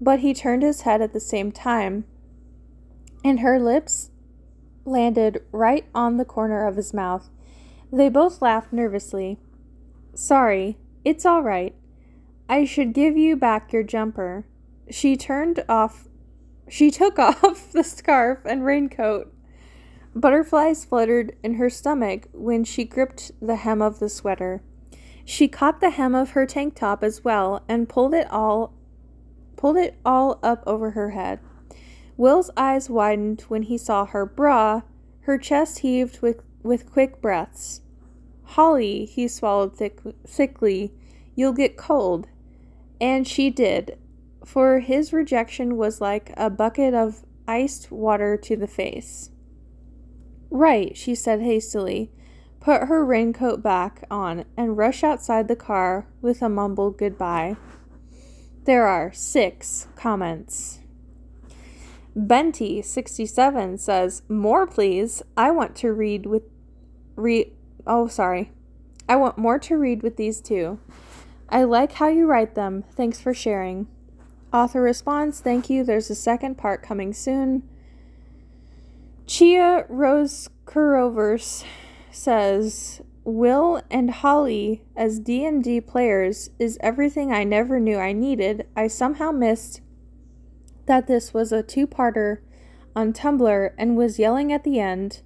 but 0.00 0.20
he 0.20 0.34
turned 0.34 0.62
his 0.62 0.82
head 0.82 1.00
at 1.00 1.12
the 1.12 1.20
same 1.20 1.52
time, 1.52 2.04
and 3.24 3.40
her 3.40 3.58
lips 3.58 4.10
landed 4.84 5.42
right 5.50 5.86
on 5.94 6.16
the 6.16 6.24
corner 6.24 6.66
of 6.66 6.76
his 6.76 6.92
mouth. 6.92 7.30
They 7.92 8.08
both 8.08 8.42
laughed 8.42 8.72
nervously. 8.72 9.38
Sorry, 10.14 10.76
it's 11.04 11.24
all 11.24 11.42
right. 11.42 11.74
I 12.48 12.64
should 12.64 12.92
give 12.92 13.16
you 13.16 13.36
back 13.36 13.72
your 13.72 13.82
jumper. 13.82 14.46
She 14.90 15.16
turned 15.16 15.64
off. 15.68 16.08
She 16.68 16.90
took 16.90 17.18
off 17.18 17.72
the 17.72 17.84
scarf 17.84 18.40
and 18.44 18.64
raincoat. 18.64 19.32
Butterflies 20.14 20.84
fluttered 20.84 21.34
in 21.42 21.54
her 21.54 21.68
stomach 21.68 22.28
when 22.32 22.62
she 22.62 22.84
gripped 22.84 23.32
the 23.40 23.56
hem 23.56 23.82
of 23.82 23.98
the 23.98 24.08
sweater. 24.08 24.62
She 25.24 25.48
caught 25.48 25.80
the 25.80 25.90
hem 25.90 26.14
of 26.14 26.30
her 26.30 26.46
tank 26.46 26.74
top 26.76 27.02
as 27.02 27.24
well 27.24 27.64
and 27.68 27.88
pulled 27.88 28.14
it 28.14 28.30
all 28.30 28.74
pulled 29.64 29.78
it 29.78 29.98
all 30.04 30.38
up 30.42 30.62
over 30.66 30.90
her 30.90 31.12
head. 31.12 31.40
Will's 32.18 32.50
eyes 32.54 32.90
widened 32.90 33.40
when 33.48 33.62
he 33.62 33.78
saw 33.78 34.04
her 34.04 34.26
bra. 34.26 34.82
Her 35.20 35.38
chest 35.38 35.78
heaved 35.78 36.20
with, 36.20 36.42
with 36.62 36.92
quick 36.92 37.22
breaths. 37.22 37.80
Holly, 38.42 39.06
he 39.06 39.26
swallowed 39.26 39.74
thick, 39.74 40.00
thickly, 40.26 40.92
you'll 41.34 41.54
get 41.54 41.78
cold. 41.78 42.26
And 43.00 43.26
she 43.26 43.48
did, 43.48 43.96
for 44.44 44.80
his 44.80 45.14
rejection 45.14 45.78
was 45.78 45.98
like 45.98 46.34
a 46.36 46.50
bucket 46.50 46.92
of 46.92 47.24
iced 47.48 47.90
water 47.90 48.36
to 48.36 48.56
the 48.56 48.68
face. 48.68 49.30
Right, 50.50 50.94
she 50.94 51.14
said 51.14 51.40
hastily, 51.40 52.10
put 52.60 52.82
her 52.82 53.02
raincoat 53.02 53.62
back 53.62 54.04
on, 54.10 54.44
and 54.58 54.76
rushed 54.76 55.02
outside 55.02 55.48
the 55.48 55.56
car 55.56 56.06
with 56.20 56.42
a 56.42 56.50
mumbled 56.50 56.98
goodbye. 56.98 57.56
There 58.64 58.86
are 58.86 59.12
six 59.12 59.88
comments. 59.94 60.80
Benty, 62.16 62.84
67, 62.84 63.78
says, 63.78 64.22
More, 64.28 64.66
please. 64.66 65.22
I 65.36 65.50
want 65.50 65.76
to 65.76 65.92
read 65.92 66.26
with. 66.26 66.44
Re- 67.16 67.52
oh, 67.86 68.08
sorry. 68.08 68.52
I 69.08 69.16
want 69.16 69.36
more 69.36 69.58
to 69.58 69.76
read 69.76 70.02
with 70.02 70.16
these 70.16 70.40
two. 70.40 70.78
I 71.48 71.64
like 71.64 71.92
how 71.92 72.08
you 72.08 72.26
write 72.26 72.54
them. 72.54 72.84
Thanks 72.96 73.20
for 73.20 73.34
sharing. 73.34 73.86
Author 74.52 74.80
responds, 74.80 75.40
Thank 75.40 75.68
you. 75.68 75.84
There's 75.84 76.08
a 76.08 76.14
second 76.14 76.56
part 76.56 76.82
coming 76.82 77.12
soon. 77.12 77.68
Chia 79.26 79.84
Rose 79.88 80.48
Kurovers 80.66 81.64
says, 82.10 83.02
Will 83.24 83.82
and 83.90 84.10
Holly 84.10 84.84
as 84.94 85.18
D&D 85.18 85.80
players 85.80 86.50
is 86.58 86.78
everything 86.80 87.32
I 87.32 87.42
never 87.44 87.80
knew 87.80 87.96
I 87.96 88.12
needed. 88.12 88.66
I 88.76 88.86
somehow 88.86 89.30
missed 89.30 89.80
that 90.86 91.06
this 91.06 91.32
was 91.32 91.50
a 91.50 91.62
two-parter 91.62 92.40
on 92.94 93.14
Tumblr 93.14 93.72
and 93.78 93.96
was 93.96 94.18
yelling 94.18 94.52
at 94.52 94.62
the 94.62 94.78
end. 94.78 95.22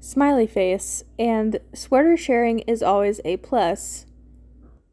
Smiley 0.00 0.46
face 0.46 1.04
and 1.18 1.60
sweater 1.74 2.16
sharing 2.16 2.60
is 2.60 2.82
always 2.82 3.20
a 3.24 3.36
plus. 3.36 4.06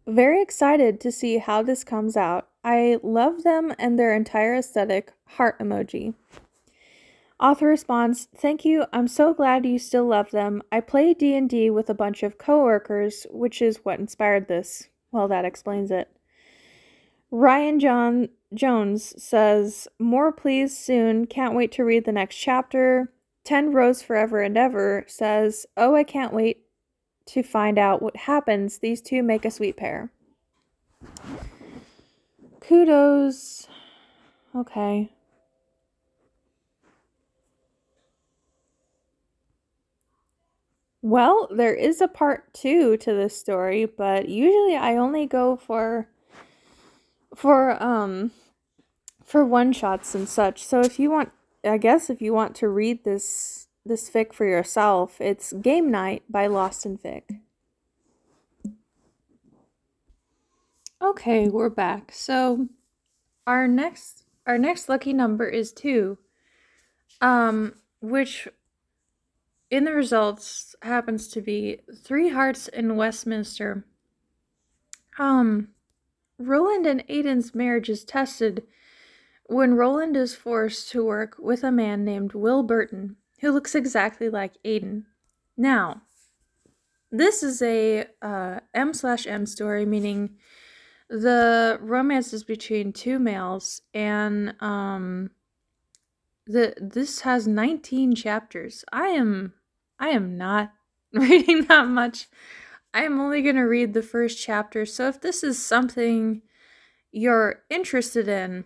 Very 0.06 0.42
excited 0.42 1.00
to 1.00 1.12
see 1.12 1.38
how 1.38 1.64
this 1.64 1.84
comes 1.84 2.18
out. 2.18 2.50
I 2.64 3.00
love 3.02 3.44
them 3.44 3.74
and 3.80 3.98
their 3.98 4.14
entire 4.14 4.56
aesthetic. 4.56 5.14
Heart 5.38 5.60
emoji. 5.60 6.14
Author 7.42 7.68
responds, 7.68 8.28
"Thank 8.36 8.64
you. 8.64 8.86
I'm 8.94 9.08
so 9.08 9.34
glad 9.34 9.66
you 9.66 9.80
still 9.80 10.06
love 10.06 10.30
them. 10.30 10.62
I 10.72 10.80
play 10.80 11.16
D&D 11.16 11.72
with 11.72 11.90
a 11.90 11.96
bunch 11.96 12.22
of 12.22 12.38
coworkers, 12.38 13.26
which 13.32 13.62
is 13.62 13.84
what 13.84 14.00
inspired 14.00 14.48
this. 14.48 14.90
Well, 15.12 15.28
that 15.28 15.44
explains 15.44 15.90
it." 15.90 16.08
Ryan 17.32 17.80
John 17.80 18.30
Jones 18.54 19.22
says, 19.22 19.88
"More 19.98 20.32
please 20.32 20.78
soon. 20.78 21.26
Can't 21.26 21.56
wait 21.56 21.72
to 21.72 21.84
read 21.84 22.06
the 22.06 22.12
next 22.12 22.36
chapter." 22.36 23.12
10 23.44 23.72
Rose 23.72 24.04
Forever 24.04 24.42
and 24.42 24.56
Ever 24.56 25.04
says, 25.08 25.66
"Oh, 25.76 25.96
I 25.96 26.04
can't 26.04 26.34
wait 26.34 26.68
to 27.26 27.42
find 27.42 27.80
out 27.80 28.04
what 28.04 28.16
happens. 28.16 28.78
These 28.78 29.02
two 29.02 29.24
make 29.24 29.46
a 29.46 29.52
sweet 29.52 29.78
pair." 29.78 30.12
Kudos. 32.60 33.68
Okay. 34.56 35.12
Well, 41.02 41.48
there 41.50 41.74
is 41.74 42.00
a 42.00 42.08
part 42.08 42.54
two 42.54 42.96
to 42.98 43.14
this 43.14 43.36
story, 43.36 43.86
but 43.86 44.30
usually 44.30 44.76
I 44.76 44.96
only 44.96 45.26
go 45.26 45.56
for 45.56 46.08
for 47.36 47.82
um 47.82 48.32
for 49.26 49.44
one 49.44 49.74
shots 49.74 50.14
and 50.14 50.30
such. 50.30 50.64
So 50.64 50.82
if 50.82 51.00
you 51.00 51.10
want 51.10 51.32
I 51.64 51.78
guess 51.78 52.10
if 52.10 52.22
you 52.22 52.34
want 52.34 52.56
to 52.58 52.68
read 52.68 53.04
this 53.04 53.68
this 53.84 54.10
fic 54.10 54.32
for 54.32 54.46
yourself, 54.46 55.20
it's 55.20 55.54
Game 55.54 55.90
Night 55.90 56.24
by 56.30 56.46
Lost 56.46 56.86
in 56.86 57.00
Fic. 57.00 57.24
Okay, 61.02 61.48
we're 61.48 61.70
back. 61.70 62.12
So 62.14 62.68
our 63.48 63.68
next 63.68 64.24
our 64.46 64.60
next 64.60 64.88
lucky 64.88 65.14
number 65.14 65.48
is 65.48 65.72
2. 65.72 66.20
Um 67.22 67.74
which 68.02 68.48
in 69.72 69.86
the 69.86 69.94
results 69.94 70.76
happens 70.84 71.30
to 71.30 71.42
be 71.42 71.80
three 72.04 72.30
hearts 72.30 72.68
in 72.68 72.98
Westminster. 72.98 73.86
Um, 75.18 75.70
Roland 76.38 76.86
and 76.86 77.08
Aiden's 77.08 77.56
marriage 77.56 77.90
is 77.90 78.04
tested 78.04 78.64
when 79.46 79.76
Roland 79.76 80.18
is 80.18 80.36
forced 80.36 80.90
to 80.92 81.06
work 81.06 81.38
with 81.40 81.64
a 81.64 81.72
man 81.72 82.04
named 82.04 82.34
Will 82.34 82.64
Burton, 82.64 83.16
who 83.40 83.52
looks 83.52 83.74
exactly 83.74 84.30
like 84.30 84.62
Aiden. 84.64 85.06
Now, 85.56 86.02
this 87.10 87.42
is 87.42 87.62
a 87.62 88.06
uh, 88.22 88.60
M 88.74 88.94
slash 88.94 89.26
M 89.26 89.46
story, 89.46 89.86
meaning 89.86 90.32
the 91.10 91.78
romance 91.82 92.34
is 92.34 92.44
between 92.44 92.94
two 92.94 93.20
males, 93.20 93.82
and 93.94 94.56
um, 94.62 95.32
the 96.46 96.74
this 96.80 97.22
has 97.22 97.48
19 97.48 98.16
chapters. 98.16 98.86
I 98.92 99.08
am 99.08 99.54
I 100.02 100.10
am 100.10 100.36
not 100.36 100.74
reading 101.14 101.66
that 101.66 101.88
much. 101.88 102.28
I 102.94 103.04
am 103.04 103.22
only 103.22 103.42
going 103.42 103.56
to 103.56 103.62
read 103.62 103.94
the 103.94 104.02
first 104.02 104.42
chapter. 104.42 104.86
So 104.86 105.08
if 105.08 105.22
this 105.22 105.44
is 105.44 105.64
something 105.64 106.42
you're 107.12 107.62
interested 107.70 108.28
in, 108.28 108.66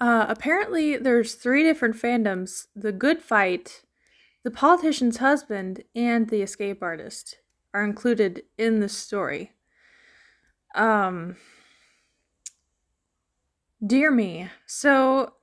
uh, 0.00 0.26
apparently 0.28 0.96
there's 0.96 1.34
three 1.34 1.62
different 1.62 1.94
fandoms: 1.94 2.66
the 2.74 2.92
Good 2.92 3.22
Fight, 3.22 3.82
the 4.42 4.50
Politician's 4.50 5.18
Husband, 5.18 5.84
and 5.94 6.28
the 6.28 6.42
Escape 6.42 6.82
Artist 6.82 7.36
are 7.72 7.84
included 7.84 8.42
in 8.58 8.80
the 8.80 8.88
story. 8.88 9.52
Um, 10.74 11.36
dear 13.86 14.10
me. 14.10 14.48
So, 14.66 15.34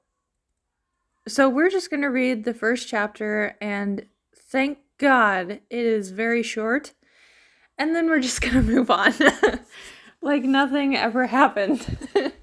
so 1.27 1.47
we're 1.49 1.69
just 1.69 1.89
gonna 1.89 2.11
read 2.11 2.43
the 2.43 2.53
first 2.53 2.87
chapter 2.87 3.55
and 3.61 4.05
Thank 4.47 4.79
God 4.97 5.51
it 5.51 5.85
is 5.85 6.11
very 6.11 6.41
short. 6.41 6.93
And 7.77 7.95
then 7.95 8.07
we're 8.07 8.19
just 8.19 8.41
going 8.41 8.53
to 8.53 8.61
move 8.61 8.89
on. 8.89 9.13
like 10.21 10.43
nothing 10.43 10.95
ever 10.95 11.27
happened. 11.27 11.97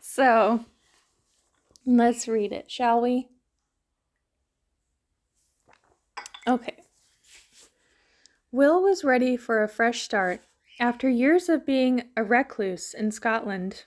so 0.00 0.64
let's 1.84 2.28
read 2.28 2.52
it, 2.52 2.70
shall 2.70 3.00
we? 3.00 3.28
Okay. 6.46 6.76
Will 8.52 8.82
was 8.82 9.02
ready 9.02 9.36
for 9.36 9.62
a 9.62 9.68
fresh 9.68 10.02
start. 10.02 10.42
After 10.78 11.08
years 11.08 11.48
of 11.48 11.66
being 11.66 12.04
a 12.16 12.22
recluse 12.22 12.94
in 12.94 13.10
Scotland, 13.10 13.86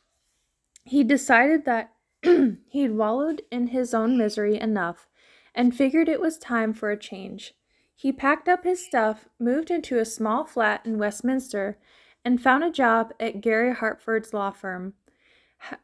he 0.84 1.04
decided 1.04 1.66
that 1.66 1.94
he'd 2.24 2.92
wallowed 2.92 3.44
in 3.52 3.68
his 3.68 3.94
own 3.94 4.18
misery 4.18 4.60
enough 4.60 5.08
and 5.56 5.76
figured 5.76 6.10
it 6.10 6.20
was 6.20 6.38
time 6.38 6.74
for 6.74 6.92
a 6.92 6.98
change. 6.98 7.54
He 8.00 8.14
packed 8.14 8.48
up 8.48 8.64
his 8.64 8.86
stuff, 8.86 9.28
moved 9.42 9.70
into 9.70 10.00
a 10.00 10.06
small 10.06 10.46
flat 10.46 10.86
in 10.86 10.98
Westminster, 10.98 11.78
and 12.24 12.42
found 12.42 12.64
a 12.64 12.72
job 12.72 13.14
at 13.20 13.42
Gary 13.42 13.74
Hartford's 13.74 14.34
law 14.34 14.52
firm. 14.52 14.94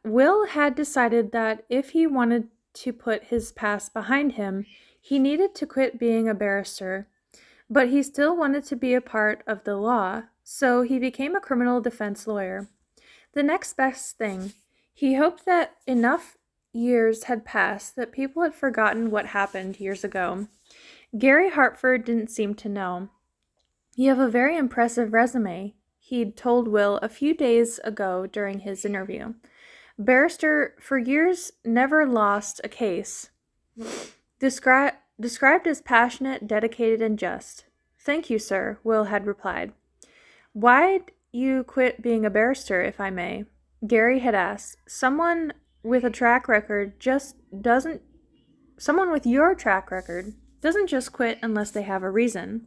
Will 0.02 0.46
had 0.46 0.74
decided 0.74 1.32
that 1.32 1.66
if 1.68 1.90
he 1.90 2.06
wanted 2.06 2.48
to 2.72 2.94
put 2.94 3.24
his 3.24 3.52
past 3.52 3.92
behind 3.92 4.32
him, 4.32 4.64
he 4.98 5.18
needed 5.18 5.54
to 5.56 5.66
quit 5.66 5.98
being 5.98 6.26
a 6.26 6.32
barrister. 6.32 7.06
But 7.68 7.90
he 7.90 8.02
still 8.02 8.34
wanted 8.34 8.64
to 8.64 8.76
be 8.76 8.94
a 8.94 9.02
part 9.02 9.42
of 9.46 9.64
the 9.64 9.76
law, 9.76 10.22
so 10.42 10.80
he 10.80 10.98
became 10.98 11.34
a 11.34 11.40
criminal 11.40 11.82
defense 11.82 12.26
lawyer. 12.26 12.66
The 13.34 13.42
next 13.42 13.76
best 13.76 14.16
thing. 14.16 14.54
He 14.94 15.16
hoped 15.16 15.44
that 15.44 15.76
enough 15.86 16.38
years 16.72 17.24
had 17.24 17.44
passed 17.44 17.94
that 17.96 18.10
people 18.10 18.42
had 18.42 18.54
forgotten 18.54 19.10
what 19.10 19.26
happened 19.26 19.78
years 19.78 20.02
ago. 20.02 20.48
Gary 21.18 21.50
Hartford 21.50 22.04
didn't 22.04 22.30
seem 22.30 22.54
to 22.56 22.68
know. 22.68 23.08
You 23.94 24.10
have 24.10 24.18
a 24.18 24.28
very 24.28 24.56
impressive 24.56 25.12
resume, 25.12 25.74
he'd 26.00 26.36
told 26.36 26.68
Will 26.68 26.98
a 26.98 27.08
few 27.08 27.34
days 27.34 27.78
ago 27.84 28.26
during 28.26 28.60
his 28.60 28.84
interview. 28.84 29.34
Barrister 29.98 30.74
for 30.80 30.98
years 30.98 31.52
never 31.64 32.06
lost 32.06 32.60
a 32.62 32.68
case. 32.68 33.30
Descri- 34.40 34.96
described 35.18 35.66
as 35.66 35.80
passionate, 35.80 36.46
dedicated, 36.46 37.00
and 37.00 37.18
just. 37.18 37.64
Thank 37.98 38.28
you, 38.28 38.38
sir, 38.38 38.78
Will 38.84 39.04
had 39.04 39.26
replied. 39.26 39.72
Why'd 40.52 41.12
you 41.32 41.64
quit 41.64 42.02
being 42.02 42.26
a 42.26 42.30
barrister, 42.30 42.82
if 42.82 43.00
I 43.00 43.10
may? 43.10 43.44
Gary 43.86 44.18
had 44.18 44.34
asked. 44.34 44.76
Someone 44.86 45.54
with 45.82 46.04
a 46.04 46.10
track 46.10 46.48
record 46.48 47.00
just 47.00 47.36
doesn't. 47.62 48.02
Someone 48.78 49.10
with 49.10 49.24
your 49.24 49.54
track 49.54 49.90
record 49.90 50.34
doesn't 50.60 50.88
just 50.88 51.12
quit 51.12 51.38
unless 51.42 51.70
they 51.70 51.82
have 51.82 52.02
a 52.02 52.10
reason. 52.10 52.66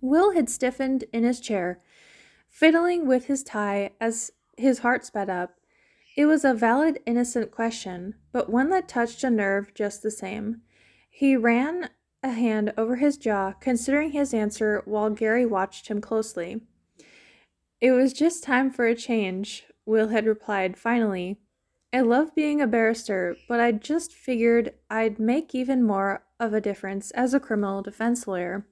Will 0.00 0.32
had 0.32 0.50
stiffened 0.50 1.04
in 1.12 1.24
his 1.24 1.40
chair, 1.40 1.80
fiddling 2.48 3.06
with 3.06 3.26
his 3.26 3.42
tie 3.42 3.92
as 4.00 4.30
his 4.56 4.80
heart 4.80 5.04
sped 5.04 5.30
up. 5.30 5.56
It 6.16 6.26
was 6.26 6.44
a 6.44 6.54
valid, 6.54 7.00
innocent 7.06 7.50
question, 7.50 8.14
but 8.32 8.50
one 8.50 8.70
that 8.70 8.88
touched 8.88 9.24
a 9.24 9.30
nerve 9.30 9.74
just 9.74 10.02
the 10.02 10.10
same. 10.10 10.60
He 11.10 11.36
ran 11.36 11.90
a 12.22 12.30
hand 12.30 12.72
over 12.76 12.96
his 12.96 13.16
jaw, 13.16 13.52
considering 13.60 14.12
his 14.12 14.32
answer 14.32 14.82
while 14.84 15.10
Gary 15.10 15.44
watched 15.44 15.88
him 15.88 16.00
closely. 16.00 16.60
It 17.80 17.92
was 17.92 18.12
just 18.12 18.42
time 18.42 18.70
for 18.70 18.86
a 18.86 18.94
change, 18.94 19.64
Will 19.86 20.08
had 20.08 20.26
replied 20.26 20.78
finally, 20.78 21.38
I 21.92 22.00
love 22.00 22.34
being 22.34 22.60
a 22.60 22.66
barrister, 22.66 23.36
but 23.48 23.60
I 23.60 23.70
just 23.72 24.12
figured 24.12 24.72
I'd 24.90 25.20
make 25.20 25.54
even 25.54 25.84
more 25.84 26.23
of 26.38 26.52
a 26.52 26.60
difference 26.60 27.10
as 27.12 27.34
a 27.34 27.40
criminal 27.40 27.82
defense 27.82 28.26
lawyer. 28.26 28.66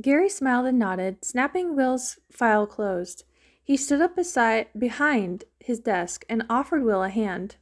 Gary 0.00 0.28
smiled 0.28 0.66
and 0.66 0.78
nodded, 0.78 1.24
snapping 1.24 1.76
Will's 1.76 2.18
file 2.32 2.66
closed. 2.66 3.24
He 3.62 3.76
stood 3.76 4.00
up 4.00 4.16
beside 4.16 4.68
behind 4.78 5.44
his 5.58 5.80
desk 5.80 6.24
and 6.28 6.44
offered 6.48 6.82
Will 6.82 7.02
a 7.02 7.08
hand. 7.08 7.56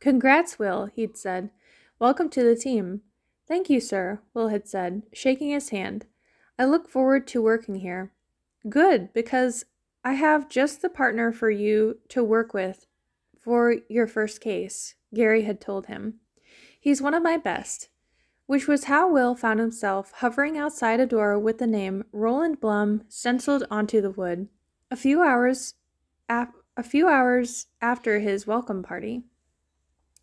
Congrats, 0.00 0.58
Will, 0.58 0.86
he'd 0.86 1.16
said. 1.16 1.50
Welcome 1.98 2.28
to 2.30 2.42
the 2.42 2.56
team. 2.56 3.02
Thank 3.46 3.68
you, 3.68 3.80
sir, 3.80 4.20
Will 4.34 4.48
had 4.48 4.68
said, 4.68 5.02
shaking 5.12 5.50
his 5.50 5.70
hand. 5.70 6.06
I 6.58 6.64
look 6.64 6.88
forward 6.88 7.26
to 7.28 7.42
working 7.42 7.76
here. 7.76 8.12
Good, 8.68 9.12
because 9.12 9.64
I 10.04 10.14
have 10.14 10.48
just 10.48 10.82
the 10.82 10.88
partner 10.88 11.32
for 11.32 11.50
you 11.50 11.98
to 12.08 12.22
work 12.22 12.54
with 12.54 12.86
for 13.42 13.76
your 13.88 14.06
first 14.06 14.40
case, 14.40 14.94
Gary 15.12 15.42
had 15.42 15.60
told 15.60 15.86
him. 15.86 16.20
He's 16.80 17.02
one 17.02 17.14
of 17.14 17.22
my 17.22 17.36
best. 17.36 17.88
Which 18.46 18.66
was 18.68 18.84
how 18.84 19.10
Will 19.10 19.34
found 19.34 19.60
himself 19.60 20.12
hovering 20.16 20.58
outside 20.58 21.00
a 21.00 21.06
door 21.06 21.38
with 21.38 21.58
the 21.58 21.66
name 21.66 22.04
Roland 22.12 22.60
Blum 22.60 23.04
stenciled 23.08 23.64
onto 23.70 24.00
the 24.00 24.10
wood. 24.10 24.48
A 24.90 24.96
few 24.96 25.22
hours 25.22 25.74
a 26.28 26.82
few 26.82 27.08
hours 27.08 27.66
after 27.80 28.18
his 28.18 28.46
welcome 28.46 28.82
party. 28.82 29.24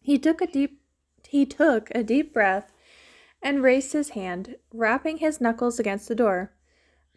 He 0.01 0.17
took 0.17 0.41
a 0.41 0.47
deep 0.47 0.81
he 1.27 1.45
took 1.45 1.89
a 1.93 2.03
deep 2.03 2.33
breath 2.33 2.71
and 3.41 3.61
raised 3.61 3.93
his 3.93 4.09
hand, 4.09 4.55
rapping 4.73 5.17
his 5.17 5.39
knuckles 5.39 5.79
against 5.79 6.07
the 6.07 6.15
door. 6.15 6.53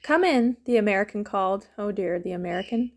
Come 0.02 0.24
in, 0.24 0.56
the 0.64 0.76
American 0.76 1.24
called. 1.24 1.68
Oh 1.78 1.92
dear, 1.92 2.18
the 2.18 2.32
American. 2.32 2.92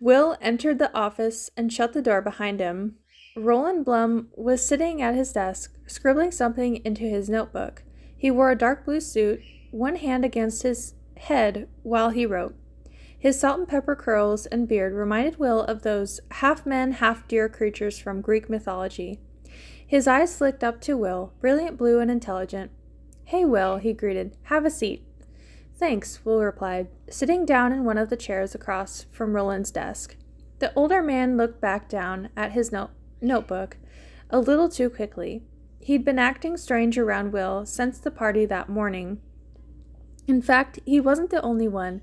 Will 0.00 0.36
entered 0.40 0.78
the 0.78 0.92
office 0.94 1.50
and 1.56 1.72
shut 1.72 1.92
the 1.92 2.02
door 2.02 2.22
behind 2.22 2.58
him. 2.60 2.96
Roland 3.36 3.84
Blum 3.84 4.28
was 4.34 4.64
sitting 4.64 5.00
at 5.00 5.14
his 5.14 5.32
desk, 5.32 5.76
scribbling 5.86 6.32
something 6.32 6.84
into 6.84 7.04
his 7.04 7.30
notebook. 7.30 7.84
He 8.16 8.30
wore 8.30 8.50
a 8.50 8.58
dark 8.58 8.84
blue 8.84 9.00
suit, 9.00 9.40
one 9.70 9.96
hand 9.96 10.24
against 10.24 10.64
his 10.64 10.94
head 11.16 11.68
while 11.84 12.10
he 12.10 12.26
wrote. 12.26 12.56
His 13.16 13.38
salt 13.38 13.58
and 13.60 13.68
pepper 13.68 13.94
curls 13.94 14.46
and 14.46 14.66
beard 14.66 14.94
reminded 14.94 15.38
Will 15.38 15.62
of 15.62 15.82
those 15.82 16.20
half 16.32 16.66
men, 16.66 16.92
half 16.92 17.28
deer 17.28 17.48
creatures 17.48 17.98
from 17.98 18.20
Greek 18.20 18.50
mythology. 18.50 19.20
His 19.86 20.08
eyes 20.08 20.36
flicked 20.36 20.64
up 20.64 20.80
to 20.82 20.96
Will, 20.96 21.32
brilliant 21.40 21.76
blue 21.76 22.00
and 22.00 22.10
intelligent. 22.10 22.72
Hey, 23.26 23.44
Will, 23.44 23.76
he 23.76 23.92
greeted. 23.92 24.36
Have 24.44 24.64
a 24.64 24.70
seat. 24.70 25.04
Thanks, 25.74 26.24
Will 26.24 26.40
replied, 26.40 26.88
sitting 27.08 27.46
down 27.46 27.72
in 27.72 27.84
one 27.84 27.98
of 27.98 28.10
the 28.10 28.16
chairs 28.16 28.54
across 28.54 29.06
from 29.12 29.34
Roland's 29.34 29.70
desk. 29.70 30.16
The 30.58 30.72
older 30.74 31.00
man 31.00 31.36
looked 31.36 31.60
back 31.60 31.88
down 31.88 32.30
at 32.36 32.52
his 32.52 32.72
note- 32.72 32.90
notebook 33.20 33.76
a 34.30 34.38
little 34.38 34.68
too 34.68 34.88
quickly. 34.90 35.42
He'd 35.80 36.04
been 36.04 36.18
acting 36.18 36.56
strange 36.56 36.98
around 36.98 37.32
Will 37.32 37.66
since 37.66 37.98
the 37.98 38.10
party 38.10 38.44
that 38.46 38.68
morning. 38.68 39.20
In 40.26 40.42
fact, 40.42 40.78
he 40.86 41.00
wasn't 41.00 41.30
the 41.30 41.42
only 41.42 41.68
one. 41.68 42.02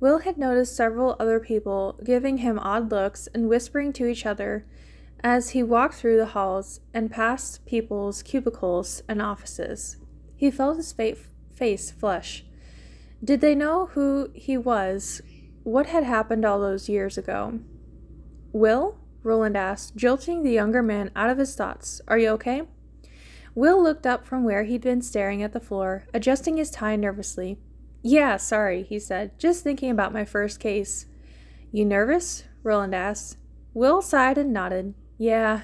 Will 0.00 0.20
had 0.20 0.38
noticed 0.38 0.76
several 0.76 1.16
other 1.18 1.38
people 1.40 1.98
giving 2.04 2.38
him 2.38 2.58
odd 2.58 2.90
looks 2.90 3.28
and 3.34 3.48
whispering 3.48 3.92
to 3.94 4.06
each 4.06 4.24
other 4.24 4.66
as 5.20 5.50
he 5.50 5.62
walked 5.62 5.94
through 5.94 6.16
the 6.16 6.26
halls 6.26 6.80
and 6.94 7.10
past 7.10 7.66
people's 7.66 8.22
cubicles 8.22 9.02
and 9.08 9.20
offices. 9.20 9.96
He 10.36 10.50
felt 10.50 10.76
his 10.76 10.92
face 10.92 11.90
flush. 11.90 12.44
Did 13.22 13.40
they 13.40 13.54
know 13.54 13.86
who 13.86 14.30
he 14.34 14.56
was? 14.56 15.20
What 15.64 15.86
had 15.86 16.04
happened 16.04 16.44
all 16.44 16.60
those 16.60 16.88
years 16.88 17.18
ago? 17.18 17.58
Will? 18.52 18.96
Roland 19.22 19.56
asked, 19.56 19.96
jolting 19.96 20.42
the 20.42 20.52
younger 20.52 20.82
man 20.82 21.10
out 21.16 21.30
of 21.30 21.38
his 21.38 21.54
thoughts. 21.54 22.00
Are 22.08 22.18
you 22.18 22.30
okay? 22.30 22.62
Will 23.54 23.82
looked 23.82 24.06
up 24.06 24.24
from 24.24 24.44
where 24.44 24.64
he'd 24.64 24.82
been 24.82 25.02
staring 25.02 25.42
at 25.42 25.52
the 25.52 25.60
floor, 25.60 26.06
adjusting 26.14 26.56
his 26.56 26.70
tie 26.70 26.96
nervously. 26.96 27.58
Yeah, 28.02 28.36
sorry, 28.36 28.84
he 28.84 28.98
said, 28.98 29.38
just 29.38 29.64
thinking 29.64 29.90
about 29.90 30.12
my 30.12 30.24
first 30.24 30.60
case. 30.60 31.06
You 31.72 31.84
nervous? 31.84 32.44
Roland 32.62 32.94
asked. 32.94 33.36
Will 33.74 34.00
sighed 34.00 34.38
and 34.38 34.52
nodded. 34.52 34.94
Yeah. 35.18 35.62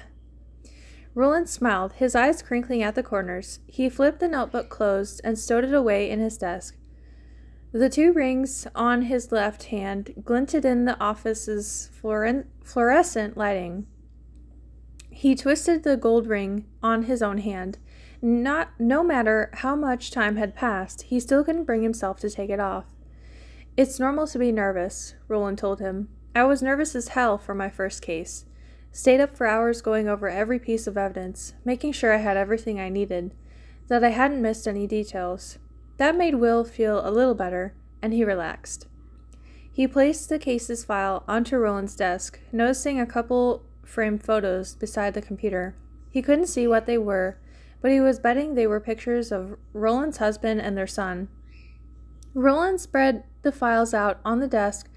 Roland 1.13 1.49
smiled, 1.49 1.93
his 1.93 2.13
eyes 2.13 2.41
crinkling 2.41 2.83
at 2.83 2.95
the 2.95 3.03
corners. 3.03 3.59
He 3.67 3.89
flipped 3.89 4.19
the 4.19 4.27
notebook 4.27 4.69
closed 4.69 5.21
and 5.23 5.39
stowed 5.39 5.63
it 5.63 5.73
away 5.73 6.09
in 6.09 6.19
his 6.19 6.37
desk. 6.37 6.75
The 7.75 7.89
two 7.89 8.13
rings 8.13 8.67
on 8.73 9.01
his 9.01 9.33
left 9.33 9.63
hand 9.65 10.23
glinted 10.23 10.63
in 10.63 10.85
the 10.85 10.97
office's 10.97 11.89
fluorescent 11.91 13.35
lighting. 13.35 13.85
He 15.09 15.35
twisted 15.35 15.83
the 15.83 15.97
gold 15.97 16.25
ring 16.25 16.67
on 16.81 17.03
his 17.03 17.21
own 17.21 17.39
hand. 17.39 17.77
Not 18.21 18.69
no 18.79 19.03
matter 19.03 19.49
how 19.55 19.75
much 19.75 20.09
time 20.09 20.37
had 20.37 20.55
passed, 20.55 21.01
he 21.01 21.19
still 21.19 21.43
couldn't 21.43 21.65
bring 21.65 21.83
himself 21.83 22.17
to 22.21 22.29
take 22.29 22.49
it 22.49 22.61
off. 22.61 22.85
It's 23.75 23.99
normal 23.99 24.27
to 24.27 24.39
be 24.39 24.53
nervous, 24.53 25.15
Roland 25.27 25.57
told 25.57 25.81
him. 25.81 26.07
I 26.33 26.45
was 26.45 26.63
nervous 26.63 26.95
as 26.95 27.09
hell 27.09 27.37
for 27.37 27.53
my 27.53 27.69
first 27.69 28.01
case. 28.01 28.45
Stayed 28.93 29.19
up 29.19 29.35
for 29.35 29.47
hours 29.47 29.81
going 29.81 30.07
over 30.07 30.29
every 30.29 30.59
piece 30.59 30.87
of 30.87 30.97
evidence, 30.97 31.55
making 31.65 31.91
sure 31.91 32.13
I 32.13 32.19
had 32.19 32.37
everything 32.37 32.79
I 32.79 32.87
needed, 32.87 33.33
that 33.89 34.01
I 34.01 34.11
hadn't 34.11 34.41
missed 34.41 34.65
any 34.65 34.87
details. 34.87 35.57
That 35.97 36.17
made 36.17 36.35
Will 36.35 36.63
feel 36.63 37.07
a 37.07 37.11
little 37.11 37.35
better, 37.35 37.73
and 38.01 38.13
he 38.13 38.23
relaxed. 38.23 38.87
He 39.71 39.87
placed 39.87 40.29
the 40.29 40.39
case's 40.39 40.85
file 40.85 41.23
onto 41.27 41.57
Roland's 41.57 41.95
desk, 41.95 42.39
noticing 42.51 42.99
a 42.99 43.05
couple 43.05 43.63
framed 43.83 44.23
photos 44.23 44.75
beside 44.75 45.13
the 45.13 45.21
computer. 45.21 45.75
He 46.09 46.21
couldn't 46.21 46.47
see 46.47 46.67
what 46.67 46.85
they 46.85 46.97
were, 46.97 47.37
but 47.81 47.91
he 47.91 47.99
was 47.99 48.19
betting 48.19 48.55
they 48.55 48.67
were 48.67 48.79
pictures 48.79 49.31
of 49.31 49.57
Roland's 49.73 50.17
husband 50.17 50.61
and 50.61 50.77
their 50.77 50.87
son. 50.87 51.27
Roland 52.33 52.81
spread 52.81 53.23
the 53.43 53.51
files 53.51 53.93
out 53.93 54.19
on 54.25 54.39
the 54.39 54.47
desk, 54.47 54.89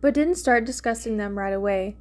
but 0.00 0.14
didn't 0.14 0.36
start 0.36 0.64
discussing 0.64 1.16
them 1.16 1.38
right 1.38 1.52
away. 1.52 1.96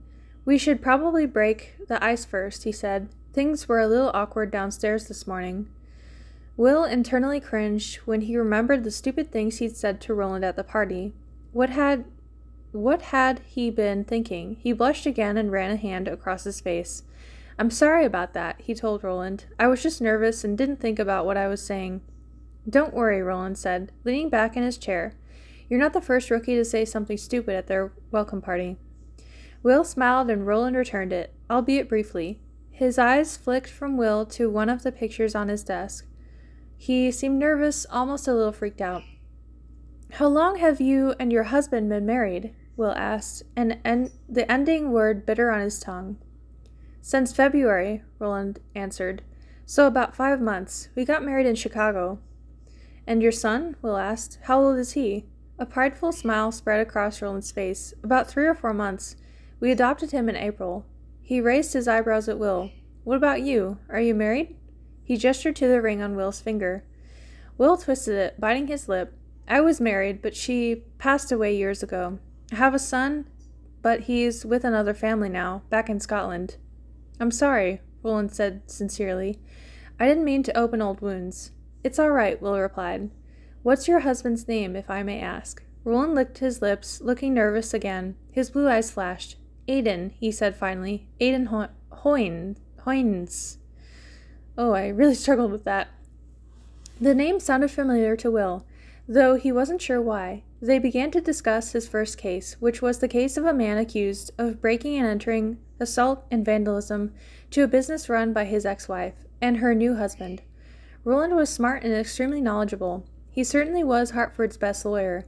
We 0.46 0.58
should 0.58 0.82
probably 0.82 1.26
break 1.26 1.76
the 1.88 2.04
ice 2.04 2.26
first, 2.26 2.64
he 2.64 2.72
said. 2.72 3.10
Things 3.34 3.68
were 3.68 3.80
a 3.80 3.88
little 3.88 4.12
awkward 4.14 4.50
downstairs 4.50 5.08
this 5.08 5.28
morning. 5.28 5.68
Will 6.60 6.84
internally 6.84 7.40
cringed 7.40 8.00
when 8.04 8.20
he 8.20 8.36
remembered 8.36 8.84
the 8.84 8.92
stupid 8.92 9.32
things 9.32 9.60
he'd 9.60 9.78
said 9.78 10.02
to 10.02 10.14
Roland 10.14 10.44
at 10.44 10.58
the 10.58 10.64
party. 10.66 11.14
What 11.54 11.70
had 11.70 12.04
what 12.74 13.02
had 13.02 13.40
he 13.46 13.70
been 13.70 14.04
thinking? 14.04 14.58
He 14.60 14.74
blushed 14.74 15.06
again 15.06 15.38
and 15.38 15.54
ran 15.54 15.72
a 15.72 15.78
hand 15.78 16.10
across 16.10 16.44
his 16.44 16.60
face. 16.60 17.04
I'm 17.58 17.72
sorry 17.72 18.04
about 18.04 18.34
that, 18.34 18.60
he 18.60 18.76
told 18.76 19.06
Roland. 19.06 19.46
I 19.58 19.68
was 19.68 19.82
just 19.82 20.02
nervous 20.02 20.44
and 20.44 20.58
didn't 20.58 20.82
think 20.82 21.00
about 21.00 21.26
what 21.26 21.38
I 21.38 21.48
was 21.48 21.66
saying. 21.66 22.02
Don't 22.70 22.94
worry, 22.94 23.22
Roland 23.22 23.58
said, 23.58 23.94
leaning 24.04 24.30
back 24.30 24.58
in 24.58 24.64
his 24.64 24.78
chair. 24.78 25.14
You're 25.70 25.80
not 25.80 25.94
the 25.94 26.02
first 26.02 26.30
rookie 26.30 26.56
to 26.56 26.66
say 26.66 26.84
something 26.84 27.16
stupid 27.16 27.56
at 27.56 27.68
their 27.68 27.94
welcome 28.12 28.42
party. 28.42 28.76
Will 29.64 29.86
smiled 29.86 30.30
and 30.30 30.46
Roland 30.46 30.76
returned 30.76 31.14
it, 31.14 31.34
albeit 31.50 31.88
briefly. 31.88 32.42
His 32.70 33.00
eyes 33.00 33.38
flicked 33.38 33.70
from 33.70 33.96
Will 33.96 34.26
to 34.26 34.50
one 34.50 34.68
of 34.68 34.84
the 34.84 34.92
pictures 34.92 35.36
on 35.36 35.48
his 35.48 35.64
desk. 35.64 36.06
He 36.82 37.12
seemed 37.12 37.38
nervous, 37.38 37.86
almost 37.92 38.26
a 38.26 38.34
little 38.34 38.54
freaked 38.54 38.80
out. 38.80 39.04
How 40.14 40.28
long 40.28 40.56
have 40.60 40.80
you 40.80 41.14
and 41.20 41.30
your 41.30 41.44
husband 41.44 41.90
been 41.90 42.06
married? 42.06 42.56
Will 42.78 42.94
asked, 42.94 43.44
and 43.54 43.80
en- 43.84 44.12
the 44.30 44.50
ending 44.50 44.94
word 44.94 45.26
bitter 45.26 45.52
on 45.52 45.60
his 45.60 45.82
tongue. 45.82 46.18
Since 47.02 47.34
February, 47.34 48.02
Roland 48.18 48.60
answered. 48.74 49.24
So 49.66 49.88
about 49.88 50.16
five 50.16 50.40
months. 50.40 50.88
We 50.96 51.04
got 51.04 51.22
married 51.22 51.46
in 51.46 51.56
Chicago. 51.56 52.20
And 53.06 53.22
your 53.22 53.34
son? 53.34 53.76
Will 53.82 53.98
asked. 53.98 54.40
How 54.44 54.62
old 54.62 54.80
is 54.80 54.94
he? 54.94 55.26
A 55.60 55.66
prideful 55.66 56.14
smile 56.14 56.54
spread 56.54 56.80
across 56.80 57.22
Roland's 57.22 57.52
face. 57.52 57.94
About 58.06 58.30
three 58.30 58.48
or 58.48 58.56
four 58.56 58.74
months. 58.74 59.18
We 59.60 59.70
adopted 59.70 60.12
him 60.12 60.30
in 60.30 60.38
April. 60.38 60.86
He 61.22 61.42
raised 61.42 61.74
his 61.74 61.90
eyebrows 61.90 62.30
at 62.30 62.40
Will. 62.40 62.72
What 63.04 63.18
about 63.18 63.42
you? 63.42 63.80
Are 63.90 64.00
you 64.00 64.16
married? 64.16 64.56
He 65.10 65.18
gestured 65.18 65.56
to 65.56 65.68
the 65.68 65.82
ring 65.82 66.04
on 66.04 66.16
Will's 66.16 66.40
finger. 66.40 66.84
Will 67.58 67.78
twisted 67.78 68.14
it, 68.14 68.40
biting 68.40 68.68
his 68.68 68.88
lip. 68.88 69.12
I 69.48 69.60
was 69.60 69.82
married, 69.82 70.22
but 70.22 70.36
she 70.36 70.84
passed 71.00 71.32
away 71.32 71.58
years 71.58 71.82
ago. 71.82 72.20
I 72.52 72.58
have 72.58 72.76
a 72.76 72.80
son, 72.80 73.28
but 73.82 74.02
he's 74.02 74.46
with 74.46 74.64
another 74.64 74.94
family 74.94 75.28
now, 75.28 75.64
back 75.72 75.90
in 75.90 76.00
Scotland. 76.00 76.58
I'm 77.20 77.32
sorry, 77.32 77.82
Roland 78.04 78.36
said 78.36 78.70
sincerely. 78.70 79.40
I 80.00 80.08
didn't 80.08 80.26
mean 80.26 80.44
to 80.44 80.56
open 80.56 80.80
old 80.80 81.02
wounds. 81.02 81.54
It's 81.84 81.98
all 81.98 82.12
right, 82.12 82.40
Will 82.40 82.60
replied. 82.60 83.10
What's 83.64 83.88
your 83.88 84.02
husband's 84.02 84.48
name, 84.48 84.76
if 84.76 84.92
I 84.92 85.02
may 85.02 85.20
ask? 85.20 85.64
Roland 85.84 86.14
licked 86.14 86.38
his 86.38 86.62
lips, 86.62 87.02
looking 87.02 87.34
nervous 87.34 87.74
again. 87.74 88.16
His 88.32 88.52
blue 88.52 88.70
eyes 88.70 88.92
flashed. 88.92 89.38
Aiden, 89.68 90.12
he 90.20 90.32
said 90.32 90.56
finally. 90.56 91.08
Aiden 91.20 91.48
Ho- 91.48 91.70
Hoynes. 92.04 93.58
Oh, 94.60 94.74
I 94.74 94.90
really 94.90 95.16
struggled 95.26 95.54
with 95.54 95.64
that. 95.64 95.88
The 97.00 97.16
name 97.16 97.40
sounded 97.40 97.72
familiar 97.72 98.18
to 98.18 98.30
Will. 98.30 98.66
though 99.08 99.38
he 99.38 99.54
wasn't 99.54 99.82
sure 99.82 100.02
why. 100.02 100.44
They 100.62 100.78
began 100.78 101.12
to 101.12 101.22
discuss 101.22 101.72
his 101.72 101.88
first 101.88 102.18
case, 102.18 102.58
which 102.60 102.82
was 102.82 103.00
the 103.00 103.08
case 103.08 103.38
of 103.38 103.46
a 103.46 103.54
man 103.54 103.78
accused 103.78 104.32
of 104.38 104.62
breaking 104.62 104.98
and 104.98 105.08
entering, 105.08 105.58
assault, 105.80 106.26
and 106.30 106.44
vandalism 106.46 107.14
to 107.52 107.64
a 107.64 107.68
business 107.68 108.10
run 108.10 108.34
by 108.34 108.44
his 108.44 108.66
ex 108.66 108.90
wife 108.90 109.16
and 109.42 109.58
her 109.58 109.74
new 109.74 109.96
husband. 109.96 110.42
Roland 111.06 111.38
was 111.38 111.50
smart 111.50 111.84
and 111.84 111.94
extremely 111.94 112.42
knowledgeable. 112.42 113.06
He 113.32 113.46
certainly 113.46 113.84
was 113.84 114.12
Hartford's 114.12 114.58
best 114.58 114.86
lawyer. 114.86 115.26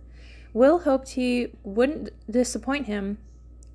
Will 0.53 0.79
hoped 0.79 1.11
he 1.11 1.53
wouldn't 1.63 2.09
disappoint 2.29 2.87
him, 2.87 3.17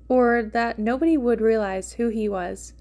or 0.07 0.43
that 0.43 0.77
nobody 0.77 1.17
would 1.17 1.41
realize 1.41 1.93
who 1.93 2.09
he 2.09 2.29
was. 2.29 2.73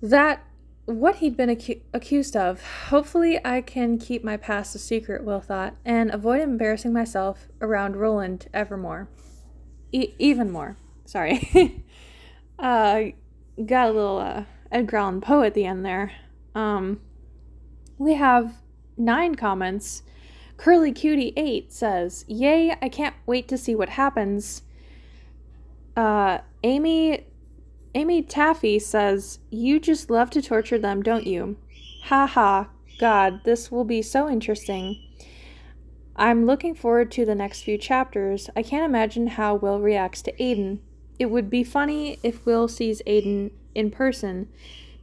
That 0.00 0.42
what 0.90 1.16
he'd 1.16 1.36
been 1.36 1.48
acu- 1.48 1.80
accused 1.92 2.36
of. 2.36 2.62
Hopefully, 2.88 3.38
I 3.44 3.60
can 3.60 3.98
keep 3.98 4.24
my 4.24 4.36
past 4.36 4.74
a 4.74 4.78
secret, 4.78 5.24
Will 5.24 5.40
thought, 5.40 5.76
and 5.84 6.10
avoid 6.12 6.40
embarrassing 6.40 6.92
myself 6.92 7.48
around 7.60 7.96
Roland 7.96 8.48
evermore. 8.52 9.08
E- 9.92 10.14
even 10.18 10.50
more. 10.50 10.76
Sorry. 11.04 11.84
uh, 12.58 13.02
got 13.64 13.88
a 13.88 13.92
little 13.92 14.18
uh, 14.18 14.44
Edgar 14.70 14.98
Allan 14.98 15.20
Poe 15.20 15.42
at 15.42 15.54
the 15.54 15.64
end 15.64 15.84
there. 15.84 16.12
Um, 16.54 17.00
we 17.98 18.14
have 18.14 18.54
nine 18.96 19.34
comments. 19.34 20.02
Curly 20.56 20.92
Cutie 20.92 21.32
8 21.36 21.72
says, 21.72 22.24
Yay, 22.28 22.76
I 22.82 22.88
can't 22.88 23.14
wait 23.26 23.48
to 23.48 23.56
see 23.56 23.74
what 23.74 23.90
happens. 23.90 24.62
Uh, 25.96 26.38
Amy 26.62 27.26
Amy 27.94 28.22
Taffy 28.22 28.78
says, 28.78 29.40
You 29.50 29.80
just 29.80 30.10
love 30.10 30.30
to 30.30 30.42
torture 30.42 30.78
them, 30.78 31.02
don't 31.02 31.26
you? 31.26 31.56
Ha 32.04 32.26
ha. 32.26 32.68
God, 32.98 33.40
this 33.44 33.70
will 33.70 33.84
be 33.84 34.02
so 34.02 34.28
interesting. 34.28 35.02
I'm 36.14 36.44
looking 36.44 36.74
forward 36.74 37.10
to 37.12 37.24
the 37.24 37.34
next 37.34 37.62
few 37.62 37.78
chapters. 37.78 38.50
I 38.54 38.62
can't 38.62 38.84
imagine 38.84 39.26
how 39.28 39.54
Will 39.54 39.80
reacts 39.80 40.22
to 40.22 40.32
Aiden. 40.34 40.80
It 41.18 41.30
would 41.30 41.48
be 41.48 41.64
funny 41.64 42.18
if 42.22 42.44
Will 42.44 42.68
sees 42.68 43.02
Aiden 43.06 43.52
in 43.74 43.90
person 43.90 44.48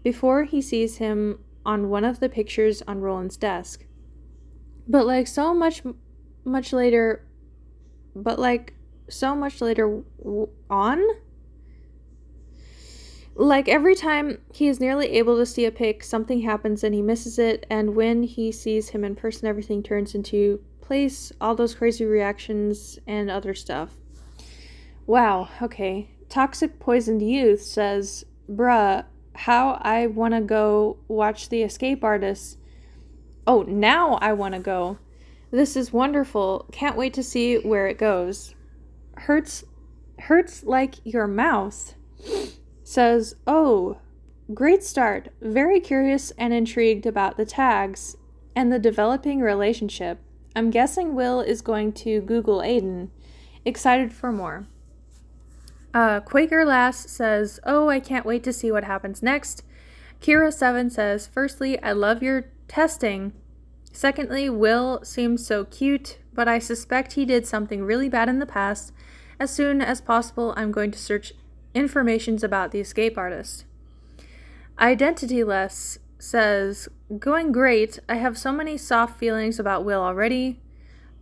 before 0.04 0.44
he 0.44 0.62
sees 0.62 0.98
him 0.98 1.40
on 1.66 1.90
one 1.90 2.06
of 2.06 2.20
the 2.20 2.30
pictures 2.30 2.82
on 2.88 3.02
Roland's 3.02 3.36
desk. 3.36 3.86
But 4.88 5.06
like 5.06 5.28
so 5.28 5.54
much 5.54 5.82
much 6.46 6.72
later 6.72 7.26
but 8.16 8.40
like 8.40 8.74
so 9.10 9.36
much 9.36 9.60
later 9.60 10.02
on 10.70 11.04
like 13.38 13.70
every 13.70 13.94
time 13.94 14.40
he 14.52 14.68
is 14.68 14.80
nearly 14.80 15.10
able 15.10 15.38
to 15.38 15.46
see 15.46 15.66
a 15.66 15.72
pic, 15.72 16.04
something 16.04 16.42
happens 16.42 16.84
and 16.84 16.96
he 16.96 17.04
misses 17.04 17.38
it. 17.38 17.66
And 17.70 17.96
when 17.96 18.24
he 18.24 18.52
sees 18.52 18.90
him 18.90 19.04
in 19.04 19.16
person, 19.16 19.48
everything 19.48 19.84
turns 19.84 20.16
into 20.16 20.60
place, 20.82 21.32
all 21.40 21.54
those 21.54 21.76
crazy 21.76 22.04
reactions 22.04 22.98
and 23.06 23.30
other 23.30 23.54
stuff. 23.54 23.94
Wow, 25.06 25.50
okay. 25.62 26.10
Toxic 26.30 26.80
Poisoned 26.80 27.22
Youth 27.22 27.62
says, 27.62 28.26
Bruh, 28.50 29.06
how 29.36 29.80
I 29.82 30.08
wanna 30.08 30.42
go 30.42 30.98
watch 31.08 31.50
The 31.50 31.62
Escape 31.62 32.04
Artist. 32.04 32.58
Oh, 33.46 33.62
now 33.62 34.16
I 34.16 34.34
wanna 34.34 34.60
go. 34.60 34.98
This 35.52 35.76
is 35.76 35.94
wonderful. 35.94 36.68
Can't 36.72 36.98
wait 36.98 37.14
to 37.14 37.24
see 37.24 37.58
where 37.60 37.88
it 37.88 38.00
goes. 38.00 38.56
Hurts 39.16 39.64
hurts 40.20 40.64
like 40.64 40.96
your 41.04 41.28
mouth 41.28 41.94
says, 42.88 43.36
Oh, 43.46 43.98
great 44.54 44.82
start. 44.82 45.28
Very 45.42 45.82
curious 45.82 46.32
and 46.38 46.54
intrigued 46.54 47.06
about 47.06 47.36
the 47.36 47.46
tags 47.46 48.16
and 48.56 48.72
the 48.72 48.80
developing 48.80 49.42
relationship. 49.42 50.20
I'm 50.56 50.70
guessing 50.70 51.14
Will 51.14 51.42
is 51.42 51.62
going 51.62 51.92
to 51.94 52.22
Google 52.22 52.60
Aiden. 52.62 53.10
Excited 53.66 54.14
for 54.14 54.32
more. 54.32 54.68
Uh, 55.94 56.22
Quaker 56.22 56.64
Lass 56.64 57.12
says, 57.12 57.60
Oh, 57.66 57.90
I 57.90 58.00
can't 58.00 58.26
wait 58.26 58.44
to 58.44 58.54
see 58.54 58.72
what 58.72 58.86
happens 58.86 59.22
next. 59.22 59.64
Kira7 60.22 60.90
says, 60.90 61.28
Firstly, 61.28 61.82
I 61.84 61.92
love 61.92 62.24
your 62.24 62.46
testing. 62.70 63.34
Secondly, 63.92 64.50
Will 64.50 65.04
seems 65.04 65.46
so 65.46 65.66
cute, 65.66 66.20
but 66.34 66.48
I 66.48 66.60
suspect 66.60 67.14
he 67.14 67.26
did 67.26 67.46
something 67.46 67.84
really 67.84 68.08
bad 68.08 68.30
in 68.30 68.40
the 68.40 68.46
past. 68.46 68.94
As 69.42 69.52
soon 69.52 69.82
as 69.82 70.00
possible, 70.00 70.54
I'm 70.56 70.72
going 70.72 70.92
to 70.92 71.00
search 71.00 71.34
informations 71.78 72.44
about 72.44 72.72
the 72.72 72.80
escape 72.80 73.18
artist. 73.18 73.66
Identityless 74.80 76.00
says, 76.20 76.90
Going 77.20 77.52
great. 77.52 78.00
I 78.10 78.16
have 78.16 78.38
so 78.38 78.52
many 78.52 78.78
soft 78.78 79.18
feelings 79.18 79.60
about 79.60 79.86
Will 79.86 80.02
already. 80.02 80.60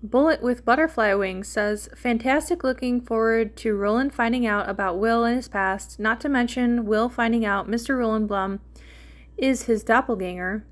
Bullet 0.02 0.42
with 0.42 0.66
Butterfly 0.66 1.14
Wings 1.14 1.48
says, 1.48 1.90
Fantastic 1.96 2.64
looking 2.64 3.02
forward 3.02 3.56
to 3.58 3.76
Roland 3.76 4.14
finding 4.14 4.46
out 4.46 4.70
about 4.70 5.00
Will 5.00 5.24
and 5.24 5.36
his 5.36 5.48
past, 5.48 6.00
not 6.00 6.22
to 6.22 6.30
mention 6.30 6.86
Will 6.86 7.10
finding 7.10 7.46
out 7.46 7.70
Mr. 7.70 7.98
Roland 7.98 8.28
Blum 8.28 8.60
is 9.38 9.64
his 9.64 9.84
doppelganger. 9.84 10.66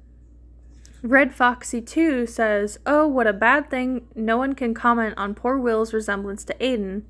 Red 1.01 1.33
Foxy 1.35 1.81
2 1.81 2.25
says, 2.25 2.79
Oh, 2.85 3.07
what 3.07 3.27
a 3.27 3.33
bad 3.33 3.69
thing 3.69 4.07
no 4.15 4.37
one 4.37 4.53
can 4.53 4.73
comment 4.73 5.15
on 5.17 5.35
poor 5.35 5.57
Will's 5.57 5.93
resemblance 5.93 6.45
to 6.45 6.55
Aiden. 6.55 7.03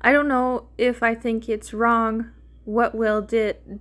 I 0.00 0.12
don't 0.12 0.28
know 0.28 0.68
if 0.78 1.02
I 1.02 1.14
think 1.14 1.48
it's 1.48 1.74
wrong 1.74 2.30
what 2.64 2.94
Will 2.94 3.22
did 3.22 3.80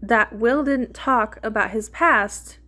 that 0.00 0.34
Will 0.34 0.64
didn't 0.64 0.94
talk 0.94 1.38
about 1.42 1.70
his 1.70 1.88
past 1.88 2.58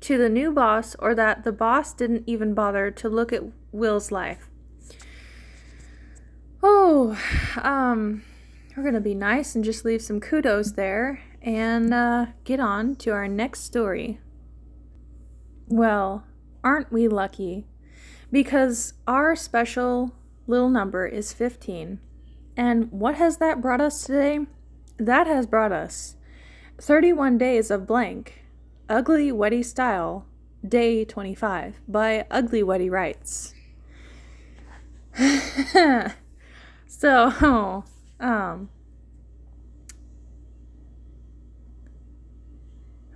to 0.00 0.18
the 0.18 0.28
new 0.28 0.50
boss 0.52 0.96
or 0.98 1.14
that 1.14 1.44
the 1.44 1.52
boss 1.52 1.94
didn't 1.94 2.24
even 2.26 2.52
bother 2.54 2.90
to 2.90 3.08
look 3.08 3.32
at 3.32 3.44
Will's 3.72 4.10
life. 4.10 4.50
Oh, 6.62 7.18
um 7.62 8.22
we're 8.76 8.82
going 8.82 8.94
to 8.94 9.00
be 9.00 9.14
nice 9.14 9.54
and 9.54 9.64
just 9.64 9.84
leave 9.84 10.02
some 10.02 10.20
kudos 10.20 10.72
there 10.72 11.22
and 11.40 11.94
uh, 11.94 12.26
get 12.42 12.58
on 12.58 12.96
to 12.96 13.10
our 13.10 13.28
next 13.28 13.60
story. 13.60 14.18
Well, 15.68 16.24
aren't 16.64 16.92
we 16.92 17.06
lucky? 17.06 17.68
Because 18.32 18.94
our 19.06 19.36
special 19.36 20.16
little 20.46 20.68
number 20.68 21.06
is 21.06 21.32
15. 21.32 22.00
And 22.56 22.90
what 22.92 23.16
has 23.16 23.38
that 23.38 23.60
brought 23.60 23.80
us 23.80 24.04
today? 24.04 24.40
That 24.96 25.26
has 25.26 25.46
brought 25.46 25.72
us 25.72 26.16
31 26.80 27.38
Days 27.38 27.70
of 27.70 27.86
Blank, 27.86 28.44
Ugly 28.88 29.32
Wetty 29.32 29.64
Style, 29.64 30.26
Day 30.66 31.04
25 31.04 31.80
by 31.88 32.26
Ugly 32.30 32.62
Wetty 32.62 32.90
Writes. 32.90 33.54
so, 36.86 37.84
um, 38.20 38.68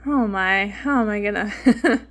oh 0.07 0.27
my, 0.27 0.67
how 0.67 1.01
am 1.01 1.09
I 1.09 1.21
gonna, 1.21 1.49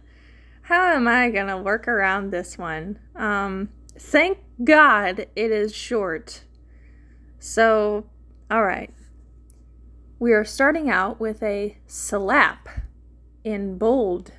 how 0.63 0.93
am 0.93 1.07
I 1.07 1.29
gonna 1.29 1.61
work 1.61 1.87
around 1.87 2.31
this 2.31 2.57
one? 2.57 2.99
Um, 3.15 3.69
Thank 3.99 4.37
God 4.63 5.27
it 5.35 5.51
is 5.51 5.73
short. 5.73 6.43
So, 7.39 8.05
all 8.49 8.63
right. 8.63 8.93
We 10.19 10.33
are 10.33 10.45
starting 10.45 10.89
out 10.89 11.19
with 11.19 11.41
a 11.41 11.77
slap 11.87 12.69
in 13.43 13.77
bold 13.77 14.33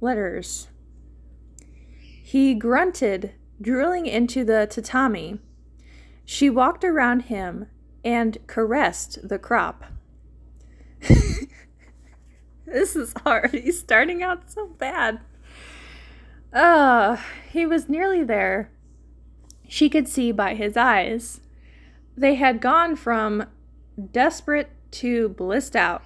letters. 0.00 0.68
He 2.22 2.54
grunted, 2.54 3.32
drilling 3.60 4.06
into 4.06 4.44
the 4.44 4.66
tatami. 4.70 5.40
She 6.24 6.50
walked 6.50 6.84
around 6.84 7.22
him 7.22 7.66
and 8.04 8.38
caressed 8.46 9.28
the 9.28 9.38
crop. 9.38 9.84
this 12.66 12.96
is 12.96 13.14
already 13.26 13.72
starting 13.72 14.22
out 14.22 14.50
so 14.50 14.66
bad. 14.66 15.20
Uh, 16.52 17.16
he 17.50 17.64
was 17.64 17.88
nearly 17.88 18.22
there 18.22 18.70
she 19.70 19.88
could 19.88 20.08
see 20.08 20.32
by 20.32 20.54
his 20.54 20.76
eyes. 20.76 21.40
They 22.16 22.34
had 22.34 22.60
gone 22.60 22.96
from 22.96 23.46
desperate 24.10 24.68
to 24.90 25.28
blissed 25.28 25.76
out. 25.76 26.02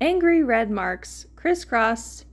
Angry 0.00 0.40
red 0.44 0.70
marks 0.70 1.26
crisscrossed 1.34 2.26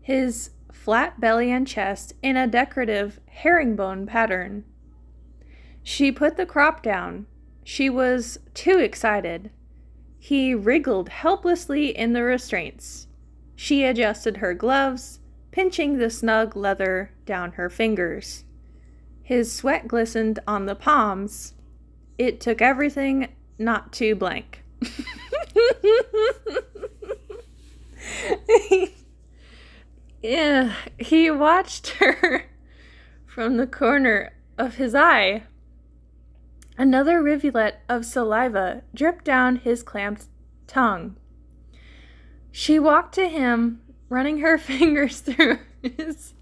his 0.00 0.50
flat 0.72 1.20
belly 1.20 1.52
and 1.52 1.68
chest 1.68 2.14
in 2.20 2.36
a 2.36 2.48
decorative 2.48 3.20
herringbone 3.28 4.04
pattern. 4.04 4.64
She 5.84 6.10
put 6.10 6.36
the 6.36 6.46
crop 6.46 6.82
down. 6.82 7.26
She 7.62 7.88
was 7.88 8.40
too 8.54 8.78
excited. 8.78 9.50
He 10.18 10.52
wriggled 10.52 11.10
helplessly 11.10 11.96
in 11.96 12.12
the 12.12 12.24
restraints. 12.24 13.06
She 13.54 13.84
adjusted 13.84 14.38
her 14.38 14.52
gloves, 14.52 15.20
pinching 15.52 15.98
the 15.98 16.10
snug 16.10 16.56
leather 16.56 17.12
down 17.24 17.52
her 17.52 17.70
fingers. 17.70 18.42
His 19.32 19.50
sweat 19.50 19.88
glistened 19.88 20.38
on 20.46 20.66
the 20.66 20.74
palms. 20.74 21.54
It 22.18 22.38
took 22.38 22.60
everything 22.60 23.28
not 23.58 23.90
to 23.94 24.14
blank. 24.14 24.62
yeah, 30.22 30.74
he 30.98 31.30
watched 31.30 31.88
her 31.92 32.44
from 33.24 33.56
the 33.56 33.66
corner 33.66 34.34
of 34.58 34.74
his 34.74 34.94
eye. 34.94 35.44
Another 36.76 37.22
rivulet 37.22 37.80
of 37.88 38.04
saliva 38.04 38.82
dripped 38.94 39.24
down 39.24 39.56
his 39.56 39.82
clamped 39.82 40.26
tongue. 40.66 41.16
She 42.50 42.78
walked 42.78 43.14
to 43.14 43.30
him, 43.30 43.80
running 44.10 44.40
her 44.40 44.58
fingers 44.58 45.20
through 45.20 45.60
his. 45.80 46.34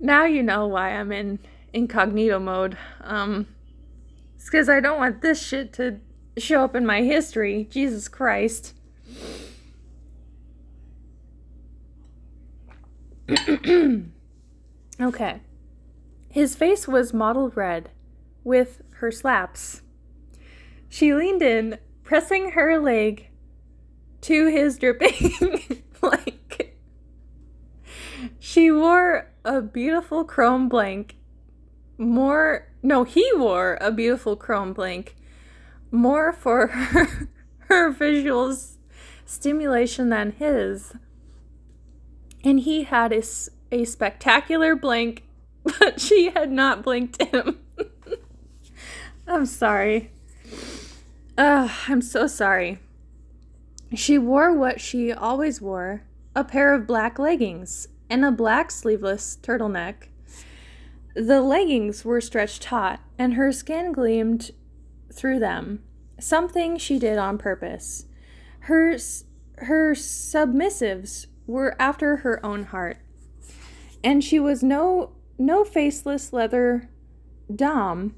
Now 0.00 0.24
you 0.24 0.42
know 0.42 0.66
why 0.66 0.90
I'm 0.90 1.12
in 1.12 1.38
incognito 1.74 2.38
mode. 2.38 2.78
Um, 3.02 3.48
it's 4.36 4.46
because 4.46 4.68
I 4.68 4.80
don't 4.80 4.98
want 4.98 5.20
this 5.20 5.42
shit 5.42 5.72
to 5.74 6.00
show 6.38 6.64
up 6.64 6.74
in 6.74 6.86
my 6.86 7.02
history. 7.02 7.66
Jesus 7.70 8.08
Christ. 8.08 8.74
okay. 15.00 15.40
His 16.30 16.56
face 16.56 16.88
was 16.88 17.12
mottled 17.12 17.56
red 17.56 17.90
with 18.42 18.82
her 18.96 19.10
slaps. 19.10 19.82
She 20.88 21.12
leaned 21.14 21.42
in, 21.42 21.78
pressing 22.02 22.52
her 22.52 22.78
leg 22.78 23.28
to 24.22 24.46
his 24.46 24.78
dripping 24.78 25.82
blanket. 26.00 26.78
She 28.38 28.70
wore 28.70 29.30
a 29.44 29.60
beautiful 29.60 30.24
chrome 30.24 30.68
blank. 30.68 31.16
More, 31.96 32.68
no, 32.82 33.04
he 33.04 33.30
wore 33.34 33.78
a 33.80 33.92
beautiful 33.92 34.36
chrome 34.36 34.72
blank. 34.72 35.16
More 35.90 36.32
for 36.32 36.66
her, 36.68 37.28
her 37.68 37.90
visual 37.90 38.56
stimulation 39.24 40.10
than 40.10 40.32
his. 40.32 40.94
And 42.42 42.60
he 42.60 42.84
had 42.84 43.12
a, 43.12 43.22
a 43.72 43.84
spectacular 43.84 44.74
blank, 44.76 45.24
but 45.78 46.00
she 46.00 46.30
had 46.30 46.50
not 46.50 46.82
blinked 46.82 47.22
him. 47.22 47.58
I'm 49.26 49.46
sorry. 49.46 50.10
Ugh, 51.38 51.70
I'm 51.88 52.02
so 52.02 52.26
sorry. 52.26 52.78
She 53.94 54.18
wore 54.18 54.52
what 54.52 54.80
she 54.80 55.12
always 55.12 55.60
wore 55.60 56.02
a 56.36 56.44
pair 56.44 56.74
of 56.74 56.86
black 56.86 57.18
leggings 57.18 57.86
and 58.10 58.24
a 58.24 58.32
black 58.32 58.70
sleeveless 58.70 59.38
turtleneck. 59.40 60.08
The 61.14 61.40
leggings 61.40 62.04
were 62.04 62.20
stretched 62.20 62.62
taut, 62.62 63.00
and 63.18 63.34
her 63.34 63.52
skin 63.52 63.92
gleamed 63.92 64.50
through 65.12 65.38
them, 65.38 65.82
something 66.18 66.76
she 66.76 66.98
did 66.98 67.18
on 67.18 67.38
purpose. 67.38 68.06
Her, 68.60 68.96
her 69.58 69.94
submissives 69.94 71.26
were 71.46 71.76
after 71.80 72.16
her 72.16 72.44
own 72.44 72.64
heart, 72.64 72.98
and 74.02 74.24
she 74.24 74.40
was 74.40 74.62
no 74.62 75.12
no 75.38 75.64
faceless 75.64 76.32
leather 76.32 76.88
dom. 77.54 78.14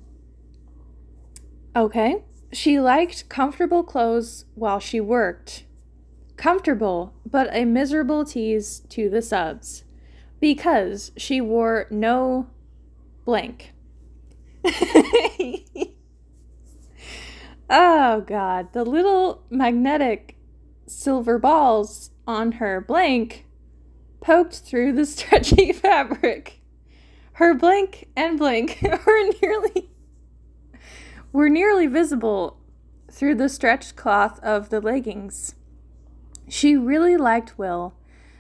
Okay. 1.74 2.24
She 2.52 2.78
liked 2.78 3.28
comfortable 3.28 3.82
clothes 3.82 4.44
while 4.54 4.80
she 4.80 5.00
worked. 5.00 5.64
Comfortable, 6.36 7.14
but 7.28 7.48
a 7.52 7.64
miserable 7.64 8.24
tease 8.24 8.80
to 8.90 9.10
the 9.10 9.22
subs. 9.22 9.84
Because 10.40 11.12
she 11.16 11.40
wore 11.40 11.86
no 11.90 12.48
blank. 13.26 13.74
oh, 17.68 18.22
God. 18.26 18.72
The 18.72 18.84
little 18.84 19.42
magnetic 19.50 20.36
silver 20.86 21.38
balls 21.38 22.12
on 22.26 22.52
her 22.52 22.80
blank 22.80 23.44
poked 24.20 24.54
through 24.60 24.94
the 24.94 25.04
stretchy 25.14 25.72
fabric. 25.72 26.62
Her 27.32 27.52
blank 27.52 28.08
and 28.16 28.38
blank 28.38 28.78
were 29.06 29.30
nearly 29.42 29.90
were 31.32 31.50
nearly 31.50 31.86
visible 31.86 32.58
through 33.10 33.34
the 33.34 33.50
stretched 33.50 33.94
cloth 33.94 34.40
of 34.42 34.70
the 34.70 34.80
leggings. 34.80 35.54
She 36.48 36.76
really 36.76 37.18
liked 37.18 37.58
Will, 37.58 37.94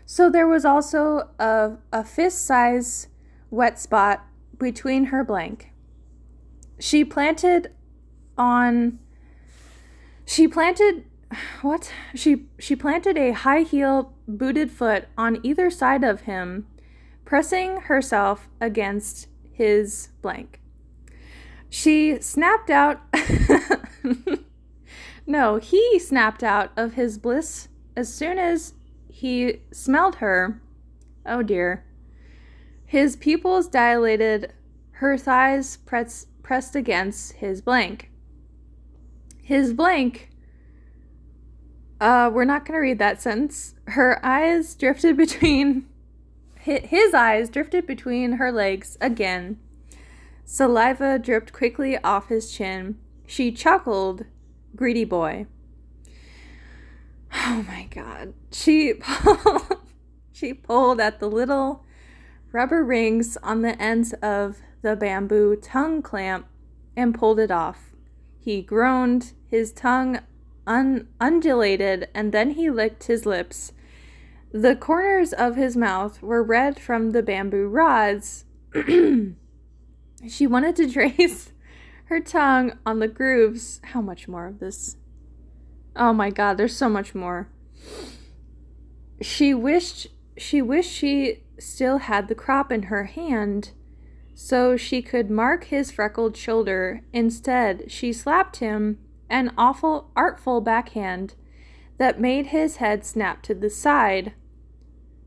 so 0.06 0.30
there 0.30 0.46
was 0.46 0.64
also 0.64 1.28
a, 1.38 1.72
a 1.92 2.04
fist 2.04 2.46
size 2.46 3.08
wet 3.50 3.78
spot 3.78 4.25
between 4.58 5.06
her 5.06 5.24
blank. 5.24 5.72
She 6.78 7.04
planted 7.04 7.72
on 8.36 8.98
she 10.26 10.48
planted 10.48 11.04
what? 11.62 11.92
She 12.14 12.46
she 12.58 12.76
planted 12.76 13.16
a 13.16 13.32
high 13.32 13.62
heel 13.62 14.12
booted 14.28 14.70
foot 14.70 15.06
on 15.16 15.40
either 15.42 15.70
side 15.70 16.04
of 16.04 16.22
him, 16.22 16.66
pressing 17.24 17.82
herself 17.82 18.48
against 18.60 19.28
his 19.52 20.10
blank. 20.22 20.60
She 21.68 22.20
snapped 22.20 22.70
out. 22.70 23.00
no, 25.26 25.56
he 25.56 25.98
snapped 25.98 26.42
out 26.44 26.70
of 26.76 26.94
his 26.94 27.18
bliss 27.18 27.68
as 27.96 28.12
soon 28.12 28.38
as 28.38 28.74
he 29.08 29.62
smelled 29.72 30.16
her. 30.16 30.60
Oh 31.24 31.42
dear. 31.42 31.84
His 32.86 33.16
pupils 33.16 33.68
dilated, 33.68 34.52
her 34.92 35.18
thighs 35.18 35.76
press, 35.76 36.26
pressed 36.42 36.74
against 36.76 37.32
his 37.34 37.60
blank. 37.60 38.10
His 39.42 39.72
blank. 39.72 40.30
Uh, 42.00 42.30
we're 42.32 42.44
not 42.44 42.64
going 42.64 42.76
to 42.76 42.80
read 42.80 42.98
that 42.98 43.20
sentence. 43.22 43.74
Her 43.88 44.24
eyes 44.24 44.74
drifted 44.74 45.16
between. 45.16 45.86
His 46.58 47.14
eyes 47.14 47.48
drifted 47.48 47.86
between 47.86 48.32
her 48.32 48.50
legs 48.50 48.98
again 49.00 49.58
Saliva 50.48 51.18
dripped 51.18 51.52
quickly 51.52 51.98
off 51.98 52.28
his 52.28 52.52
chin. 52.52 52.96
She 53.26 53.50
chuckled, 53.50 54.24
greedy 54.76 55.04
boy. 55.04 55.46
Oh 57.34 57.64
my 57.66 57.88
god. 57.90 58.32
She 58.52 58.94
she 60.32 60.54
pulled 60.54 61.00
at 61.00 61.18
the 61.18 61.28
little 61.28 61.84
rubber 62.56 62.82
rings 62.82 63.36
on 63.42 63.60
the 63.60 63.80
ends 63.80 64.14
of 64.22 64.62
the 64.80 64.96
bamboo 64.96 65.56
tongue 65.56 66.00
clamp 66.00 66.46
and 66.96 67.14
pulled 67.14 67.38
it 67.38 67.50
off. 67.50 67.90
He 68.40 68.62
groaned, 68.62 69.34
his 69.46 69.72
tongue 69.72 70.20
un- 70.66 71.06
undulated, 71.20 72.08
and 72.14 72.32
then 72.32 72.52
he 72.52 72.70
licked 72.70 73.04
his 73.04 73.26
lips. 73.26 73.72
The 74.52 74.74
corners 74.74 75.34
of 75.34 75.56
his 75.56 75.76
mouth 75.76 76.22
were 76.22 76.42
red 76.42 76.80
from 76.80 77.10
the 77.10 77.22
bamboo 77.22 77.68
rods. 77.68 78.46
She 80.26 80.46
wanted 80.46 80.76
to 80.76 80.90
trace 80.90 81.52
her 82.06 82.20
tongue 82.20 82.78
on 82.86 83.00
the 83.00 83.06
grooves. 83.06 83.82
How 83.84 84.00
much 84.00 84.28
more 84.28 84.46
of 84.46 84.60
this? 84.60 84.96
Oh 85.94 86.14
my 86.14 86.30
god, 86.30 86.56
there's 86.56 86.74
so 86.74 86.88
much 86.88 87.14
more. 87.14 87.48
She 89.20 89.52
wished 89.52 90.06
she 90.38 90.62
wished 90.62 90.90
she 90.90 91.42
still 91.58 91.98
had 91.98 92.28
the 92.28 92.34
crop 92.34 92.70
in 92.70 92.84
her 92.84 93.04
hand 93.04 93.70
so 94.34 94.76
she 94.76 95.00
could 95.00 95.30
mark 95.30 95.64
his 95.64 95.90
freckled 95.90 96.36
shoulder. 96.36 97.00
Instead, 97.12 97.90
she 97.90 98.12
slapped 98.12 98.56
him 98.56 98.98
an 99.30 99.50
awful 99.56 100.10
artful 100.14 100.60
backhand 100.60 101.34
that 101.98 102.20
made 102.20 102.48
his 102.48 102.76
head 102.76 103.04
snap 103.04 103.42
to 103.42 103.54
the 103.54 103.70
side. 103.70 104.34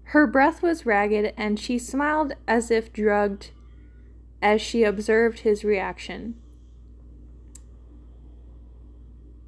Her 0.03 0.27
breath 0.27 0.61
was 0.61 0.86
ragged 0.86 1.34
and 1.36 1.59
she 1.59 1.80
smiled 1.80 2.34
as 2.47 2.69
if 2.69 2.93
drugged 2.93 3.51
as 4.41 4.61
she 4.61 4.84
observed 4.84 5.39
his 5.39 5.63
reaction. 5.63 6.36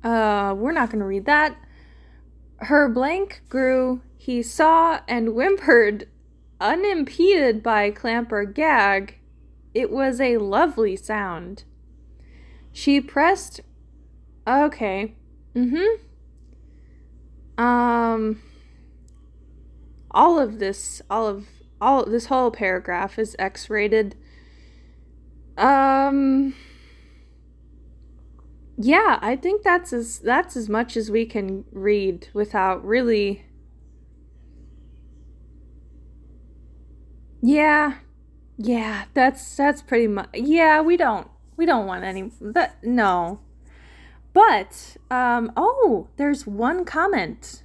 Uh, 0.03 0.55
we're 0.57 0.71
not 0.71 0.89
going 0.89 0.99
to 0.99 1.05
read 1.05 1.25
that. 1.25 1.55
Her 2.57 2.89
blank 2.89 3.43
grew, 3.47 4.01
he 4.17 4.41
saw 4.41 5.01
and 5.07 5.29
whimpered, 5.33 6.07
unimpeded 6.61 7.61
by 7.61 7.91
clamp 7.91 8.31
or 8.31 8.45
gag. 8.45 9.19
It 9.73 9.91
was 9.91 10.21
a 10.21 10.37
lovely 10.37 10.95
sound. 10.95 11.63
She 12.71 13.01
pressed. 13.01 13.61
Okay. 14.47 15.15
Mm 15.55 15.71
hmm. 17.57 17.63
Um. 17.63 18.41
All 20.11 20.39
of 20.39 20.59
this, 20.59 21.01
all 21.09 21.27
of, 21.27 21.47
all, 21.79 22.05
this 22.05 22.25
whole 22.25 22.51
paragraph 22.51 23.17
is 23.17 23.35
X 23.39 23.69
rated. 23.69 24.15
Um 25.57 26.53
Yeah, 28.77 29.19
I 29.21 29.35
think 29.35 29.63
that's 29.63 29.93
as 29.93 30.19
that's 30.19 30.57
as 30.57 30.67
much 30.67 30.97
as 30.97 31.11
we 31.11 31.25
can 31.25 31.65
read 31.71 32.27
without 32.33 32.83
really 32.85 33.45
Yeah. 37.41 37.95
Yeah, 38.57 39.05
that's 39.13 39.55
that's 39.55 39.81
pretty 39.81 40.07
much 40.07 40.29
Yeah, 40.33 40.81
we 40.81 40.97
don't 40.97 41.27
we 41.57 41.65
don't 41.65 41.87
want 41.87 42.03
any 42.03 42.31
that 42.39 42.83
no. 42.83 43.39
But 44.33 44.97
um 45.09 45.51
oh, 45.57 46.09
there's 46.17 46.45
one 46.45 46.85
comment. 46.85 47.63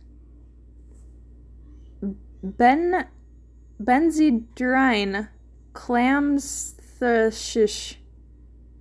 Ben 2.42 3.06
Benzidrine 3.82 5.28
clams 5.74 6.74
Thushish 6.98 7.96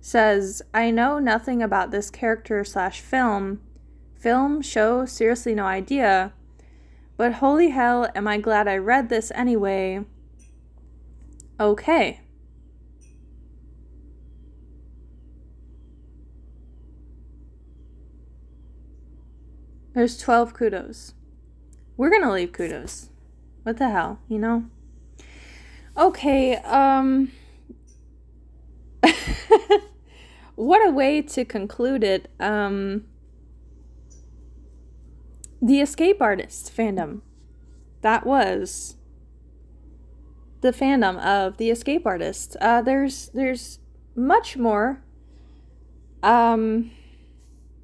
says, 0.00 0.62
I 0.72 0.90
know 0.90 1.18
nothing 1.18 1.62
about 1.62 1.90
this 1.90 2.10
character 2.10 2.64
slash 2.64 3.00
film. 3.00 3.60
Film, 4.14 4.62
show, 4.62 5.04
seriously 5.04 5.54
no 5.54 5.64
idea. 5.64 6.32
But 7.16 7.34
holy 7.34 7.70
hell, 7.70 8.08
am 8.14 8.28
I 8.28 8.38
glad 8.38 8.68
I 8.68 8.76
read 8.76 9.08
this 9.08 9.32
anyway. 9.34 10.04
Okay. 11.58 12.20
There's 19.94 20.18
12 20.18 20.52
kudos. 20.52 21.14
We're 21.96 22.10
gonna 22.10 22.30
leave 22.30 22.52
kudos. 22.52 23.08
What 23.62 23.78
the 23.78 23.88
hell, 23.88 24.20
you 24.28 24.38
know? 24.38 24.66
Okay, 25.96 26.56
um. 26.56 27.32
what 30.54 30.86
a 30.86 30.90
way 30.90 31.22
to 31.22 31.46
conclude 31.46 32.04
it. 32.04 32.30
Um. 32.38 33.06
The 35.62 35.80
Escape 35.80 36.20
Artist 36.20 36.76
fandom. 36.76 37.22
That 38.02 38.26
was 38.26 38.96
the 40.66 40.72
fandom 40.72 41.16
of 41.24 41.56
the 41.58 41.70
Escape 41.70 42.04
Artist. 42.04 42.56
Uh, 42.60 42.82
there's 42.82 43.30
there's 43.32 43.78
much 44.16 44.56
more. 44.56 45.00
Um, 46.22 46.90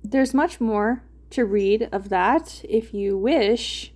there's 0.02 0.34
much 0.34 0.60
more 0.60 1.04
to 1.30 1.44
read 1.44 1.88
of 1.92 2.08
that 2.08 2.60
if 2.68 2.92
you 2.92 3.16
wish. 3.16 3.92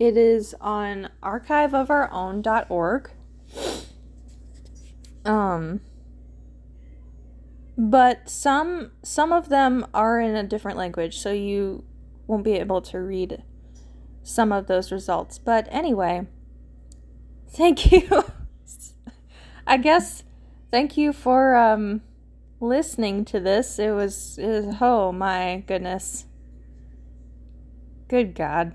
It 0.00 0.16
is 0.16 0.54
on 0.60 1.10
archiveofourown.org. 1.22 3.10
Um 5.24 5.80
but 7.76 8.28
some 8.28 8.90
some 9.04 9.32
of 9.32 9.48
them 9.48 9.86
are 9.94 10.20
in 10.20 10.34
a 10.34 10.42
different 10.42 10.76
language, 10.76 11.18
so 11.18 11.30
you 11.32 11.84
won't 12.26 12.42
be 12.42 12.54
able 12.54 12.82
to 12.82 12.98
read 12.98 13.44
some 14.24 14.50
of 14.50 14.66
those 14.66 14.90
results. 14.90 15.38
But 15.38 15.68
anyway, 15.70 16.26
thank 17.50 17.92
you. 17.92 18.24
I 19.66 19.76
guess 19.76 20.22
thank 20.70 20.96
you 20.96 21.12
for 21.12 21.54
um 21.54 22.02
listening 22.60 23.24
to 23.26 23.40
this. 23.40 23.78
It 23.78 23.90
was, 23.92 24.38
it 24.38 24.46
was 24.46 24.76
oh 24.80 25.12
my 25.12 25.62
goodness. 25.66 26.24
Good 28.08 28.34
God. 28.34 28.74